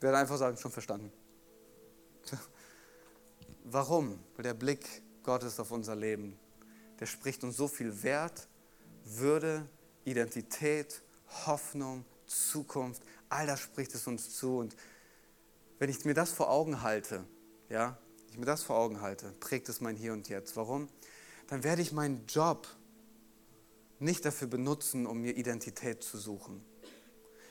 Wir 0.03 0.09
werden 0.09 0.23
einfach 0.23 0.37
sagen, 0.37 0.57
schon 0.57 0.73
verstanden. 0.73 1.13
Warum? 3.63 4.19
Weil 4.35 4.43
der 4.43 4.55
Blick 4.55 4.85
Gottes 5.23 5.61
auf 5.61 5.71
unser 5.71 5.95
Leben, 5.95 6.37
der 6.99 7.07
spricht 7.07 7.45
uns 7.45 7.57
so 7.57 7.69
viel 7.69 8.03
Wert, 8.03 8.49
Würde, 9.05 9.65
Identität, 10.05 11.03
Hoffnung, 11.47 12.05
Zukunft, 12.27 13.01
all 13.29 13.47
das 13.47 13.61
spricht 13.61 13.95
es 13.95 14.09
uns 14.09 14.35
zu. 14.35 14.59
Und 14.59 14.75
wenn 15.79 15.89
ich 15.89 16.05
mir 16.05 16.15
das 16.15 16.33
vor 16.33 16.51
Augen 16.51 16.83
halte, 16.83 17.25
ja, 17.69 17.97
ich 18.29 18.39
mir 18.39 18.47
das 18.47 18.65
vor 18.65 18.79
Augen 18.79 19.03
halte, 19.03 19.31
prägt 19.39 19.69
es 19.69 19.81
mein 19.81 19.95
Hier 19.95 20.13
und 20.15 20.29
Jetzt. 20.29 20.57
Warum? 20.57 20.89
Dann 21.47 21.63
werde 21.63 21.81
ich 21.81 21.93
meinen 21.93 22.27
Job 22.27 22.67
nicht 24.01 24.25
dafür 24.25 24.49
benutzen, 24.49 25.07
um 25.07 25.21
mir 25.21 25.37
Identität 25.37 26.03
zu 26.03 26.19
suchen. 26.19 26.65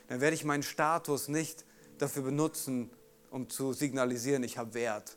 Dann 0.08 0.20
werde 0.20 0.34
ich 0.34 0.44
meinen 0.44 0.62
Status 0.62 1.28
nicht 1.28 1.64
dafür 2.02 2.22
benutzen, 2.22 2.90
um 3.30 3.48
zu 3.48 3.72
signalisieren, 3.72 4.42
ich 4.42 4.58
habe 4.58 4.74
Wert, 4.74 5.16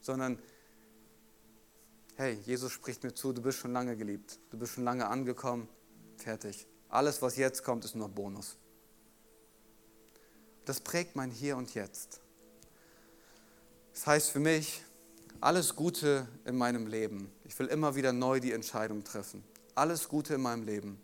sondern 0.00 0.38
hey, 2.16 2.38
Jesus 2.44 2.72
spricht 2.72 3.02
mir 3.02 3.14
zu, 3.14 3.32
du 3.32 3.42
bist 3.42 3.58
schon 3.58 3.72
lange 3.72 3.96
geliebt, 3.96 4.38
du 4.50 4.58
bist 4.58 4.74
schon 4.74 4.84
lange 4.84 5.06
angekommen, 5.06 5.68
fertig. 6.16 6.66
Alles, 6.88 7.22
was 7.22 7.36
jetzt 7.36 7.62
kommt, 7.64 7.84
ist 7.84 7.94
nur 7.94 8.08
Bonus. 8.08 8.56
Das 10.64 10.80
prägt 10.80 11.16
mein 11.16 11.30
Hier 11.30 11.56
und 11.56 11.74
Jetzt. 11.74 12.20
Das 13.94 14.06
heißt 14.06 14.30
für 14.30 14.40
mich, 14.40 14.82
alles 15.40 15.76
Gute 15.76 16.26
in 16.44 16.56
meinem 16.56 16.86
Leben. 16.86 17.30
Ich 17.44 17.58
will 17.58 17.66
immer 17.68 17.94
wieder 17.94 18.12
neu 18.12 18.40
die 18.40 18.52
Entscheidung 18.52 19.04
treffen. 19.04 19.44
Alles 19.74 20.08
Gute 20.08 20.34
in 20.34 20.40
meinem 20.40 20.64
Leben. 20.64 21.00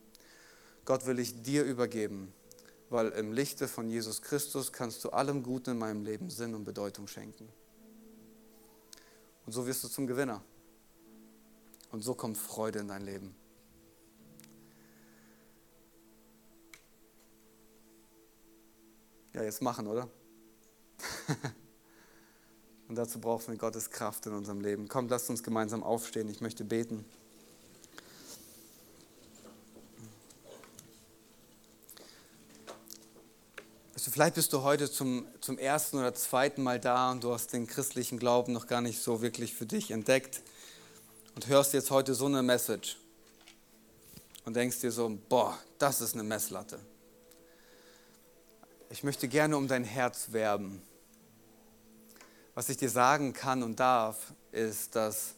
Gott 0.84 1.06
will 1.06 1.18
ich 1.18 1.42
dir 1.42 1.64
übergeben, 1.64 2.32
weil 2.90 3.08
im 3.10 3.32
Lichte 3.32 3.68
von 3.68 3.88
Jesus 3.88 4.22
Christus 4.22 4.72
kannst 4.72 5.04
du 5.04 5.10
allem 5.10 5.42
Guten 5.42 5.70
in 5.70 5.78
meinem 5.78 6.04
Leben 6.04 6.30
Sinn 6.30 6.54
und 6.54 6.64
Bedeutung 6.64 7.06
schenken. 7.06 7.48
Und 9.46 9.52
so 9.52 9.66
wirst 9.66 9.84
du 9.84 9.88
zum 9.88 10.06
Gewinner. 10.06 10.42
Und 11.90 12.02
so 12.02 12.14
kommt 12.14 12.36
Freude 12.36 12.80
in 12.80 12.88
dein 12.88 13.04
Leben. 13.04 13.34
Ja, 19.32 19.42
jetzt 19.42 19.62
machen, 19.62 19.86
oder? 19.86 20.08
Und 22.88 22.96
dazu 22.96 23.18
brauchen 23.20 23.48
wir 23.48 23.58
Gottes 23.58 23.90
Kraft 23.90 24.26
in 24.26 24.32
unserem 24.32 24.60
Leben. 24.60 24.88
Kommt, 24.88 25.10
lasst 25.10 25.28
uns 25.30 25.42
gemeinsam 25.42 25.82
aufstehen. 25.82 26.28
Ich 26.28 26.40
möchte 26.40 26.64
beten. 26.64 27.04
Also 33.94 34.10
vielleicht 34.10 34.34
bist 34.34 34.52
du 34.52 34.62
heute 34.64 34.90
zum, 34.90 35.24
zum 35.40 35.56
ersten 35.56 35.98
oder 35.98 36.12
zweiten 36.14 36.64
Mal 36.64 36.80
da 36.80 37.12
und 37.12 37.22
du 37.22 37.32
hast 37.32 37.52
den 37.52 37.68
christlichen 37.68 38.18
Glauben 38.18 38.52
noch 38.52 38.66
gar 38.66 38.80
nicht 38.80 39.00
so 39.00 39.22
wirklich 39.22 39.54
für 39.54 39.66
dich 39.66 39.92
entdeckt 39.92 40.42
und 41.36 41.46
hörst 41.46 41.74
jetzt 41.74 41.92
heute 41.92 42.16
so 42.16 42.26
eine 42.26 42.42
Message 42.42 42.98
und 44.44 44.56
denkst 44.56 44.80
dir 44.80 44.90
so, 44.90 45.16
boah, 45.28 45.56
das 45.78 46.00
ist 46.00 46.14
eine 46.14 46.24
Messlatte. 46.24 46.80
Ich 48.90 49.04
möchte 49.04 49.28
gerne 49.28 49.56
um 49.56 49.68
dein 49.68 49.84
Herz 49.84 50.32
werben. 50.32 50.82
Was 52.56 52.68
ich 52.70 52.76
dir 52.76 52.90
sagen 52.90 53.32
kann 53.32 53.62
und 53.62 53.78
darf, 53.78 54.32
ist, 54.50 54.96
dass 54.96 55.34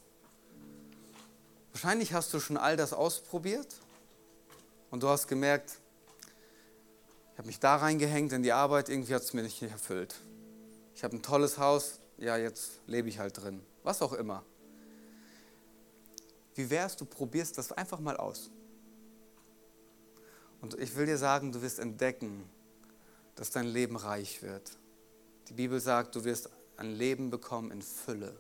wahrscheinlich 1.73 2.15
hast 2.15 2.33
du 2.33 2.41
schon 2.41 2.57
all 2.57 2.79
das 2.79 2.95
ausprobiert 2.95 3.69
und 4.91 5.03
du 5.03 5.09
hast 5.11 5.29
gemerkt, 5.29 5.79
ich 7.37 7.39
habe 7.39 7.49
mich 7.49 7.61
da 7.61 7.77
reingehängt 7.77 8.33
in 8.33 8.43
die 8.43 8.53
Arbeit, 8.53 8.89
irgendwie 8.89 9.15
hat 9.15 9.21
es 9.21 9.35
mir 9.35 9.43
nicht 9.43 9.61
erfüllt. 9.61 10.15
Ich 10.95 11.05
habe 11.05 11.15
ein 11.15 11.21
tolles 11.21 11.59
Haus, 11.59 12.01
ja, 12.17 12.39
jetzt 12.39 12.81
lebe 12.87 13.11
ich 13.11 13.19
halt 13.19 13.37
drin. 13.37 13.61
Was 13.83 14.01
auch 14.01 14.15
immer. 14.15 14.43
Wie 16.55 16.71
wär's, 16.71 16.97
du 16.97 17.05
probierst 17.05 17.59
das 17.59 17.73
einfach 17.73 18.01
mal 18.01 18.17
aus. 18.17 18.51
Und 20.63 20.81
ich 20.81 20.97
will 20.97 21.05
dir 21.05 21.19
sagen, 21.19 21.53
du 21.53 21.61
wirst 21.61 21.79
entdecken, 21.79 22.49
dass 23.35 23.51
dein 23.51 23.67
Leben 23.67 23.97
reich 23.97 24.43
wird. 24.43 24.79
Die 25.51 25.53
Bibel 25.53 25.79
sagt, 25.79 26.17
du 26.17 26.25
wirst 26.25 26.49
ein 26.79 26.95
Leben 26.95 27.29
bekommen 27.29 27.71
in 27.71 27.83
Fülle. 27.83 28.35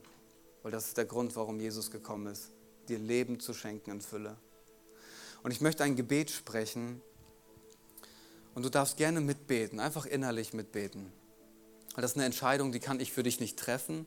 Weil 0.62 0.72
das 0.72 0.86
ist 0.86 0.97
der 0.97 1.05
Grund, 1.05 1.36
warum 1.36 1.61
Jesus 1.61 1.90
gekommen 1.90 2.28
ist, 2.28 2.51
dir 2.88 2.99
Leben 2.99 3.40
zu 3.40 3.53
schenken 3.53 3.90
in 3.90 4.01
Fülle. 4.01 4.38
Und 5.42 5.51
ich 5.51 5.61
möchte 5.61 5.84
ein 5.84 5.97
Gebet 5.97 6.30
sprechen 6.30 7.03
und 8.57 8.65
du 8.65 8.71
darfst 8.71 8.97
gerne 8.97 9.21
mitbeten, 9.21 9.81
einfach 9.81 10.07
innerlich 10.07 10.55
mitbeten. 10.55 11.13
Weil 11.95 12.01
das 12.01 12.13
ist 12.13 12.17
eine 12.17 12.25
Entscheidung, 12.25 12.73
die 12.73 12.81
kann 12.81 12.99
ich 13.01 13.13
für 13.13 13.23
dich 13.23 13.39
nicht 13.39 13.59
treffen 13.59 14.07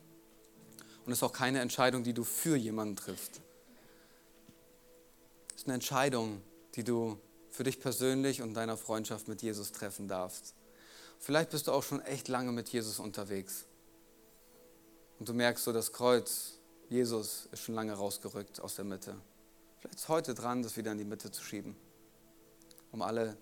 und 1.05 1.11
es 1.11 1.19
ist 1.19 1.23
auch 1.23 1.33
keine 1.33 1.59
Entscheidung, 1.59 2.03
die 2.03 2.13
du 2.13 2.23
für 2.23 2.55
jemanden 2.55 2.95
triffst. 2.95 3.41
Es 5.49 5.61
ist 5.61 5.67
eine 5.67 5.75
Entscheidung, 5.75 6.41
die 6.73 6.83
du 6.83 7.19
für 7.51 7.63
dich 7.63 7.79
persönlich 7.79 8.41
und 8.41 8.55
deiner 8.55 8.75
Freundschaft 8.75 9.27
mit 9.27 9.43
Jesus 9.43 9.71
treffen 9.71 10.07
darfst. 10.07 10.55
Vielleicht 11.19 11.51
bist 11.51 11.67
du 11.67 11.71
auch 11.71 11.83
schon 11.83 12.01
echt 12.01 12.27
lange 12.27 12.51
mit 12.51 12.69
Jesus 12.69 12.97
unterwegs. 12.97 13.65
Und 15.19 15.29
du 15.29 15.33
merkst 15.33 15.63
so, 15.63 15.71
das 15.71 15.93
Kreuz, 15.93 16.57
Jesus, 16.89 17.49
ist 17.51 17.61
schon 17.61 17.75
lange 17.75 17.93
rausgerückt 17.93 18.61
aus 18.61 18.73
der 18.73 18.85
Mitte. 18.85 19.15
Vielleicht 19.79 19.95
ist 19.95 20.09
heute 20.09 20.33
dran, 20.33 20.63
das 20.63 20.75
wieder 20.75 20.91
in 20.91 20.97
die 20.97 21.05
Mitte 21.05 21.29
zu 21.29 21.43
schieben, 21.43 21.75
um 22.91 23.03
alle 23.03 23.37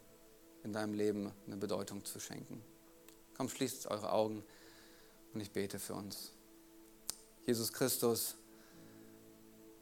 in 0.64 0.74
deinem 0.74 0.93
Leben 0.93 1.32
eine 1.45 1.58
Bedeutung 1.58 2.03
zu 2.03 2.20
schenken. 2.20 2.62
Komm, 3.36 3.49
schließt 3.49 3.88
eure 3.88 4.12
Augen 4.12 4.43
und 5.34 5.41
ich 5.41 5.51
bete 5.51 5.80
für 5.80 5.93
uns. 5.93 6.32
Jesus 7.45 7.72
Christus, 7.72 8.36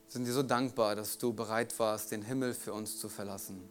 sind 0.08 0.26
dir 0.26 0.34
so 0.34 0.44
dankbar, 0.44 0.96
dass 0.96 1.18
du 1.18 1.34
bereit 1.34 1.78
warst, 1.80 2.12
den 2.12 2.22
Himmel 2.22 2.54
für 2.54 2.74
uns 2.74 3.00
zu 3.00 3.10
verlassen. 3.10 3.70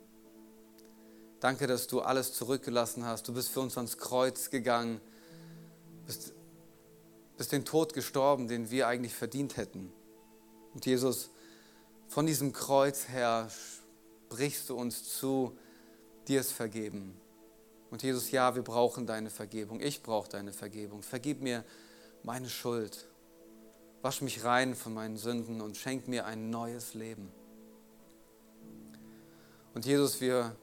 Danke, 1.40 1.66
dass 1.66 1.86
du 1.86 2.00
alles 2.00 2.32
zurückgelassen 2.32 3.04
hast. 3.04 3.28
Du 3.28 3.34
bist 3.34 3.50
für 3.50 3.60
uns 3.60 3.76
ans 3.76 3.98
Kreuz 3.98 4.50
gegangen, 4.50 5.00
bist, 6.06 6.32
bist 7.36 7.52
den 7.52 7.64
Tod 7.64 7.92
gestorben, 7.92 8.48
den 8.48 8.70
wir 8.70 8.88
eigentlich 8.88 9.14
verdient 9.14 9.56
hätten. 9.56 9.92
Und 10.74 10.86
Jesus, 10.86 11.30
von 12.08 12.26
diesem 12.26 12.52
Kreuz 12.52 13.08
her 13.08 13.48
sprichst 14.28 14.68
du 14.68 14.76
uns 14.76 15.18
zu, 15.18 15.56
dir 16.28 16.40
es 16.40 16.52
vergeben. 16.52 17.20
Und 17.90 18.02
Jesus, 18.02 18.30
ja, 18.30 18.54
wir 18.54 18.62
brauchen 18.62 19.06
deine 19.06 19.30
Vergebung. 19.30 19.80
Ich 19.80 20.02
brauche 20.02 20.28
deine 20.28 20.52
Vergebung. 20.52 21.02
Vergib 21.02 21.42
mir 21.42 21.64
meine 22.22 22.48
Schuld. 22.48 23.06
Wasch 24.02 24.20
mich 24.20 24.44
rein 24.44 24.74
von 24.74 24.92
meinen 24.94 25.16
Sünden 25.16 25.60
und 25.60 25.76
schenk 25.76 26.08
mir 26.08 26.26
ein 26.26 26.50
neues 26.50 26.94
Leben. 26.94 27.30
Und 29.74 29.86
Jesus, 29.86 30.20
wir 30.20 30.56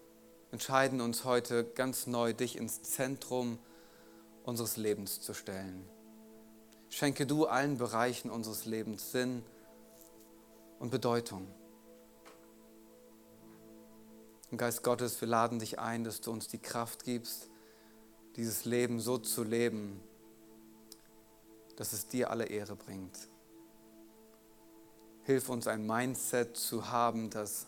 entscheiden 0.52 1.02
uns 1.02 1.24
heute 1.24 1.64
ganz 1.64 2.08
neu, 2.08 2.34
dich 2.34 2.58
ins 2.58 2.84
Zentrum 2.84 3.58
unseres 4.44 4.78
Lebens 4.78 5.22
zu 5.22 5.34
stellen. 5.34 5.88
Schenke 6.90 7.26
du 7.26 7.46
allen 7.46 7.78
Bereichen 7.78 8.30
unseres 8.30 8.66
Lebens 8.66 9.12
Sinn 9.12 9.44
und 10.80 10.92
Bedeutung. 10.92 11.48
Und 14.52 14.58
Geist 14.58 14.84
Gottes, 14.84 15.20
wir 15.22 15.28
laden 15.28 15.60
dich 15.60 15.80
ein, 15.80 16.04
dass 16.04 16.22
du 16.22 16.32
uns 16.32 16.48
die 16.48 16.60
Kraft 16.60 17.04
gibst, 17.04 17.50
dieses 18.36 18.66
Leben 18.66 19.00
so 19.00 19.18
zu 19.18 19.44
leben, 19.44 20.02
dass 21.78 21.94
es 21.94 22.08
dir 22.08 22.30
alle 22.30 22.46
Ehre 22.46 22.76
bringt. 22.76 23.18
Hilf 25.24 25.50
uns 25.50 25.68
ein 25.68 25.88
Mindset 25.88 26.58
zu 26.58 26.92
haben, 26.92 27.30
das 27.30 27.68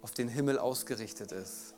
auf 0.00 0.12
den 0.12 0.28
Himmel 0.28 0.58
ausgerichtet 0.58 1.32
ist 1.32 1.74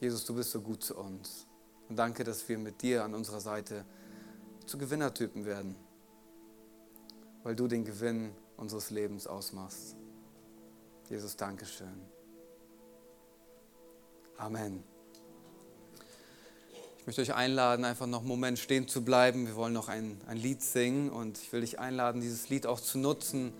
Jesus, 0.00 0.24
du 0.24 0.34
bist 0.34 0.50
so 0.50 0.62
gut 0.62 0.82
zu 0.82 0.96
uns. 0.96 1.46
Und 1.88 1.96
danke, 1.96 2.24
dass 2.24 2.48
wir 2.48 2.56
mit 2.56 2.80
dir 2.80 3.04
an 3.04 3.14
unserer 3.14 3.40
Seite 3.40 3.84
zu 4.64 4.78
Gewinnertypen 4.78 5.44
werden, 5.44 5.76
weil 7.42 7.54
du 7.54 7.68
den 7.68 7.84
Gewinn 7.84 8.32
unseres 8.56 8.88
Lebens 8.90 9.26
ausmachst. 9.26 9.99
Jesus, 11.10 11.36
danke 11.36 11.66
schön. 11.66 11.88
Amen. 14.38 14.84
Ich 17.00 17.06
möchte 17.06 17.20
euch 17.20 17.34
einladen, 17.34 17.84
einfach 17.84 18.06
noch 18.06 18.20
einen 18.20 18.28
Moment 18.28 18.60
stehen 18.60 18.86
zu 18.86 19.04
bleiben. 19.04 19.48
Wir 19.48 19.56
wollen 19.56 19.72
noch 19.72 19.88
ein, 19.88 20.20
ein 20.28 20.36
Lied 20.36 20.62
singen 20.62 21.10
und 21.10 21.36
ich 21.38 21.52
will 21.52 21.62
dich 21.62 21.80
einladen, 21.80 22.20
dieses 22.20 22.48
Lied 22.48 22.64
auch 22.64 22.78
zu 22.78 22.96
nutzen, 22.98 23.52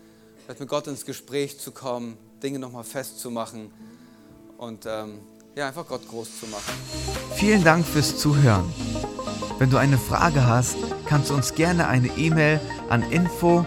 mit 0.47 0.69
Gott 0.69 0.87
ins 0.87 1.05
Gespräch 1.05 1.59
zu 1.59 1.73
kommen, 1.73 2.17
Dinge 2.41 2.61
nochmal 2.61 2.85
festzumachen 2.85 3.73
und 4.57 4.87
ähm, 4.87 5.19
ja, 5.57 5.67
einfach 5.67 5.89
Gott 5.89 6.09
groß 6.09 6.39
zu 6.39 6.47
machen. 6.47 6.73
Vielen 7.35 7.65
Dank 7.65 7.85
fürs 7.85 8.17
Zuhören. 8.17 8.73
Wenn 9.59 9.71
du 9.71 9.77
eine 9.77 9.99
Frage 9.99 10.47
hast, 10.47 10.77
kannst 11.07 11.31
du 11.31 11.35
uns 11.35 11.55
gerne 11.57 11.89
eine 11.89 12.17
E-Mail 12.17 12.61
an 12.89 13.03
info 13.11 13.67